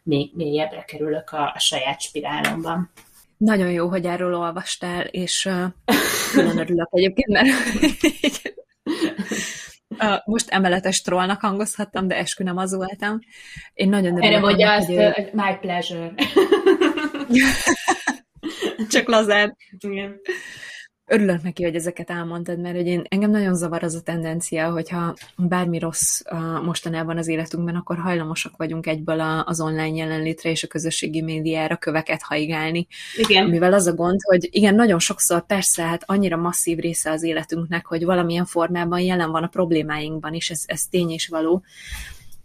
még 0.03 0.31
mélyebbre 0.33 0.83
kerülök 0.83 1.29
a, 1.29 1.51
a 1.55 1.59
saját 1.59 2.01
spirálomban. 2.01 2.91
Nagyon 3.37 3.71
jó, 3.71 3.87
hogy 3.87 4.05
erről 4.05 4.35
olvastál, 4.35 5.05
és 5.05 5.45
uh, 5.45 5.63
külön 6.31 6.57
örülök 6.57 6.87
egyébként, 6.91 7.27
mert 7.27 7.47
most 10.25 10.49
emeletes 10.49 11.01
trollnak 11.01 11.41
hangozhattam, 11.41 12.07
de 12.07 12.15
eskü 12.15 12.43
nem 12.43 12.57
az 12.57 12.75
voltam. 12.75 13.19
Én 13.73 13.89
nagyon 13.89 14.11
örülök. 14.11 14.23
Erre 14.23 14.39
mondja 14.39 14.71
azt, 14.71 14.87
hogy 14.87 15.29
my 15.33 15.57
pleasure. 15.61 16.13
Csak 18.93 19.07
lazán. 19.07 19.57
Igen 19.79 20.19
örülök 21.09 21.43
neki, 21.43 21.63
hogy 21.63 21.75
ezeket 21.75 22.09
elmondtad, 22.09 22.59
mert 22.59 22.75
hogy 22.75 22.87
én, 22.87 23.03
engem 23.09 23.31
nagyon 23.31 23.55
zavar 23.55 23.83
az 23.83 23.95
a 23.95 24.01
tendencia, 24.01 24.71
hogyha 24.71 25.15
bármi 25.37 25.79
rossz 25.79 26.21
uh, 26.31 26.63
mostanában 26.63 27.17
az 27.17 27.27
életünkben, 27.27 27.75
akkor 27.75 27.97
hajlamosak 27.97 28.57
vagyunk 28.57 28.87
egyből 28.87 29.19
a, 29.19 29.45
az 29.45 29.61
online 29.61 29.95
jelenlétre 29.97 30.49
és 30.49 30.63
a 30.63 30.67
közösségi 30.67 31.21
médiára 31.21 31.77
köveket 31.77 32.21
haigálni. 32.21 32.87
Igen. 33.17 33.49
Mivel 33.49 33.73
az 33.73 33.87
a 33.87 33.93
gond, 33.93 34.19
hogy 34.21 34.47
igen, 34.51 34.75
nagyon 34.75 34.99
sokszor 34.99 35.45
persze, 35.45 35.83
hát 35.83 36.03
annyira 36.05 36.37
masszív 36.37 36.77
része 36.77 37.11
az 37.11 37.23
életünknek, 37.23 37.85
hogy 37.85 38.05
valamilyen 38.05 38.45
formában 38.45 38.99
jelen 38.99 39.31
van 39.31 39.43
a 39.43 39.47
problémáinkban 39.47 40.33
is, 40.33 40.49
ez, 40.49 40.63
ez 40.65 40.81
tény 40.81 41.09
és 41.09 41.27
való, 41.27 41.63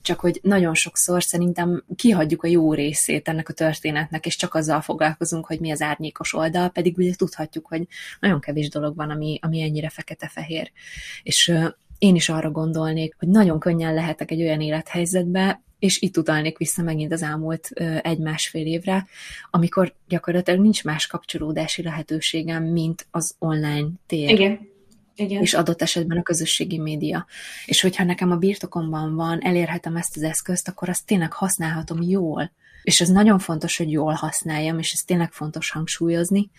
csak 0.05 0.21
hogy 0.21 0.41
nagyon 0.43 0.75
sokszor 0.75 1.23
szerintem 1.23 1.85
kihagyjuk 1.97 2.43
a 2.43 2.49
jó 2.49 2.73
részét 2.73 3.29
ennek 3.29 3.49
a 3.49 3.53
történetnek, 3.53 4.27
és 4.27 4.37
csak 4.37 4.55
azzal 4.55 4.81
foglalkozunk, 4.81 5.47
hogy 5.47 5.61
mi 5.61 5.71
az 5.71 5.81
árnyékos 5.81 6.35
oldal, 6.35 6.69
pedig 6.69 6.97
ugye 6.99 7.15
tudhatjuk, 7.15 7.67
hogy 7.67 7.87
nagyon 8.21 8.41
kevés 8.41 8.69
dolog 8.69 8.97
van, 8.97 9.11
ami, 9.11 9.39
ami 9.43 9.63
ennyire 9.63 9.89
fekete-fehér. 9.89 10.73
És 11.23 11.53
én 11.99 12.15
is 12.15 12.29
arra 12.29 12.51
gondolnék, 12.51 13.15
hogy 13.19 13.29
nagyon 13.29 13.59
könnyen 13.59 13.95
lehetek 13.95 14.31
egy 14.31 14.43
olyan 14.43 14.61
élethelyzetbe, 14.61 15.63
és 15.79 16.01
itt 16.01 16.17
utalnék 16.17 16.59
vissza 16.59 16.83
megint 16.83 17.13
az 17.13 17.23
elmúlt 17.23 17.69
egy-másfél 18.03 18.67
évre, 18.67 19.07
amikor 19.51 19.95
gyakorlatilag 20.09 20.61
nincs 20.61 20.85
más 20.85 21.07
kapcsolódási 21.07 21.83
lehetőségem, 21.83 22.65
mint 22.65 23.07
az 23.11 23.35
online 23.39 23.89
tér. 24.07 24.31
Igen 24.31 24.73
Igen. 25.17 25.43
és 25.43 25.55
adott 25.55 25.83
esetben 25.83 26.19
a 26.19 26.23
közösségi 26.23 26.79
média. 26.79 27.27
És 27.67 27.81
hogyha 27.81 28.05
nekem 28.05 28.31
a 28.31 28.37
birtokomban 28.37 29.15
van, 29.15 29.43
elérhetem 29.43 29.97
ezt 29.97 30.17
az 30.17 30.23
eszközt, 30.23 30.69
akkor 30.69 30.89
azt 30.89 31.07
tényleg 31.07 31.33
használhatom 31.33 32.03
jól. 32.03 32.53
És 32.83 33.01
ez 33.01 33.09
nagyon 33.09 33.39
fontos, 33.39 33.77
hogy 33.77 33.91
jól 33.91 34.12
használjam, 34.12 34.79
és 34.79 34.93
ez 34.93 35.01
tényleg 35.01 35.33
fontos 35.33 35.71
hangsúlyozni. 35.71 36.51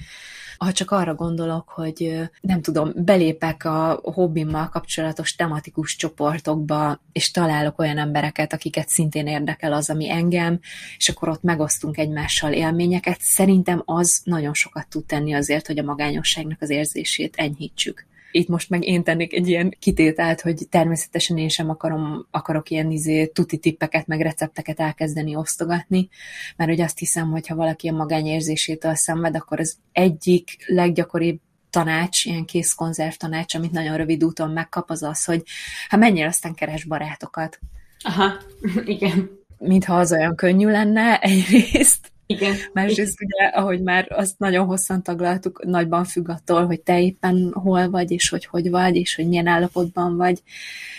Ha 0.58 0.72
csak 0.72 0.91
arra 0.91 1.16
gondolok, 1.16 1.70
hogy 1.70 2.30
nem 2.41 2.62
tudom, 2.62 2.91
belépek 2.95 3.66
a 3.66 3.99
hobbimmal 4.03 4.70
kapcsolatos 4.70 5.36
tematikus 5.36 5.95
csoportokba, 5.95 7.01
és 7.12 7.32
találok 7.32 7.80
olyan 7.80 7.97
embereket, 7.97 8.53
akiket 8.53 8.89
szintén 8.89 9.28
érdekel 9.28 9.74
az, 9.74 9.89
ami 9.89 10.10
engem, 10.10 10.60
és 10.97 11.10
akkor 11.10 11.30
ott 11.30 11.41
megosztunk 11.41 11.97
egymással 11.97 12.53
élményeket, 12.53 13.18
szerintem 13.20 13.82
az 13.86 14.22
nagyon 14.24 14.53
sokat 14.53 14.88
tud 14.88 15.06
tenni 15.06 15.34
azért, 15.34 15.68
hogy 15.68 15.80
a 15.80 15.84
magányosságnak 15.84 16.62
az 16.62 16.70
érzését 16.70 17.36
enyhítsük 17.36 18.06
itt 18.36 18.48
most 18.48 18.70
meg 18.70 18.84
én 18.84 19.04
tennék 19.04 19.34
egy 19.34 19.48
ilyen 19.48 19.76
kitételt, 19.80 20.42
hogy 20.42 20.68
természetesen 20.70 21.38
én 21.38 21.50
sem 21.50 21.70
akarom, 21.70 22.28
akarok 22.32 22.70
ilyen 22.70 22.92
izé, 22.92 23.26
tuti 23.26 23.58
tippeket, 23.58 24.08
meg 24.08 24.22
recepteket 24.22 24.80
elkezdeni 24.80 25.36
osztogatni, 25.36 26.10
mert 26.56 26.70
hogy 26.70 26.82
azt 26.82 26.98
hiszem, 26.98 27.32
hogy 27.32 27.48
ha 27.48 27.56
valaki 27.56 27.88
a 27.88 27.94
magányérzésétől 27.94 28.96
szenved, 28.96 29.36
akkor 29.36 29.60
az 29.60 29.78
egyik 29.92 30.58
leggyakoribb 30.66 31.40
tanács, 31.70 32.26
ilyen 32.26 32.46
kész 32.46 32.74
konzerv 32.74 33.14
tanács, 33.14 33.56
amit 33.56 33.72
nagyon 33.72 33.98
rövid 33.98 34.24
úton 34.24 34.52
megkap, 34.52 34.90
az 34.90 35.04
az, 35.04 35.26
hogy 35.26 35.44
ha 35.90 35.98
menjél, 35.98 36.28
aztán 36.28 36.54
keres 36.54 36.84
barátokat. 36.84 37.60
Aha, 38.04 38.32
igen. 38.96 39.30
Mintha 39.58 39.98
az 40.00 40.12
olyan 40.12 40.36
könnyű 40.36 40.68
lenne 40.68 41.20
egyrészt, 41.32 42.12
igen. 42.28 42.55
Másrészt 42.73 43.21
ugye, 43.21 43.45
ahogy 43.47 43.82
már 43.82 44.07
azt 44.09 44.38
nagyon 44.38 44.65
hosszan 44.65 45.03
taglaltuk, 45.03 45.65
nagyban 45.65 46.05
függ 46.05 46.30
attól, 46.30 46.65
hogy 46.65 46.82
te 46.82 47.01
éppen 47.01 47.51
hol 47.53 47.89
vagy, 47.89 48.11
és 48.11 48.30
hogy 48.30 48.45
hogy 48.45 48.69
vagy, 48.69 48.95
és 48.95 49.15
hogy 49.15 49.28
milyen 49.28 49.47
állapotban 49.47 50.15
vagy, 50.17 50.41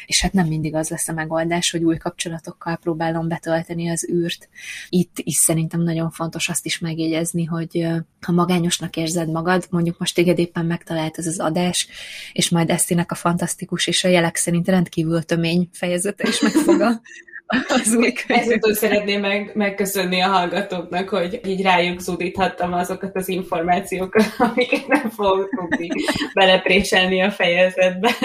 és 0.07 0.23
hát 0.23 0.33
nem 0.33 0.47
mindig 0.47 0.75
az 0.75 0.89
lesz 0.89 1.09
a 1.09 1.13
megoldás, 1.13 1.71
hogy 1.71 1.85
új 1.85 1.97
kapcsolatokkal 1.97 2.77
próbálom 2.77 3.29
betölteni 3.29 3.89
az 3.89 4.09
űrt. 4.13 4.49
Itt 4.89 5.17
is 5.19 5.37
szerintem 5.37 5.83
nagyon 5.83 6.11
fontos 6.11 6.49
azt 6.49 6.67
is 6.67 6.79
megjegyezni, 6.79 7.45
hogy 7.45 7.87
ha 8.21 8.33
magányosnak 8.33 8.97
érzed 8.97 9.31
magad, 9.31 9.67
mondjuk 9.71 9.99
most 9.99 10.15
téged 10.15 10.39
éppen 10.39 10.67
megtalált 10.67 11.19
ez 11.19 11.27
az 11.27 11.39
adás, 11.39 11.89
és 12.33 12.49
majd 12.51 12.71
Esztinek 12.71 13.13
a 13.13 13.15
fantasztikus 13.15 13.87
és 13.87 14.05
a 14.05 14.09
jelek 14.09 14.37
szerint 14.37 14.69
rendkívül 14.69 15.23
tömény 15.23 15.69
fejezete 15.73 16.29
is 16.29 16.41
megfog 16.41 16.83
az 17.47 17.95
új 17.95 18.13
Ezutól 18.27 18.75
szeretném 18.75 19.21
meg, 19.21 19.51
megköszönni 19.55 20.21
a 20.21 20.29
hallgatóknak, 20.29 21.09
hogy 21.09 21.41
így 21.45 21.63
rájuk 21.63 22.01
zúdíthattam 22.01 22.73
azokat 22.73 23.17
az 23.17 23.29
információkat, 23.29 24.35
amiket 24.39 24.87
nem 24.87 25.11
fogok 25.11 25.49
tudni 25.49 25.89
belepréselni 26.35 27.23
a 27.23 27.31
fejezetbe. 27.31 28.11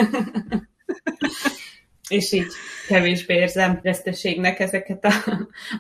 És 2.10 2.32
így 2.32 2.52
kevésbé 2.88 3.34
érzem 3.34 3.80
veszteségnek 3.84 4.60
ezeket 4.60 5.06
a, 5.06 5.14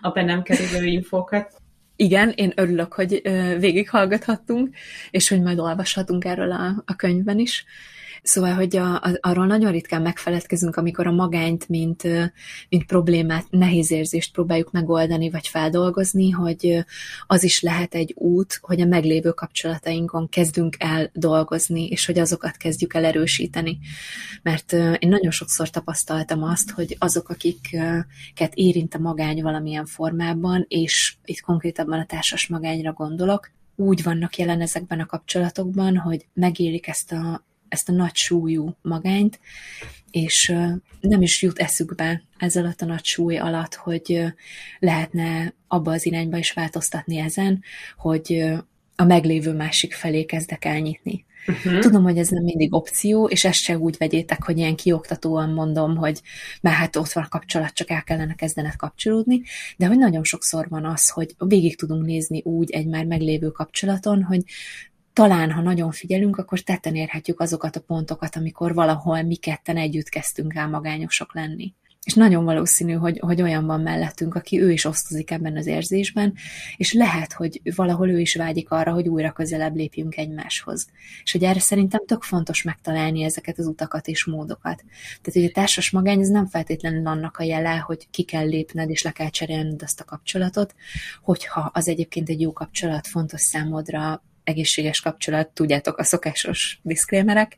a 0.02 0.10
be 0.10 0.24
nem 0.24 0.42
kerülő 0.42 0.86
infókat. 0.86 1.62
Igen, 1.96 2.34
én 2.36 2.52
örülök, 2.56 2.94
hogy 2.94 3.22
végighallgathattunk, 3.60 4.76
és 5.10 5.30
hogy 5.30 5.42
majd 5.42 5.60
olvashatunk 5.60 6.26
erről 6.26 6.52
a, 6.52 6.84
a 6.86 6.96
könyvben 6.96 7.40
is. 7.40 7.66
Szóval, 8.24 8.54
hogy 8.54 8.76
a, 8.76 8.96
a, 8.96 9.18
arról 9.20 9.46
nagyon 9.46 9.72
ritkán 9.72 10.02
megfeledkezünk, 10.02 10.76
amikor 10.76 11.08
a 11.08 11.12
magányt, 11.12 11.70
mint, 11.70 12.04
mint 12.70 12.86
problémát, 12.86 13.46
nehéz 13.50 13.92
érzést 13.92 14.32
próbáljuk 14.34 14.72
megoldani, 14.72 15.30
vagy 15.30 15.48
feldolgozni, 15.48 16.30
hogy 16.30 16.86
az 17.28 17.44
is 17.44 17.62
lehet 17.62 17.96
egy 17.96 18.14
út, 18.16 18.60
hogy 18.62 18.82
a 18.82 18.86
meglévő 18.86 19.32
kapcsolatainkon 19.32 20.30
kezdünk 20.30 20.76
el 20.80 21.10
dolgozni, 21.14 21.88
és 21.88 22.06
hogy 22.06 22.20
azokat 22.20 22.58
kezdjük 22.58 22.94
el 22.94 23.06
erősíteni. 23.06 23.80
Mert 24.42 24.74
én 24.74 25.10
nagyon 25.10 25.32
sokszor 25.32 25.70
tapasztaltam 25.70 26.44
azt, 26.44 26.72
hogy 26.72 26.96
azok, 27.00 27.30
akiket 27.30 28.54
érint 28.54 28.96
a 28.96 29.00
magány 29.00 29.42
valamilyen 29.42 29.86
formában, 29.86 30.66
és 30.68 31.16
itt 31.26 31.40
konkrétabban 31.40 32.00
a 32.00 32.06
társas 32.06 32.48
magányra 32.48 32.94
gondolok, 32.94 33.52
úgy 33.76 34.04
vannak 34.04 34.38
jelen 34.38 34.62
ezekben 34.62 35.00
a 35.00 35.06
kapcsolatokban, 35.06 35.98
hogy 35.98 36.26
megélik 36.34 36.88
ezt 36.88 37.12
a 37.12 37.44
ezt 37.72 37.90
a 37.90 37.92
nagy 37.92 38.16
súlyú 38.16 38.76
magányt, 38.82 39.40
és 40.12 40.54
nem 41.00 41.22
is 41.22 41.42
jut 41.42 41.60
eszükbe 41.60 42.24
ez 42.38 42.56
alatt 42.56 42.82
a 42.82 42.86
nagy 42.86 43.06
súly 43.06 43.38
alatt, 43.38 43.76
hogy 43.76 44.24
lehetne 44.80 45.54
abba 45.68 45.92
az 45.92 46.06
irányba 46.06 46.38
is 46.38 46.52
változtatni 46.52 47.18
ezen, 47.18 47.64
hogy 47.98 48.44
a 48.96 49.04
meglévő 49.04 49.54
másik 49.54 49.94
felé 49.94 50.24
kezdek 50.26 50.66
el 50.66 50.80
nyitni. 50.80 51.26
Uh-huh. 51.48 51.80
Tudom, 51.80 52.04
hogy 52.04 52.18
ez 52.18 52.28
nem 52.28 52.44
mindig 52.44 52.74
opció, 52.74 53.28
és 53.28 53.46
ezt 53.46 53.60
se 53.60 53.78
úgy 53.78 53.96
vegyétek, 53.98 54.44
hogy 54.44 54.58
ilyen 54.58 54.76
kioktatóan 54.76 55.50
mondom, 55.50 55.96
hogy 55.96 56.22
már 56.62 56.74
hát 56.74 56.96
ott 56.96 57.12
van 57.12 57.24
a 57.24 57.28
kapcsolat, 57.28 57.74
csak 57.74 57.90
el 57.90 58.04
kellene 58.04 58.34
kezdened 58.34 58.76
kapcsolódni, 58.76 59.42
de 59.78 59.86
hogy 59.86 59.98
nagyon 59.98 60.24
sokszor 60.24 60.68
van 60.70 60.86
az, 60.86 61.10
hogy 61.10 61.36
végig 61.38 61.78
tudunk 61.78 62.06
nézni 62.06 62.42
úgy 62.44 62.72
egy 62.72 62.88
már 62.88 63.06
meglévő 63.06 63.48
kapcsolaton, 63.48 64.24
hogy 64.24 64.42
talán, 65.14 65.52
ha 65.52 65.62
nagyon 65.62 65.92
figyelünk, 65.92 66.38
akkor 66.38 66.60
tetten 66.60 66.96
érhetjük 66.96 67.40
azokat 67.40 67.76
a 67.76 67.82
pontokat, 67.82 68.36
amikor 68.36 68.74
valahol 68.74 69.22
mi 69.22 69.36
ketten 69.36 69.78
együtt 69.78 70.10
kezdtünk 70.10 70.56
el 70.56 70.70
magányosok 70.70 71.34
lenni. 71.34 71.74
És 72.04 72.14
nagyon 72.14 72.44
valószínű, 72.44 72.94
hogy, 72.94 73.20
hogy 73.20 73.42
olyan 73.42 73.66
van 73.66 73.82
mellettünk, 73.82 74.36
aki 74.36 74.62
ő 74.62 74.72
is 74.72 74.86
osztozik 74.86 75.32
ebben 75.32 75.58
az 75.58 75.66
érzésben, 75.66 76.34
és 76.78 76.94
lehet, 76.94 77.34
hogy 77.34 77.62
valahol 77.76 78.10
ő 78.10 78.20
is 78.20 78.36
vágyik 78.36 78.72
arra, 78.72 78.94
hogy 78.94 79.08
újra 79.08 79.32
közelebb 79.32 79.76
lépjünk 79.76 80.18
egymáshoz. 80.18 80.88
És 81.24 81.32
hogy 81.32 81.44
erre 81.44 81.60
szerintem 81.60 82.06
tök 82.06 82.24
fontos 82.24 82.64
megtalálni 82.64 83.24
ezeket 83.24 83.60
az 83.60 83.66
utakat 83.66 84.08
és 84.08 84.26
módokat. 84.26 84.84
Tehát, 85.22 85.34
hogy 85.34 85.44
a 85.44 85.52
társas 85.54 85.92
magány 85.92 86.20
ez 86.20 86.28
nem 86.28 86.48
feltétlenül 86.48 87.08
annak 87.08 87.38
a 87.38 87.44
jele, 87.44 87.76
hogy 87.76 88.08
ki 88.12 88.24
kell 88.24 88.46
lépned 88.46 88.90
és 88.90 89.02
le 89.02 89.12
kell 89.12 89.30
cserélned 89.30 89.84
azt 89.84 90.00
a 90.00 90.06
kapcsolatot, 90.06 90.76
hogyha 91.22 91.72
az 91.74 91.88
egyébként 91.88 92.30
egy 92.30 92.42
jó 92.42 92.54
kapcsolat 92.54 93.08
fontos 93.08 93.42
számodra, 93.42 94.24
egészséges 94.44 95.02
kapcsolat, 95.02 95.48
tudjátok, 95.48 95.98
a 95.98 96.04
szokásos 96.04 96.80
diszkrémerek, 96.82 97.58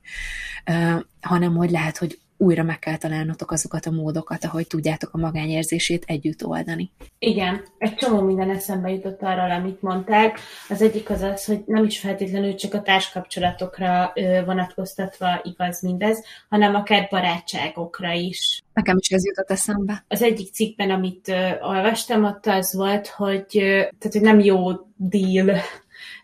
hanem 1.21 1.55
hogy 1.55 1.71
lehet, 1.71 1.97
hogy 1.97 2.17
újra 2.37 2.63
meg 2.63 2.79
kell 2.79 2.97
találnotok 2.97 3.51
azokat 3.51 3.85
a 3.85 3.91
módokat, 3.91 4.45
ahogy 4.45 4.67
tudjátok 4.67 5.13
a 5.13 5.17
magányérzését 5.17 6.03
együtt 6.07 6.45
oldani. 6.45 6.91
Igen, 7.19 7.63
egy 7.77 7.95
csomó 7.95 8.21
minden 8.21 8.49
eszembe 8.49 8.89
jutott 8.89 9.21
arról, 9.21 9.51
amit 9.51 9.81
mondtál. 9.81 10.33
Az 10.69 10.81
egyik 10.81 11.09
az 11.09 11.21
az, 11.21 11.45
hogy 11.45 11.63
nem 11.65 11.83
is 11.83 11.99
feltétlenül 11.99 12.55
csak 12.55 12.73
a 12.73 12.81
társkapcsolatokra 12.81 14.13
vonatkoztatva 14.45 15.41
igaz 15.43 15.81
mindez, 15.81 16.23
hanem 16.49 16.75
akár 16.75 17.07
barátságokra 17.09 18.11
is. 18.11 18.61
Nekem 18.73 18.97
is 18.99 19.09
ez 19.09 19.25
jutott 19.25 19.51
eszembe. 19.51 20.05
Az 20.07 20.21
egyik 20.21 20.53
cikkben, 20.53 20.89
amit 20.89 21.33
olvastam, 21.61 22.23
ott 22.23 22.45
az 22.45 22.73
volt, 22.75 23.07
hogy, 23.07 23.47
tehát, 23.49 24.11
hogy 24.11 24.21
nem 24.21 24.39
jó 24.39 24.71
deal 24.95 25.57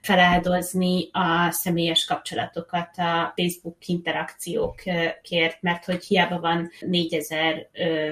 feláldozni 0.02 1.10
a 1.12 1.52
személyes 1.52 2.06
kapcsolatokat 2.06 2.98
a 2.98 3.34
Facebook 3.36 3.88
interakciókért, 3.88 5.62
mert 5.62 5.86
hogy 5.86 6.06
hiába 6.06 6.40
van 6.40 6.72
4000 6.80 7.70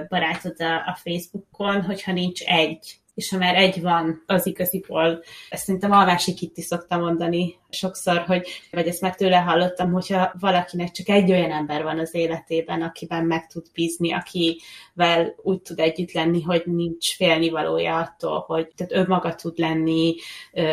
barátod 0.10 0.56
a 0.86 1.00
Facebookon, 1.04 1.82
hogyha 1.82 2.12
nincs 2.12 2.42
egy. 2.44 3.00
És 3.14 3.30
ha 3.30 3.38
már 3.38 3.56
egy 3.56 3.82
van, 3.82 4.24
az 4.26 4.46
igaziból, 4.46 5.24
ezt 5.50 5.64
szerintem 5.66 5.92
Almási 5.92 6.34
Kitti 6.34 6.62
szokta 6.62 6.98
mondani 6.98 7.56
sokszor, 7.70 8.24
hogy, 8.28 8.48
vagy 8.72 8.88
ezt 8.88 9.02
már 9.02 9.16
tőle 9.16 9.38
hallottam, 9.38 9.92
hogyha 9.92 10.34
valakinek 10.40 10.92
csak 10.92 11.10
egy 11.10 11.32
olyan 11.32 11.52
ember 11.52 11.84
van 11.84 12.00
az 12.00 12.16
életében, 12.16 12.82
akiben 12.82 13.26
meg 13.26 13.48
tud 13.48 13.66
bízni, 13.74 14.14
akivel 14.14 15.36
úgy 15.42 15.62
tud 15.62 15.80
együtt 15.80 16.12
lenni, 16.12 16.42
hogy 16.42 16.64
nincs 16.66 17.16
félnivalója 17.16 17.98
attól, 17.98 18.44
hogy 18.48 18.68
tehát 18.76 18.94
ő 18.94 19.08
maga 19.08 19.36
tud 19.36 19.58
lenni, 19.58 20.16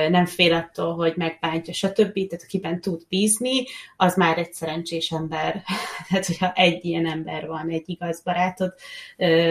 nem 0.09 0.27
fél 0.27 0.53
attól, 0.53 0.95
hogy 0.95 1.13
megbántja, 1.17 1.73
stb. 1.73 2.13
Tehát 2.13 2.45
akiben 2.45 2.81
tud 2.81 3.03
bízni, 3.09 3.65
az 3.97 4.17
már 4.17 4.39
egy 4.39 4.53
szerencsés 4.53 5.11
ember. 5.11 5.63
tehát, 6.09 6.27
hogyha 6.27 6.53
egy 6.53 6.85
ilyen 6.85 7.07
ember 7.07 7.47
van, 7.47 7.69
egy 7.69 7.85
igaz 7.87 8.23
barátod, 8.23 8.75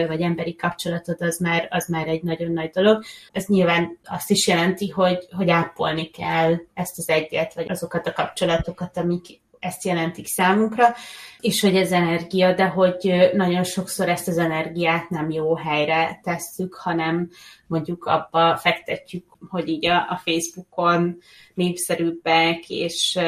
vagy 0.06 0.20
emberi 0.20 0.54
kapcsolatod, 0.54 1.20
az 1.20 1.38
már, 1.38 1.68
az 1.70 1.88
már 1.88 2.08
egy 2.08 2.22
nagyon 2.22 2.52
nagy 2.52 2.70
dolog. 2.70 3.04
Ez 3.32 3.46
nyilván 3.46 3.98
azt 4.04 4.30
is 4.30 4.46
jelenti, 4.46 4.88
hogy, 4.88 5.26
hogy 5.30 5.50
ápolni 5.50 6.10
kell 6.10 6.56
ezt 6.74 6.98
az 6.98 7.08
egy 7.08 7.33
egyet, 7.34 7.54
vagy 7.54 7.70
azokat 7.70 8.06
a 8.06 8.12
kapcsolatokat, 8.12 8.96
amik 8.96 9.42
ezt 9.58 9.84
jelentik 9.84 10.26
számunkra, 10.26 10.94
és 11.40 11.60
hogy 11.60 11.76
ez 11.76 11.92
energia, 11.92 12.54
de 12.54 12.64
hogy 12.64 13.30
nagyon 13.32 13.64
sokszor 13.64 14.08
ezt 14.08 14.28
az 14.28 14.38
energiát 14.38 15.10
nem 15.10 15.30
jó 15.30 15.56
helyre 15.56 16.20
tesszük, 16.22 16.74
hanem 16.74 17.30
mondjuk 17.66 18.04
abba 18.04 18.56
fektetjük, 18.56 19.24
hogy 19.48 19.68
így 19.68 19.86
a, 19.86 19.96
a 19.96 20.20
Facebookon 20.24 21.16
népszerűbbek 21.54 22.70
és 22.70 23.18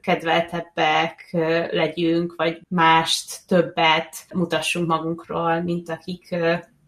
kedveltebbek 0.00 1.28
legyünk, 1.70 2.34
vagy 2.36 2.60
mást 2.68 3.46
többet 3.46 4.16
mutassunk 4.34 4.88
magunkról, 4.88 5.60
mint 5.60 5.88
akik 5.88 6.36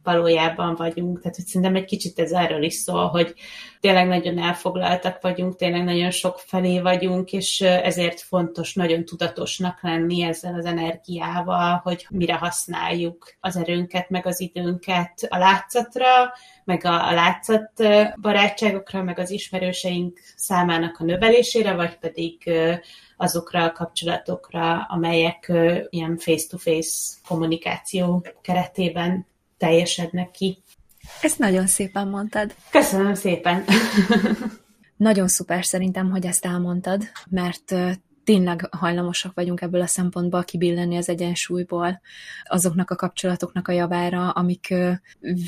valójában 0.04 0.74
vagyunk. 0.74 1.20
Tehát, 1.20 1.36
hogy 1.36 1.46
szerintem 1.46 1.76
egy 1.76 1.84
kicsit 1.84 2.18
ez 2.18 2.32
erről 2.32 2.62
is 2.62 2.74
szól, 2.74 3.06
hogy 3.06 3.34
tényleg 3.80 4.06
nagyon 4.06 4.38
elfoglaltak 4.38 5.22
vagyunk, 5.22 5.56
tényleg 5.56 5.84
nagyon 5.84 6.10
sok 6.10 6.38
felé 6.38 6.80
vagyunk, 6.80 7.32
és 7.32 7.60
ezért 7.60 8.20
fontos 8.20 8.74
nagyon 8.74 9.04
tudatosnak 9.04 9.78
lenni 9.82 10.22
ezzel 10.22 10.54
az 10.54 10.64
energiával, 10.64 11.80
hogy 11.84 12.06
mire 12.10 12.34
használjuk 12.34 13.34
az 13.40 13.56
erőnket, 13.56 14.10
meg 14.10 14.26
az 14.26 14.40
időnket 14.40 15.26
a 15.28 15.38
látszatra, 15.38 16.32
meg 16.64 16.84
a, 16.84 17.08
a 17.08 17.12
látszat 17.12 17.72
barátságokra, 18.20 19.02
meg 19.02 19.18
az 19.18 19.30
ismerőseink 19.30 20.20
számának 20.36 20.96
a 20.98 21.04
növelésére, 21.04 21.74
vagy 21.74 21.98
pedig 21.98 22.50
azokra 23.16 23.64
a 23.64 23.72
kapcsolatokra, 23.72 24.82
amelyek 24.82 25.52
ilyen 25.90 26.16
face-to-face 26.16 27.16
kommunikáció 27.28 28.26
keretében 28.42 29.26
teljesednek 29.58 30.30
ki. 30.30 30.62
Ezt 31.22 31.38
nagyon 31.38 31.66
szépen 31.66 32.08
mondtad. 32.08 32.54
Köszönöm 32.70 33.14
szépen. 33.14 33.64
nagyon 34.96 35.28
szuper 35.28 35.64
szerintem, 35.64 36.10
hogy 36.10 36.26
ezt 36.26 36.44
elmondtad, 36.44 37.02
mert 37.28 37.74
tényleg 38.24 38.68
hajlamosak 38.70 39.34
vagyunk 39.34 39.60
ebből 39.60 39.80
a 39.80 39.86
szempontból 39.86 40.44
kibillenni 40.44 40.96
az 40.96 41.08
egyensúlyból 41.08 42.00
azoknak 42.44 42.90
a 42.90 42.96
kapcsolatoknak 42.96 43.68
a 43.68 43.72
javára, 43.72 44.30
amik 44.30 44.74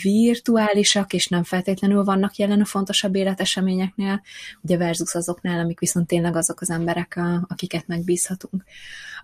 virtuálisak, 0.02 1.12
és 1.12 1.28
nem 1.28 1.42
feltétlenül 1.42 2.04
vannak 2.04 2.36
jelen 2.36 2.60
a 2.60 2.64
fontosabb 2.64 3.14
életeseményeknél, 3.14 4.22
ugye 4.62 4.76
versus 4.76 5.14
azoknál, 5.14 5.58
amik 5.58 5.78
viszont 5.78 6.06
tényleg 6.06 6.36
azok 6.36 6.60
az 6.60 6.70
emberek, 6.70 7.20
akiket 7.48 7.86
megbízhatunk 7.86 8.64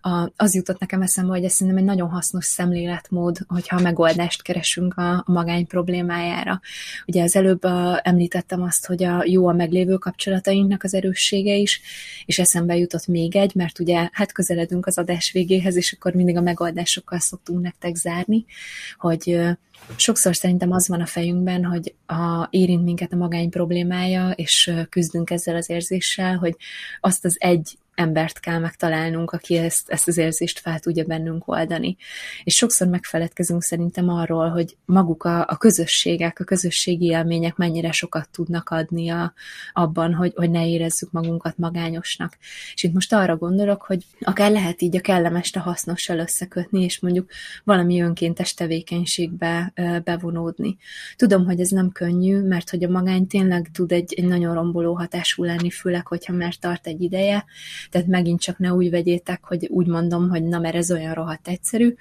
a, 0.02 0.32
az 0.36 0.54
jutott 0.54 0.78
nekem 0.78 1.02
eszembe, 1.02 1.32
hogy 1.32 1.44
ez 1.44 1.52
szerintem 1.52 1.82
egy 1.82 1.88
nagyon 1.88 2.08
hasznos 2.08 2.44
szemléletmód, 2.44 3.38
hogyha 3.46 3.80
megoldást 3.80 4.42
keresünk 4.42 4.94
a, 4.94 5.12
a 5.12 5.32
magány 5.32 5.66
problémájára. 5.66 6.60
Ugye 7.06 7.22
az 7.22 7.36
előbb 7.36 7.64
a, 7.64 8.00
említettem 8.02 8.62
azt, 8.62 8.86
hogy 8.86 9.04
a 9.04 9.22
jó 9.26 9.48
a 9.48 9.52
meglévő 9.52 9.94
kapcsolatainknak 9.96 10.82
az 10.82 10.94
erőssége 10.94 11.54
is, 11.54 11.80
és 12.24 12.38
eszembe 12.38 12.76
jutott 12.76 13.06
még 13.06 13.36
egy, 13.36 13.54
mert 13.54 13.78
ugye 13.78 14.08
hát 14.12 14.32
közeledünk 14.32 14.86
az 14.86 14.98
adás 14.98 15.32
végéhez, 15.32 15.76
és 15.76 15.92
akkor 15.92 16.12
mindig 16.14 16.36
a 16.36 16.40
megoldásokkal 16.40 17.18
szoktunk 17.18 17.62
nektek 17.62 17.94
zárni, 17.94 18.44
hogy 18.98 19.40
sokszor 19.96 20.36
szerintem 20.36 20.72
az 20.72 20.88
van 20.88 21.00
a 21.00 21.06
fejünkben, 21.06 21.64
hogy 21.64 21.94
a, 22.06 22.46
érint 22.50 22.84
minket 22.84 23.12
a 23.12 23.16
magány 23.16 23.50
problémája, 23.50 24.30
és 24.30 24.72
küzdünk 24.88 25.30
ezzel 25.30 25.56
az 25.56 25.70
érzéssel, 25.70 26.36
hogy 26.36 26.56
azt 27.00 27.24
az 27.24 27.36
egy 27.38 27.78
embert 27.94 28.40
kell 28.40 28.58
megtalálnunk, 28.58 29.30
aki 29.30 29.56
ezt, 29.56 29.90
ezt 29.90 30.08
az 30.08 30.16
érzést 30.16 30.58
fel 30.58 30.78
tudja 30.78 31.04
bennünk 31.04 31.48
oldani. 31.48 31.96
És 32.44 32.54
sokszor 32.54 32.88
megfeledkezünk 32.88 33.62
szerintem 33.62 34.08
arról, 34.08 34.48
hogy 34.48 34.76
maguk 34.84 35.24
a, 35.24 35.40
a 35.48 35.56
közösségek, 35.56 36.40
a 36.40 36.44
közösségi 36.44 37.06
élmények 37.06 37.56
mennyire 37.56 37.92
sokat 37.92 38.28
tudnak 38.30 38.68
adni 38.70 39.08
a, 39.08 39.32
abban, 39.72 40.14
hogy, 40.14 40.32
hogy 40.34 40.50
ne 40.50 40.68
érezzük 40.68 41.10
magunkat 41.10 41.58
magányosnak. 41.58 42.38
És 42.74 42.82
itt 42.82 42.92
most 42.92 43.12
arra 43.12 43.36
gondolok, 43.36 43.82
hogy 43.82 44.04
akár 44.20 44.50
lehet 44.50 44.82
így 44.82 44.96
a 44.96 45.00
kellemest 45.00 45.56
a 45.56 45.60
hasznossal 45.60 46.18
összekötni, 46.18 46.82
és 46.82 47.00
mondjuk 47.00 47.30
valami 47.64 48.00
önkéntes 48.00 48.54
tevékenységbe 48.54 49.72
bevonódni. 50.04 50.76
Tudom, 51.16 51.44
hogy 51.44 51.60
ez 51.60 51.68
nem 51.68 51.90
könnyű, 51.90 52.40
mert 52.40 52.70
hogy 52.70 52.84
a 52.84 52.90
magány 52.90 53.26
tényleg 53.26 53.70
tud 53.72 53.92
egy, 53.92 54.14
egy 54.16 54.24
nagyon 54.24 54.54
romboló 54.54 54.94
hatású 54.94 55.44
lenni, 55.44 55.70
főleg, 55.70 56.06
hogyha 56.06 56.32
már 56.32 56.54
tart 56.54 56.86
egy 56.86 57.02
ideje, 57.02 57.44
tehát 57.90 58.06
megint 58.06 58.40
csak 58.40 58.58
ne 58.58 58.72
úgy 58.72 58.90
vegyétek, 58.90 59.44
hogy 59.44 59.66
úgy 59.66 59.86
mondom, 59.86 60.28
hogy 60.28 60.42
na, 60.42 60.58
mert 60.58 60.74
ez 60.74 60.90
olyan 60.90 61.14
rohadt 61.14 61.48
egyszerű, 61.48 61.94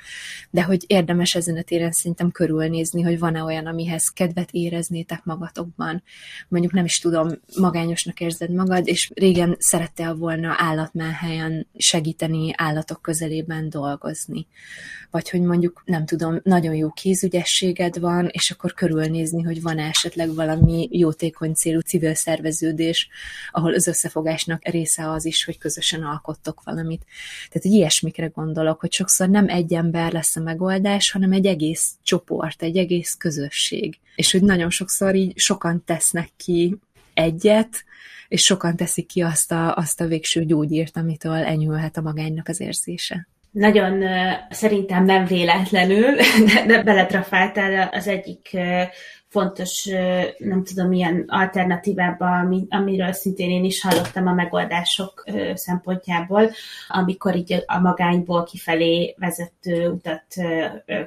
de 0.49 0.63
hogy 0.63 0.83
érdemes 0.87 1.35
ezen 1.35 1.57
a 1.57 1.61
téren 1.61 1.91
szerintem 1.91 2.31
körülnézni, 2.31 3.01
hogy 3.01 3.19
van-e 3.19 3.43
olyan, 3.43 3.65
amihez 3.65 4.07
kedvet 4.07 4.49
éreznétek 4.51 5.23
magatokban. 5.23 6.03
Mondjuk 6.47 6.73
nem 6.73 6.85
is 6.85 6.99
tudom, 6.99 7.29
magányosnak 7.57 8.19
érzed 8.19 8.51
magad, 8.51 8.87
és 8.87 9.11
régen 9.13 9.55
szerettél 9.59 10.15
volna 10.15 10.55
állatmáhelyen 10.57 11.67
segíteni 11.77 12.53
állatok 12.55 13.01
közelében 13.01 13.69
dolgozni. 13.69 14.47
Vagy 15.11 15.29
hogy 15.29 15.41
mondjuk, 15.41 15.83
nem 15.85 16.05
tudom, 16.05 16.39
nagyon 16.43 16.75
jó 16.75 16.89
kézügyességed 16.89 17.99
van, 17.99 18.29
és 18.31 18.51
akkor 18.51 18.73
körülnézni, 18.73 19.41
hogy 19.41 19.61
van 19.61 19.79
esetleg 19.79 20.33
valami 20.33 20.87
jótékony 20.91 21.53
célú 21.53 21.79
civil 21.79 22.13
szerveződés, 22.13 23.09
ahol 23.51 23.73
az 23.73 23.87
összefogásnak 23.87 24.67
része 24.67 25.09
az 25.09 25.25
is, 25.25 25.45
hogy 25.45 25.57
közösen 25.71 26.03
alkottok 26.03 26.61
valamit. 26.63 27.05
Tehát 27.49 27.65
egy 27.65 27.71
ilyesmikre 27.71 28.25
gondolok, 28.25 28.79
hogy 28.79 28.91
sokszor 28.91 29.29
nem 29.29 29.49
egy 29.49 29.73
ember 29.73 30.11
lesz 30.11 30.35
a 30.35 30.41
megoldás, 30.41 31.11
hanem 31.11 31.31
egy 31.31 31.45
egész 31.45 31.95
csoport, 32.03 32.63
egy 32.63 32.77
egész 32.77 33.13
közösség. 33.13 33.99
És 34.15 34.31
hogy 34.31 34.43
nagyon 34.43 34.69
sokszor 34.69 35.15
így 35.15 35.37
sokan 35.37 35.83
tesznek 35.85 36.29
ki 36.37 36.77
egyet, 37.13 37.83
és 38.27 38.41
sokan 38.41 38.75
teszik 38.75 39.07
ki 39.07 39.21
azt 39.21 39.51
a, 39.51 39.75
azt 39.75 40.01
a 40.01 40.07
végső 40.07 40.45
gyógyírt, 40.45 40.97
amitől 40.97 41.43
enyhülhet 41.43 41.97
a 41.97 42.01
magánynak 42.01 42.47
az 42.47 42.59
érzése. 42.59 43.27
Nagyon 43.51 44.03
szerintem 44.49 45.05
nem 45.05 45.25
véletlenül, 45.25 46.15
de, 46.47 46.65
de 46.65 46.83
beletrafáltál 46.83 47.89
az 47.93 48.07
egyik 48.07 48.57
fontos, 49.31 49.89
nem 50.37 50.63
tudom, 50.63 50.87
milyen 50.87 51.23
alternatívába, 51.27 52.47
amiről 52.69 53.11
szintén 53.11 53.49
én 53.49 53.63
is 53.63 53.81
hallottam 53.81 54.27
a 54.27 54.33
megoldások 54.33 55.23
szempontjából, 55.53 56.51
amikor 56.87 57.35
így 57.35 57.63
a 57.65 57.79
magányból 57.79 58.43
kifelé 58.43 59.15
vezető 59.17 59.89
utat 59.89 60.25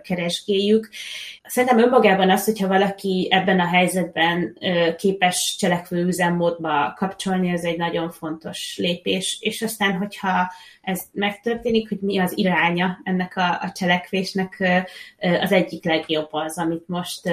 keresgéljük. 0.02 0.88
Szerintem 1.42 1.78
önmagában 1.78 2.30
az, 2.30 2.44
hogyha 2.44 2.68
valaki 2.68 3.28
ebben 3.30 3.60
a 3.60 3.66
helyzetben 3.66 4.58
képes 4.98 5.56
cselekvő 5.58 6.04
üzemmódba 6.06 6.94
kapcsolni, 6.96 7.48
ez 7.48 7.64
egy 7.64 7.78
nagyon 7.78 8.10
fontos 8.10 8.76
lépés, 8.78 9.38
és 9.40 9.62
aztán, 9.62 9.96
hogyha 9.96 10.52
ez 10.82 11.02
megtörténik, 11.12 11.88
hogy 11.88 11.98
mi 12.00 12.18
az 12.18 12.38
iránya 12.38 12.98
ennek 13.02 13.36
a, 13.36 13.60
a 13.62 13.72
cselekvésnek, 13.74 14.82
az 15.40 15.52
egyik 15.52 15.84
legjobb 15.84 16.28
az, 16.30 16.58
amit 16.58 16.88
most 16.88 17.30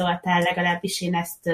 felvázoltál, 0.00 0.42
legalábbis 0.42 1.00
én 1.00 1.14
ezt 1.14 1.50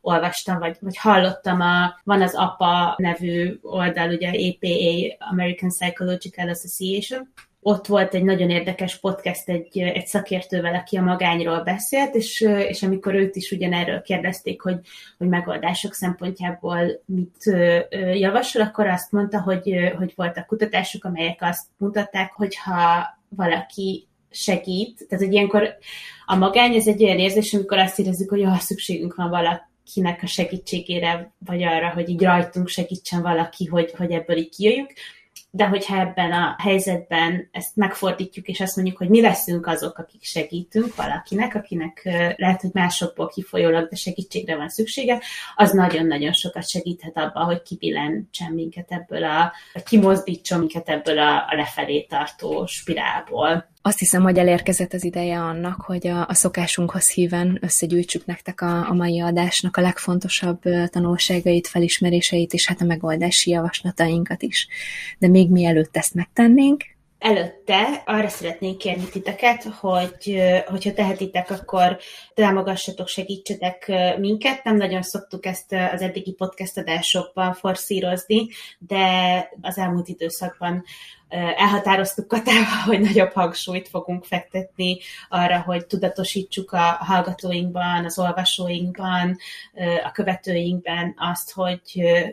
olvastam, 0.00 0.58
vagy, 0.58 0.76
vagy 0.80 0.96
hallottam, 0.96 1.60
a, 1.60 2.00
van 2.04 2.22
az 2.22 2.34
APA 2.34 2.94
nevű 2.96 3.58
oldal, 3.62 4.10
ugye 4.10 4.28
APA, 4.28 5.26
American 5.30 5.68
Psychological 5.68 6.48
Association, 6.48 7.32
ott 7.62 7.86
volt 7.86 8.14
egy 8.14 8.24
nagyon 8.24 8.50
érdekes 8.50 8.98
podcast 8.98 9.48
egy, 9.48 9.78
egy 9.78 10.06
szakértővel, 10.06 10.74
aki 10.74 10.96
a 10.96 11.02
magányról 11.02 11.62
beszélt, 11.62 12.14
és, 12.14 12.40
és 12.40 12.82
amikor 12.82 13.14
őt 13.14 13.36
is 13.36 13.50
ugyanerről 13.50 14.02
kérdezték, 14.02 14.62
hogy, 14.62 14.78
hogy 15.18 15.28
megoldások 15.28 15.94
szempontjából 15.94 17.02
mit 17.04 17.44
javasol, 18.12 18.62
akkor 18.62 18.86
azt 18.86 19.12
mondta, 19.12 19.40
hogy, 19.40 19.92
hogy 19.96 20.12
voltak 20.16 20.46
kutatások, 20.46 21.04
amelyek 21.04 21.38
azt 21.42 21.66
mutatták, 21.76 22.32
hogy 22.32 22.56
ha 22.56 23.18
valaki 23.28 24.09
segít, 24.30 25.06
tehát 25.08 25.24
hogy 25.24 25.34
ilyenkor 25.34 25.76
a 26.26 26.36
magány 26.36 26.74
ez 26.74 26.86
egy 26.86 27.04
olyan 27.04 27.18
érzés, 27.18 27.54
amikor 27.54 27.78
azt 27.78 27.98
érezzük, 27.98 28.30
hogy 28.30 28.42
ah, 28.42 28.58
szükségünk 28.58 29.14
van 29.14 29.30
valakinek 29.30 30.22
a 30.22 30.26
segítségére, 30.26 31.32
vagy 31.46 31.62
arra, 31.62 31.90
hogy 31.90 32.08
így 32.08 32.22
rajtunk 32.22 32.68
segítsen 32.68 33.22
valaki, 33.22 33.64
hogy, 33.64 33.92
hogy 33.96 34.10
ebből 34.10 34.36
így 34.36 34.56
kijöjjünk, 34.56 34.92
de 35.50 35.66
hogyha 35.66 36.00
ebben 36.00 36.32
a 36.32 36.56
helyzetben 36.58 37.48
ezt 37.52 37.76
megfordítjuk, 37.76 38.46
és 38.46 38.60
azt 38.60 38.76
mondjuk, 38.76 38.96
hogy 38.96 39.08
mi 39.08 39.20
leszünk 39.20 39.66
azok, 39.66 39.98
akik 39.98 40.24
segítünk 40.24 40.94
valakinek, 40.94 41.54
akinek 41.54 42.00
lehet, 42.36 42.60
hogy 42.60 42.70
másokból 42.72 43.28
kifolyólag, 43.28 43.88
de 43.88 43.96
segítségre 43.96 44.56
van 44.56 44.68
szüksége, 44.68 45.22
az 45.54 45.72
nagyon-nagyon 45.72 46.32
sokat 46.32 46.68
segíthet 46.68 47.16
abban, 47.16 47.44
hogy 47.44 47.62
kibillentsen 47.62 48.52
minket 48.52 48.92
ebből 48.92 49.24
a, 49.24 49.52
kimozdítson 49.84 50.58
minket 50.58 50.88
ebből 50.88 51.18
a 51.18 51.46
lefelé 51.50 52.02
tartó 52.02 52.66
spirálból. 52.66 53.68
Azt 53.82 53.98
hiszem, 53.98 54.22
hogy 54.22 54.38
elérkezett 54.38 54.92
az 54.92 55.04
ideje 55.04 55.38
annak, 55.38 55.80
hogy 55.80 56.06
a, 56.06 56.26
a 56.28 56.34
szokásunkhoz 56.34 57.10
híven 57.10 57.58
összegyűjtsük 57.60 58.26
nektek 58.26 58.60
a, 58.60 58.88
a 58.88 58.94
mai 58.94 59.20
adásnak 59.20 59.76
a 59.76 59.80
legfontosabb 59.80 60.60
tanulságait, 60.90 61.66
felismeréseit, 61.66 62.52
és 62.52 62.66
hát 62.66 62.80
a 62.80 62.84
megoldási 62.84 63.50
javaslatainkat 63.50 64.42
is. 64.42 64.68
De 65.18 65.28
még 65.28 65.50
mielőtt 65.50 65.96
ezt 65.96 66.14
megtennénk, 66.14 66.84
Előtte 67.20 68.02
arra 68.06 68.28
szeretnénk 68.28 68.78
kérni 68.78 69.08
titeket, 69.08 69.62
hogy 69.62 70.42
hogyha 70.66 70.92
tehetitek, 70.92 71.50
akkor 71.50 71.98
támogassatok, 72.34 73.08
segítsetek 73.08 73.92
minket. 74.18 74.64
Nem 74.64 74.76
nagyon 74.76 75.02
szoktuk 75.02 75.46
ezt 75.46 75.72
az 75.92 76.00
eddigi 76.00 76.32
podcast 76.32 76.78
adásokban 76.78 77.54
forszírozni, 77.54 78.48
de 78.78 79.04
az 79.60 79.78
elmúlt 79.78 80.08
időszakban 80.08 80.84
elhatároztuk 81.56 82.28
Katával, 82.28 82.82
hogy 82.86 83.00
nagyobb 83.00 83.32
hangsúlyt 83.32 83.88
fogunk 83.88 84.24
fektetni 84.24 84.98
arra, 85.28 85.60
hogy 85.60 85.86
tudatosítsuk 85.86 86.72
a 86.72 86.96
hallgatóinkban, 87.00 88.04
az 88.04 88.18
olvasóinkban, 88.18 89.38
a 90.04 90.10
követőinkben 90.12 91.14
azt, 91.16 91.52
hogy 91.52 91.80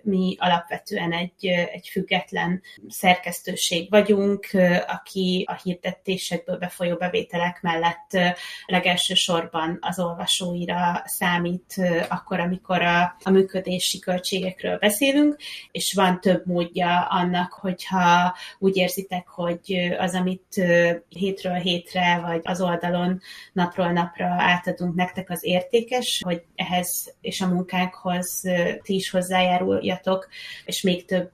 mi 0.04 0.36
alapvetően 0.40 1.14
egy, 1.14 1.46
egy 1.46 1.88
független 1.92 2.62
szerkesztőség 2.90 3.90
vagyunk, 3.90 4.48
aki 4.88 5.46
a 5.48 5.60
hirdetésekből 5.64 6.58
befolyó 6.58 6.96
bevételek 6.96 7.62
mellett 7.62 8.18
legelső 8.66 9.14
sorban 9.14 9.78
az 9.82 10.00
olvasóira 10.00 11.02
számít 11.06 11.82
akkor, 12.10 12.40
amikor 12.40 12.82
a, 12.82 13.16
a 13.24 13.30
működési 13.30 14.00
költségekről 14.00 14.78
beszélünk, 14.78 15.36
és 15.72 15.94
van 15.94 16.20
több 16.22 16.46
módja 16.46 17.08
annak, 17.10 17.54
hogyha 17.54 18.36
úgy 18.60 18.78
érzitek, 18.88 19.28
hogy 19.28 19.96
az, 19.98 20.14
amit 20.14 20.62
hétről 21.10 21.54
hétre, 21.54 22.20
vagy 22.26 22.40
az 22.44 22.62
oldalon 22.62 23.22
napról 23.54 23.92
napra 23.92 24.26
átadunk 24.26 24.96
nektek, 24.96 25.30
az 25.30 25.40
értékes, 25.44 26.22
hogy 26.26 26.42
ehhez 26.56 27.16
és 27.22 27.42
a 27.42 27.48
munkánkhoz 27.48 28.44
ti 28.84 28.96
is 28.96 29.10
hozzájáruljatok, 29.10 30.28
és 30.66 30.82
még 30.82 31.06
több 31.06 31.32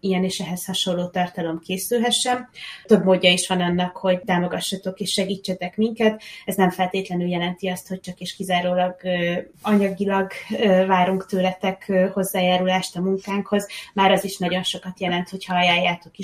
ilyen 0.00 0.24
és 0.24 0.38
ehhez 0.38 0.64
hasonló 0.64 1.06
tartalom 1.06 1.58
készülhessen. 1.58 2.48
Több 2.84 3.04
módja 3.04 3.32
is 3.32 3.48
van 3.48 3.60
annak, 3.60 3.96
hogy 3.96 4.20
támogassatok 4.20 5.00
és 5.00 5.10
segítsetek 5.10 5.76
minket. 5.76 6.22
Ez 6.44 6.54
nem 6.54 6.70
feltétlenül 6.70 7.28
jelenti 7.28 7.68
azt, 7.68 7.88
hogy 7.88 8.00
csak 8.00 8.18
és 8.18 8.36
kizárólag 8.36 8.96
anyagilag 9.62 10.30
várunk 10.86 11.26
tőletek 11.26 11.92
hozzájárulást 12.12 12.96
a 12.96 13.00
munkánkhoz. 13.00 13.66
Már 13.94 14.10
az 14.10 14.24
is 14.24 14.38
nagyon 14.38 14.62
sokat 14.62 15.00
jelent, 15.00 15.28
hogyha 15.28 15.56
ajánljátok 15.56 16.18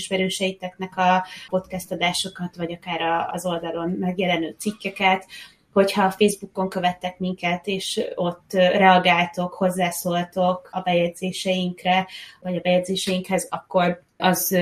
ismerőseiteknek 0.62 0.96
a 0.96 1.26
podcast 1.48 1.92
adásokat, 1.92 2.56
vagy 2.56 2.72
akár 2.72 3.28
az 3.32 3.46
oldalon 3.46 3.90
megjelenő 3.90 4.54
cikkeket, 4.58 5.26
hogyha 5.72 6.04
a 6.04 6.10
Facebookon 6.10 6.68
követtek 6.68 7.18
minket, 7.18 7.66
és 7.66 8.00
ott 8.14 8.52
reagáltok, 8.52 9.54
hozzászóltok 9.54 10.68
a 10.72 10.80
bejegyzéseinkre, 10.80 12.06
vagy 12.40 12.56
a 12.56 12.60
bejegyzéseinkhez, 12.60 13.46
akkor 13.50 14.02
az 14.22 14.58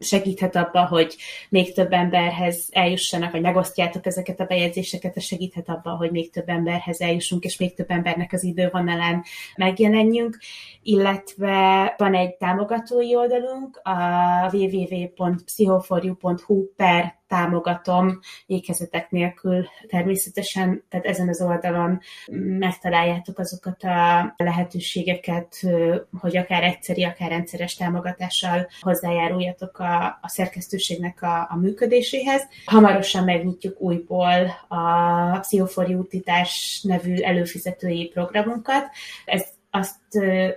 segíthet 0.00 0.56
abba, 0.56 0.86
hogy 0.86 1.16
még 1.48 1.74
több 1.74 1.92
emberhez 1.92 2.68
eljussanak, 2.70 3.32
vagy 3.32 3.40
megosztjátok 3.40 4.06
ezeket 4.06 4.40
a 4.40 4.44
bejegyzéseket, 4.44 5.16
ez 5.16 5.22
segíthet 5.22 5.68
abba, 5.68 5.90
hogy 5.90 6.10
még 6.10 6.30
több 6.30 6.48
emberhez 6.48 7.00
eljussunk, 7.00 7.44
és 7.44 7.58
még 7.58 7.74
több 7.74 7.90
embernek 7.90 8.32
az 8.32 8.44
idővonalán 8.44 9.24
megjelenjünk. 9.56 10.38
Illetve 10.82 11.94
van 11.96 12.14
egy 12.14 12.34
támogatói 12.34 13.16
oldalunk, 13.16 13.80
a 13.82 13.96
www.pszichoforju.hu 14.52 16.64
per 16.76 17.14
támogatom 17.28 18.18
ékezetek 18.46 19.10
nélkül 19.10 19.66
természetesen, 19.86 20.84
tehát 20.88 21.06
ezen 21.06 21.28
az 21.28 21.42
oldalon 21.42 22.00
megtaláljátok 22.58 23.38
azokat 23.38 23.82
a 23.82 24.34
lehetőségeket, 24.36 25.60
hogy 26.20 26.36
akár 26.36 26.62
egyszeri, 26.62 27.04
akár 27.04 27.28
rendszeres 27.28 27.74
támogatással 27.74 28.68
hozzájáruljatok 28.80 29.78
a, 29.78 30.18
a 30.22 30.28
szerkesztőségnek 30.28 31.22
a, 31.22 31.46
a 31.50 31.56
működéséhez. 31.56 32.42
Hamarosan 32.64 33.24
megnyitjuk 33.24 33.80
újból 33.80 34.56
a 34.68 35.38
Pszichofori 35.38 35.94
útítás 35.94 36.80
nevű 36.82 37.16
előfizetői 37.16 38.08
programunkat. 38.08 38.90
Ez 39.24 39.55
azt 39.78 39.94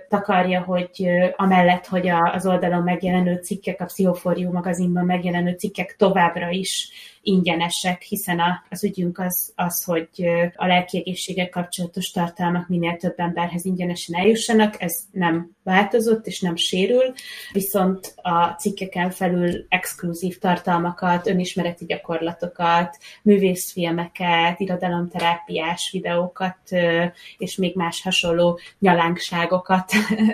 takarja, 0.08 0.62
hogy 0.62 1.08
amellett, 1.36 1.86
hogy 1.86 2.08
az 2.08 2.46
oldalon 2.46 2.82
megjelenő 2.82 3.40
cikkek, 3.42 3.80
a 3.80 3.84
Pszichofórium 3.84 4.52
magazinban 4.52 5.04
megjelenő 5.04 5.52
cikkek 5.52 5.94
továbbra 5.98 6.48
is 6.50 6.92
ingyenesek, 7.22 8.02
hiszen 8.02 8.40
az 8.70 8.84
ügyünk 8.84 9.18
az, 9.18 9.52
az 9.56 9.84
hogy 9.84 10.08
a 10.54 10.66
lelki 10.66 10.98
egészséggel 10.98 11.48
kapcsolatos 11.48 12.10
tartalmak 12.10 12.68
minél 12.68 12.96
több 12.96 13.14
emberhez 13.16 13.64
ingyenesen 13.64 14.20
eljussanak, 14.20 14.82
ez 14.82 14.98
nem 15.10 15.50
változott 15.62 16.26
és 16.26 16.40
nem 16.40 16.56
sérül, 16.56 17.12
viszont 17.52 18.14
a 18.16 18.46
cikkeken 18.46 19.10
felül 19.10 19.66
exkluzív 19.68 20.38
tartalmakat, 20.38 21.26
önismereti 21.26 21.84
gyakorlatokat, 21.84 22.96
művészfilmeket, 23.22 24.60
irodalomterápiás 24.60 25.90
videókat 25.92 26.58
és 27.38 27.56
még 27.56 27.76
más 27.76 28.02
hasonló 28.02 28.58
nyalánkságokat 29.10 29.92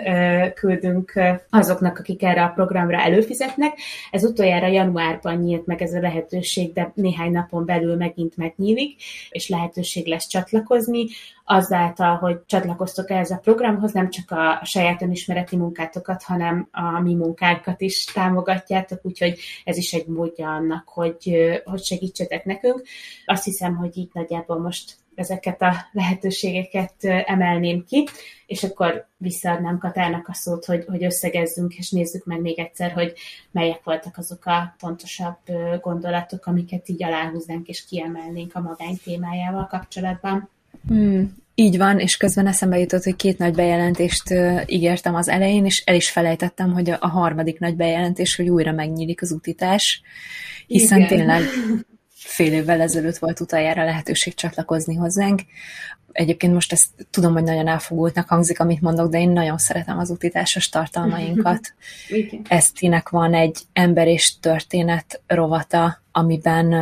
küldünk 0.59 1.13
azoknak, 1.49 1.99
akik 1.99 2.23
erre 2.23 2.43
a 2.43 2.49
programra 2.49 2.97
előfizetnek. 2.97 3.79
Ez 4.11 4.23
utoljára 4.23 4.67
januárban 4.67 5.35
nyílt 5.35 5.65
meg 5.65 5.81
ez 5.81 5.93
a 5.93 5.99
lehetőség, 5.99 6.73
de 6.73 6.91
néhány 6.95 7.31
napon 7.31 7.65
belül 7.65 7.95
megint 7.95 8.37
megnyílik, 8.37 9.01
és 9.29 9.49
lehetőség 9.49 10.07
lesz 10.07 10.27
csatlakozni. 10.27 11.05
Azáltal, 11.45 12.15
hogy 12.15 12.37
csatlakoztok 12.45 13.09
ehhez 13.09 13.31
a 13.31 13.37
programhoz, 13.37 13.91
nem 13.91 14.09
csak 14.09 14.31
a 14.31 14.65
saját 14.65 15.01
önismereti 15.01 15.55
munkátokat, 15.55 16.23
hanem 16.23 16.67
a 16.71 16.99
mi 16.99 17.13
munkánkat 17.13 17.81
is 17.81 18.03
támogatjátok, 18.05 18.99
úgyhogy 19.01 19.39
ez 19.63 19.77
is 19.77 19.93
egy 19.93 20.07
módja 20.07 20.53
annak, 20.53 20.87
hogy, 20.87 21.37
hogy 21.65 21.83
segítsetek 21.83 22.45
nekünk. 22.45 22.81
Azt 23.25 23.43
hiszem, 23.43 23.75
hogy 23.75 23.97
így 23.97 24.09
nagyjából 24.13 24.59
most 24.59 24.95
ezeket 25.17 25.61
a 25.61 25.73
lehetőségeket 25.91 26.93
emelném 27.03 27.83
ki, 27.87 28.07
és 28.45 28.63
akkor 28.63 29.07
visszaadnám 29.17 29.77
Katának 29.77 30.27
a 30.27 30.33
szót, 30.33 30.65
hogy, 30.65 30.85
hogy 30.87 31.03
összegezzünk, 31.03 31.73
és 31.73 31.89
nézzük 31.89 32.25
meg 32.25 32.41
még 32.41 32.59
egyszer, 32.59 32.91
hogy 32.91 33.13
melyek 33.51 33.83
voltak 33.83 34.17
azok 34.17 34.45
a 34.45 34.75
fontosabb 34.77 35.37
gondolatok, 35.81 36.45
amiket 36.45 36.89
így 36.89 37.03
aláhúznánk 37.03 37.67
és 37.67 37.85
kiemelnénk 37.85 38.55
a 38.55 38.61
magány 38.61 38.97
témájával 39.03 39.67
kapcsolatban. 39.67 40.49
Hmm, 40.87 41.35
így 41.55 41.77
van, 41.77 41.99
és 41.99 42.17
közben 42.17 42.47
eszembe 42.47 42.79
jutott, 42.79 43.03
hogy 43.03 43.15
két 43.15 43.37
nagy 43.37 43.53
bejelentést 43.53 44.23
ígértem 44.65 45.15
az 45.15 45.27
elején, 45.27 45.65
és 45.65 45.83
el 45.85 45.95
is 45.95 46.09
felejtettem, 46.09 46.73
hogy 46.73 46.89
a, 46.89 46.97
a 46.99 47.07
harmadik 47.07 47.59
nagy 47.59 47.75
bejelentés, 47.75 48.35
hogy 48.35 48.49
újra 48.49 48.71
megnyílik 48.71 49.21
az 49.21 49.31
utitás, 49.31 50.01
hiszen 50.67 50.97
Igen. 50.97 51.09
tényleg 51.09 51.41
fél 52.37 52.53
évvel 52.53 52.81
ezelőtt 52.81 53.17
volt 53.17 53.39
utoljára 53.39 53.83
lehetőség 53.83 54.33
csatlakozni 54.33 54.95
hozzánk. 54.95 55.41
Egyébként 56.11 56.53
most 56.53 56.71
ezt 56.71 56.87
tudom, 57.09 57.33
hogy 57.33 57.43
nagyon 57.43 57.67
elfogultnak 57.67 58.27
hangzik, 58.27 58.59
amit 58.59 58.81
mondok, 58.81 59.11
de 59.11 59.19
én 59.19 59.29
nagyon 59.29 59.57
szeretem 59.57 59.97
az 59.97 60.09
utitásos 60.09 60.69
tartalmainkat. 60.69 61.73
Esztinek 62.47 63.09
van 63.09 63.33
egy 63.33 63.59
ember 63.73 64.07
és 64.07 64.39
történet 64.39 65.21
rovata, 65.27 66.01
amiben 66.11 66.75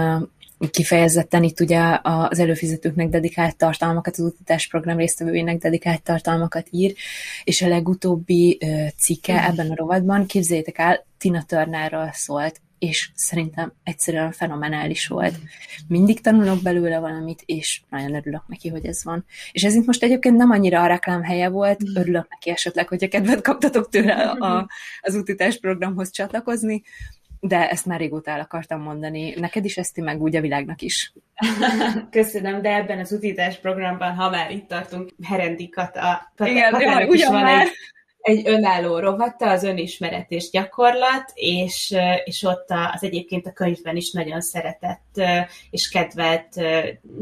kifejezetten 0.71 1.43
itt 1.43 1.59
ugye 1.59 1.99
az 2.01 2.39
előfizetőknek 2.39 3.09
dedikált 3.09 3.57
tartalmakat, 3.57 4.13
az 4.13 4.23
utitás 4.23 4.67
program 4.67 4.97
résztvevőinek 4.97 5.57
dedikált 5.57 6.03
tartalmakat 6.03 6.67
ír, 6.69 6.93
és 7.43 7.61
a 7.61 7.67
legutóbbi 7.67 8.59
cikke 8.97 9.45
ebben 9.47 9.71
a 9.71 9.75
rovatban, 9.75 10.25
képzeljétek 10.25 10.77
el, 10.77 11.05
Tina 11.17 11.43
Turnerről 11.47 12.09
szólt 12.13 12.61
és 12.79 13.09
szerintem 13.15 13.73
egyszerűen 13.83 14.31
fenomenális 14.31 15.07
volt. 15.07 15.35
Mindig 15.87 16.21
tanulok 16.21 16.61
belőle 16.61 16.99
valamit, 16.99 17.43
és 17.45 17.81
nagyon 17.89 18.15
örülök 18.15 18.47
neki, 18.47 18.69
hogy 18.69 18.85
ez 18.85 19.03
van. 19.03 19.25
És 19.51 19.63
ez 19.63 19.75
itt 19.75 19.85
most 19.85 20.03
egyébként 20.03 20.37
nem 20.37 20.51
annyira 20.51 20.81
a 20.81 20.87
reklám 20.87 21.23
helye 21.23 21.49
volt, 21.49 21.89
mm. 21.89 21.95
örülök 21.95 22.27
neki 22.29 22.49
esetleg, 22.49 22.87
hogyha 22.87 23.07
kedvet 23.07 23.41
kaptatok 23.41 23.89
tőle 23.89 24.13
a, 24.13 24.69
az 25.01 25.15
utitás 25.15 25.59
programhoz 25.59 26.11
csatlakozni, 26.11 26.83
de 27.39 27.69
ezt 27.69 27.85
már 27.85 27.99
régóta 27.99 28.31
el 28.31 28.39
akartam 28.39 28.81
mondani. 28.81 29.33
Neked 29.39 29.65
is 29.65 29.77
ezt 29.77 29.97
meg 29.97 30.21
úgy 30.21 30.35
a 30.35 30.41
világnak 30.41 30.81
is. 30.81 31.13
Köszönöm, 32.09 32.61
de 32.61 32.75
ebben 32.75 32.99
az 32.99 33.11
utítás 33.11 33.59
programban, 33.59 34.15
ha 34.15 34.29
már 34.29 34.51
itt 34.51 34.67
tartunk, 34.67 35.09
herendikat 35.23 35.95
a 35.95 36.31
Igen, 36.45 37.07
ugyan 37.07 37.31
van 37.31 37.41
már. 37.41 37.61
egy 37.61 37.71
egy 38.25 38.47
önálló 38.47 38.99
rovata, 38.99 39.49
az 39.49 39.63
önismeret 39.63 40.31
és 40.31 40.49
gyakorlat, 40.49 41.31
és, 41.33 41.95
és 42.23 42.43
ott 42.43 42.65
az 42.93 43.03
egyébként 43.03 43.47
a 43.47 43.51
könyvben 43.51 43.95
is 43.95 44.11
nagyon 44.11 44.41
szeretett 44.41 45.21
és 45.69 45.89
kedvelt 45.89 46.61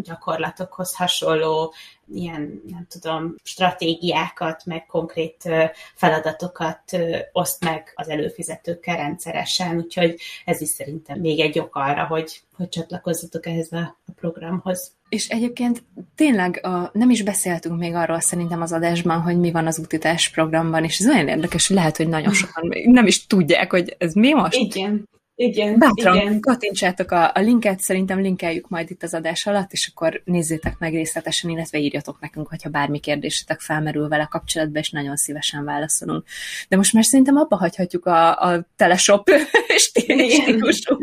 gyakorlatokhoz 0.04 0.95
hasonló 0.95 1.74
ilyen, 2.14 2.61
nem 2.68 2.88
tudom, 2.89 3.36
stratégiákat, 3.43 4.66
meg 4.66 4.86
konkrét 4.86 5.49
feladatokat 5.95 6.97
oszt 7.32 7.64
meg 7.64 7.91
az 7.95 8.09
előfizetőkkel 8.09 8.97
rendszeresen, 8.97 9.78
úgyhogy 9.78 10.20
ez 10.45 10.61
is 10.61 10.70
szerintem 10.70 11.20
még 11.20 11.39
egy 11.39 11.59
ok 11.59 11.76
arra, 11.76 12.05
hogy, 12.05 12.41
hogy 12.55 12.70
csatlakozzatok 12.70 13.45
ehhez 13.45 13.72
a, 13.72 13.97
a 14.05 14.11
programhoz. 14.16 14.91
És 15.09 15.28
egyébként 15.28 15.84
tényleg 16.16 16.66
a, 16.66 16.89
nem 16.93 17.09
is 17.09 17.24
beszéltünk 17.24 17.80
még 17.80 17.93
arról 17.93 18.20
szerintem 18.20 18.61
az 18.61 18.72
adásban, 18.72 19.22
hogy 19.22 19.39
mi 19.39 19.51
van 19.51 19.68
az 19.68 19.80
utitás 19.80 20.30
programban, 20.30 20.84
és 20.84 20.99
ez 20.99 21.07
olyan 21.07 21.28
érdekes, 21.28 21.68
hogy 21.68 21.76
lehet, 21.76 21.97
hogy 21.97 22.07
nagyon 22.07 22.34
sokan 22.34 22.70
nem 22.86 23.07
is 23.07 23.26
tudják, 23.26 23.72
hogy 23.72 23.95
ez 23.97 24.14
mi 24.14 24.34
most. 24.34 24.55
Igen. 24.55 25.07
Igen, 25.44 25.80
Bátran 25.80 26.16
igen. 26.16 26.39
kattintsátok 26.39 27.12
a, 27.12 27.32
a 27.34 27.39
linket, 27.39 27.80
szerintem 27.80 28.20
linkeljük 28.20 28.70
majd 28.70 28.89
itt 28.89 29.04
az 29.04 29.14
adás 29.14 29.46
alatt, 29.46 29.72
és 29.72 29.91
akkor 29.94 30.22
nézzétek 30.26 30.78
meg 30.80 30.94
részletesen, 30.94 31.50
illetve 31.50 31.78
írjatok 31.78 32.20
nekünk, 32.20 32.48
hogyha 32.48 32.70
bármi 32.70 33.00
kérdésetek 33.00 33.60
felmerül 33.60 34.08
vele 34.08 34.28
kapcsolatban, 34.32 34.82
és 34.82 34.89
nagyon 34.89 35.16
szívesen 35.16 35.66
válaszolunk. 35.66 36.24
De 36.70 36.76
most 36.76 36.94
már 36.94 37.06
szerintem 37.06 37.36
abba 37.36 37.56
hagyhatjuk 37.56 38.06
a, 38.06 38.41
a 38.41 38.68
teleshop 38.76 39.30
stílusú 39.86 40.98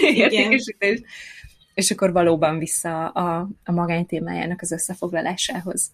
értékesítést. 0.00 1.04
És 1.74 1.90
akkor 1.90 2.12
valóban 2.12 2.58
vissza 2.58 3.08
a, 3.08 3.48
a 3.64 3.72
magány 3.72 4.06
témájának 4.06 4.60
az 4.60 4.72
összefoglalásához. 4.72 5.90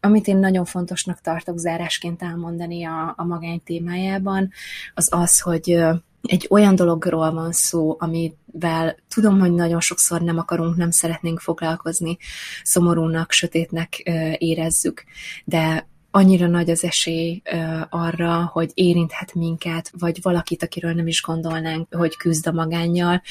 Amit 0.00 0.26
én 0.26 0.36
nagyon 0.36 0.64
fontosnak 0.64 1.20
tartok 1.20 1.58
zárásként 1.58 2.22
elmondani 2.22 2.84
a, 2.84 3.14
a 3.16 3.24
magány 3.24 3.62
témájában, 3.64 4.50
az 4.94 5.08
az, 5.12 5.40
hogy 5.40 5.78
egy 6.22 6.46
olyan 6.50 6.74
dologról 6.74 7.32
van 7.32 7.52
szó, 7.52 7.96
amivel 7.98 8.96
tudom, 9.08 9.40
hogy 9.40 9.52
nagyon 9.52 9.80
sokszor 9.80 10.20
nem 10.20 10.38
akarunk, 10.38 10.76
nem 10.76 10.90
szeretnénk 10.90 11.40
foglalkozni, 11.40 12.18
szomorúnak, 12.62 13.32
sötétnek 13.32 13.98
érezzük, 14.38 15.04
de 15.44 15.88
annyira 16.10 16.46
nagy 16.46 16.70
az 16.70 16.84
esély 16.84 17.42
arra, 17.88 18.50
hogy 18.52 18.70
érinthet 18.74 19.34
minket, 19.34 19.90
vagy 19.98 20.18
valakit, 20.22 20.62
akiről 20.62 20.92
nem 20.92 21.06
is 21.06 21.22
gondolnánk, 21.22 21.94
hogy 21.94 22.16
küzd 22.16 22.46
a 22.46 22.52
magánnyal, 22.52 23.22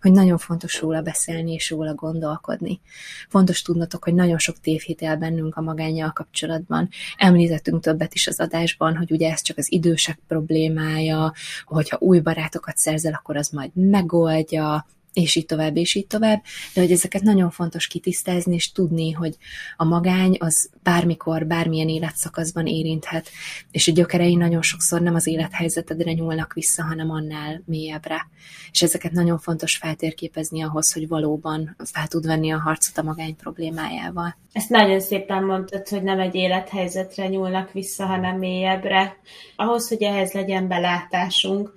hogy 0.00 0.12
nagyon 0.12 0.38
fontos 0.38 0.80
róla 0.80 1.02
beszélni 1.02 1.52
és 1.52 1.70
róla 1.70 1.94
gondolkodni. 1.94 2.80
Fontos 3.28 3.62
tudnotok, 3.62 4.04
hogy 4.04 4.14
nagyon 4.14 4.38
sok 4.38 4.60
tévhitel 4.60 5.16
bennünk 5.16 5.56
a 5.56 5.60
magánnyal 5.60 6.12
kapcsolatban. 6.12 6.88
Említettünk 7.16 7.82
többet 7.82 8.14
is 8.14 8.26
az 8.26 8.40
adásban, 8.40 8.96
hogy 8.96 9.12
ugye 9.12 9.30
ez 9.30 9.42
csak 9.42 9.58
az 9.58 9.72
idősek 9.72 10.18
problémája, 10.26 11.32
hogyha 11.64 11.96
új 12.00 12.20
barátokat 12.20 12.76
szerzel, 12.76 13.12
akkor 13.12 13.36
az 13.36 13.48
majd 13.48 13.70
megoldja, 13.74 14.86
és 15.12 15.34
így 15.36 15.46
tovább, 15.46 15.76
és 15.76 15.94
így 15.94 16.06
tovább, 16.06 16.42
de 16.74 16.80
hogy 16.80 16.92
ezeket 16.92 17.22
nagyon 17.22 17.50
fontos 17.50 17.86
kitisztázni, 17.86 18.54
és 18.54 18.72
tudni, 18.72 19.12
hogy 19.12 19.36
a 19.76 19.84
magány 19.84 20.36
az 20.40 20.70
bármikor, 20.82 21.46
bármilyen 21.46 21.88
életszakaszban 21.88 22.66
érinthet, 22.66 23.30
és 23.70 23.88
a 23.88 23.92
gyökerei 23.92 24.34
nagyon 24.34 24.62
sokszor 24.62 25.00
nem 25.00 25.14
az 25.14 25.26
élethelyzetedre 25.26 26.12
nyúlnak 26.12 26.52
vissza, 26.52 26.82
hanem 26.82 27.10
annál 27.10 27.62
mélyebbre. 27.66 28.28
És 28.72 28.82
ezeket 28.82 29.12
nagyon 29.12 29.38
fontos 29.38 29.76
feltérképezni 29.76 30.62
ahhoz, 30.62 30.92
hogy 30.92 31.08
valóban 31.08 31.76
fel 31.84 32.06
tud 32.06 32.26
venni 32.26 32.50
a 32.50 32.58
harcot 32.58 32.98
a 32.98 33.02
magány 33.02 33.36
problémájával. 33.36 34.36
Ezt 34.52 34.68
nagyon 34.68 35.00
szépen 35.00 35.44
mondtad, 35.44 35.88
hogy 35.88 36.02
nem 36.02 36.20
egy 36.20 36.34
élethelyzetre 36.34 37.28
nyúlnak 37.28 37.72
vissza, 37.72 38.06
hanem 38.06 38.38
mélyebbre. 38.38 39.16
Ahhoz, 39.56 39.88
hogy 39.88 40.02
ehhez 40.02 40.32
legyen 40.32 40.68
belátásunk, 40.68 41.74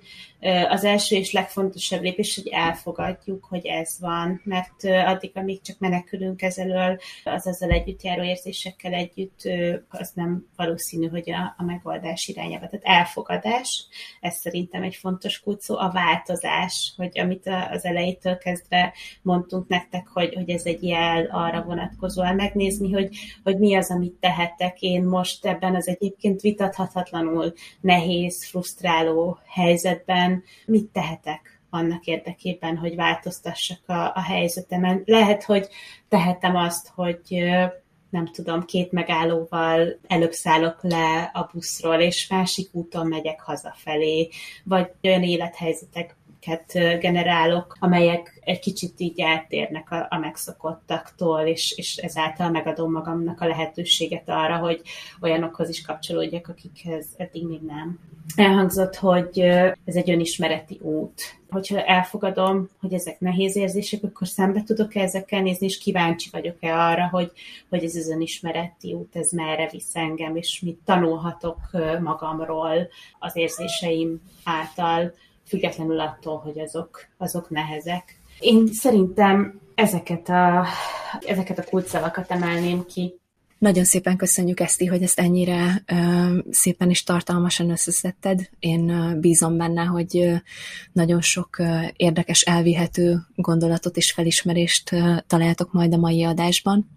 az 0.68 0.84
első 0.84 1.16
és 1.16 1.32
legfontosabb 1.32 2.02
lépés, 2.02 2.34
hogy 2.34 2.48
elfogadjuk, 2.48 3.44
hogy 3.44 3.66
ez 3.66 3.96
van, 4.00 4.40
mert 4.44 4.84
addig, 4.84 5.30
amíg 5.34 5.60
csak 5.60 5.78
menekülünk 5.78 6.42
ezelől, 6.42 6.98
az 7.24 7.46
ezzel 7.46 7.70
együtt 7.70 8.02
járó 8.02 8.22
érzésekkel 8.22 8.92
együtt, 8.92 9.40
az 9.88 10.10
nem 10.14 10.46
valószínű, 10.56 11.08
hogy 11.08 11.30
a, 11.30 11.54
a 11.56 11.64
megoldás 11.64 12.26
irányába. 12.26 12.68
Tehát 12.68 13.00
elfogadás, 13.00 13.86
ez 14.20 14.34
szerintem 14.34 14.82
egy 14.82 14.94
fontos 14.94 15.40
kulcó, 15.40 15.76
a 15.76 15.90
változás, 15.90 16.92
hogy 16.96 17.18
amit 17.18 17.50
az 17.70 17.84
elejétől 17.84 18.38
kezdve 18.38 18.92
mondtunk 19.22 19.68
nektek, 19.68 20.08
hogy, 20.08 20.34
hogy 20.34 20.50
ez 20.50 20.64
egy 20.64 20.82
jel 20.82 21.28
arra 21.30 21.62
vonatkozóan 21.62 22.34
megnézni, 22.34 22.92
hogy, 22.92 23.16
hogy 23.42 23.58
mi 23.58 23.74
az, 23.74 23.90
amit 23.90 24.12
tehetek 24.20 24.80
én 24.80 25.04
most 25.04 25.46
ebben 25.46 25.74
az 25.74 25.88
egyébként 25.88 26.40
vitathatatlanul 26.40 27.52
nehéz, 27.80 28.44
frusztráló 28.44 29.38
helyzetben, 29.46 30.31
mit 30.66 30.86
tehetek 30.86 31.60
annak 31.70 32.06
érdekében, 32.06 32.76
hogy 32.76 32.94
változtassak 32.94 33.88
a, 33.88 34.12
a 34.14 34.20
helyzetemen. 34.20 35.02
Lehet, 35.04 35.44
hogy 35.44 35.68
tehetem 36.08 36.56
azt, 36.56 36.88
hogy 36.94 37.44
nem 38.10 38.26
tudom, 38.26 38.64
két 38.64 38.92
megállóval 38.92 39.98
előbb 40.06 40.32
szállok 40.32 40.78
le 40.82 41.30
a 41.32 41.50
buszról, 41.52 42.00
és 42.00 42.28
másik 42.28 42.68
úton 42.72 43.06
megyek 43.06 43.40
hazafelé, 43.40 44.28
vagy 44.64 44.90
olyan 45.02 45.22
élethelyzetek 45.22 46.16
generálok, 47.00 47.76
amelyek 47.80 48.40
egy 48.44 48.58
kicsit 48.58 49.00
így 49.00 49.20
eltérnek 49.20 49.90
a, 49.90 50.06
a 50.10 50.18
megszokottaktól, 50.18 51.40
és, 51.40 51.72
és 51.76 51.96
ezáltal 51.96 52.50
megadom 52.50 52.92
magamnak 52.92 53.40
a 53.40 53.46
lehetőséget 53.46 54.28
arra, 54.28 54.56
hogy 54.56 54.80
olyanokhoz 55.20 55.68
is 55.68 55.82
kapcsolódjak, 55.82 56.48
akikhez 56.48 57.06
eddig 57.16 57.46
még 57.46 57.60
nem. 57.60 57.98
Elhangzott, 58.36 58.96
hogy 58.96 59.38
ez 59.84 59.94
egy 59.94 60.10
önismereti 60.10 60.78
út. 60.82 61.40
Hogyha 61.50 61.84
elfogadom, 61.84 62.68
hogy 62.80 62.92
ezek 62.92 63.20
nehéz 63.20 63.56
érzések, 63.56 64.02
akkor 64.02 64.28
szembe 64.28 64.62
tudok 64.62 64.94
-e 64.94 65.00
ezekkel 65.00 65.42
nézni, 65.42 65.66
és 65.66 65.78
kíváncsi 65.78 66.28
vagyok-e 66.32 66.78
arra, 66.78 67.08
hogy, 67.08 67.32
hogy 67.68 67.84
ez 67.84 67.96
az 67.96 68.08
önismereti 68.08 68.92
út, 68.92 69.16
ez 69.16 69.30
merre 69.30 69.68
visz 69.72 69.96
engem, 69.96 70.36
és 70.36 70.60
mit 70.60 70.78
tanulhatok 70.84 71.58
magamról 72.00 72.88
az 73.18 73.36
érzéseim 73.36 74.20
által, 74.44 75.12
függetlenül 75.46 76.00
attól, 76.00 76.38
hogy 76.38 76.58
azok, 76.58 77.06
azok 77.16 77.50
nehezek. 77.50 78.20
Én 78.38 78.66
szerintem 78.72 79.60
ezeket 79.74 80.28
a, 80.28 80.66
ezeket 81.26 81.58
a 81.58 81.64
kulcsszavakat 81.64 82.30
emelném 82.30 82.86
ki. 82.86 83.20
Nagyon 83.58 83.84
szépen 83.84 84.16
köszönjük, 84.16 84.60
Eszti, 84.60 84.86
hogy 84.86 85.02
ezt 85.02 85.18
ennyire 85.18 85.84
uh, 85.92 86.38
szépen 86.50 86.90
és 86.90 87.02
tartalmasan 87.02 87.70
összeszedted. 87.70 88.48
Én 88.58 88.90
uh, 88.90 89.16
bízom 89.16 89.56
benne, 89.56 89.82
hogy 89.82 90.16
uh, 90.16 90.36
nagyon 90.92 91.20
sok 91.20 91.56
uh, 91.58 91.84
érdekes, 91.96 92.40
elvihető 92.40 93.18
gondolatot 93.34 93.96
és 93.96 94.12
felismerést 94.12 94.92
uh, 94.92 95.18
találtok 95.26 95.72
majd 95.72 95.94
a 95.94 95.96
mai 95.96 96.24
adásban. 96.24 96.90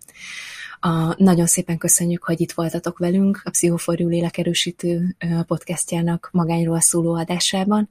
A, 0.85 1.15
nagyon 1.17 1.45
szépen 1.45 1.77
köszönjük, 1.77 2.23
hogy 2.23 2.41
itt 2.41 2.51
voltatok 2.51 2.97
velünk 2.97 3.41
a 3.43 3.49
Pszichoforjú 3.49 4.07
Lélekerősítő 4.07 5.15
podcastjának 5.47 6.29
magányról 6.31 6.79
szóló 6.79 7.13
adásában. 7.13 7.89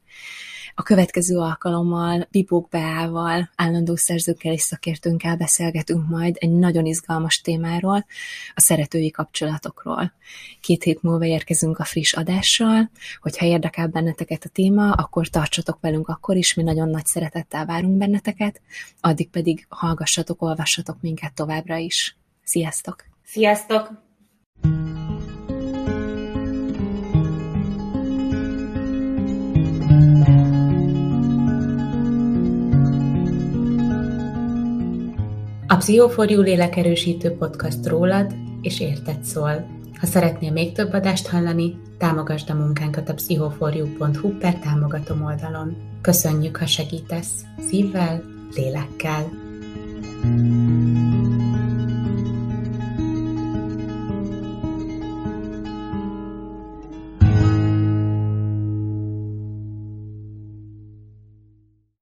A 0.74 0.82
következő 0.82 1.38
alkalommal 1.38 2.28
Bibók 2.30 2.68
Beával, 2.68 3.50
állandó 3.56 3.96
szerzőkkel 3.96 4.52
és 4.52 4.60
szakértőnkkel 4.60 5.36
beszélgetünk 5.36 6.08
majd 6.08 6.36
egy 6.38 6.50
nagyon 6.50 6.86
izgalmas 6.86 7.40
témáról, 7.40 8.06
a 8.54 8.60
szeretői 8.60 9.10
kapcsolatokról. 9.10 10.12
Két 10.60 10.82
hét 10.82 11.02
múlva 11.02 11.24
érkezünk 11.24 11.78
a 11.78 11.84
friss 11.84 12.12
adással, 12.12 12.90
hogyha 13.20 13.46
érdekel 13.46 13.86
benneteket 13.86 14.44
a 14.44 14.48
téma, 14.48 14.92
akkor 14.92 15.28
tartsatok 15.28 15.78
velünk 15.80 16.08
akkor 16.08 16.36
is, 16.36 16.54
mi 16.54 16.62
nagyon 16.62 16.88
nagy 16.88 17.06
szeretettel 17.06 17.66
várunk 17.66 17.96
benneteket, 17.96 18.60
addig 19.00 19.30
pedig 19.30 19.66
hallgassatok, 19.68 20.42
olvassatok 20.42 20.96
minket 21.00 21.34
továbbra 21.34 21.76
is. 21.76 22.16
Sziasztok! 22.44 23.04
Sziasztok! 23.24 24.02
A 35.66 35.76
Pszichoforjú 35.76 36.40
lélekerősítő 36.40 37.36
podcast 37.36 37.86
rólad 37.86 38.34
és 38.60 38.80
érted 38.80 39.24
szól. 39.24 39.66
Ha 40.00 40.06
szeretnél 40.06 40.52
még 40.52 40.72
több 40.72 40.92
adást 40.92 41.26
hallani, 41.26 41.76
támogasd 41.98 42.50
a 42.50 42.54
munkánkat 42.54 43.08
a 43.08 43.14
pszichoforjú.hu 43.14 44.38
per 44.38 44.58
támogatom 44.58 45.24
oldalon. 45.24 45.76
Köszönjük, 46.00 46.56
ha 46.56 46.66
segítesz 46.66 47.42
szívvel, 47.68 48.22
lélekkel. 48.54 49.42
thank 50.24 51.14
you 51.14 51.23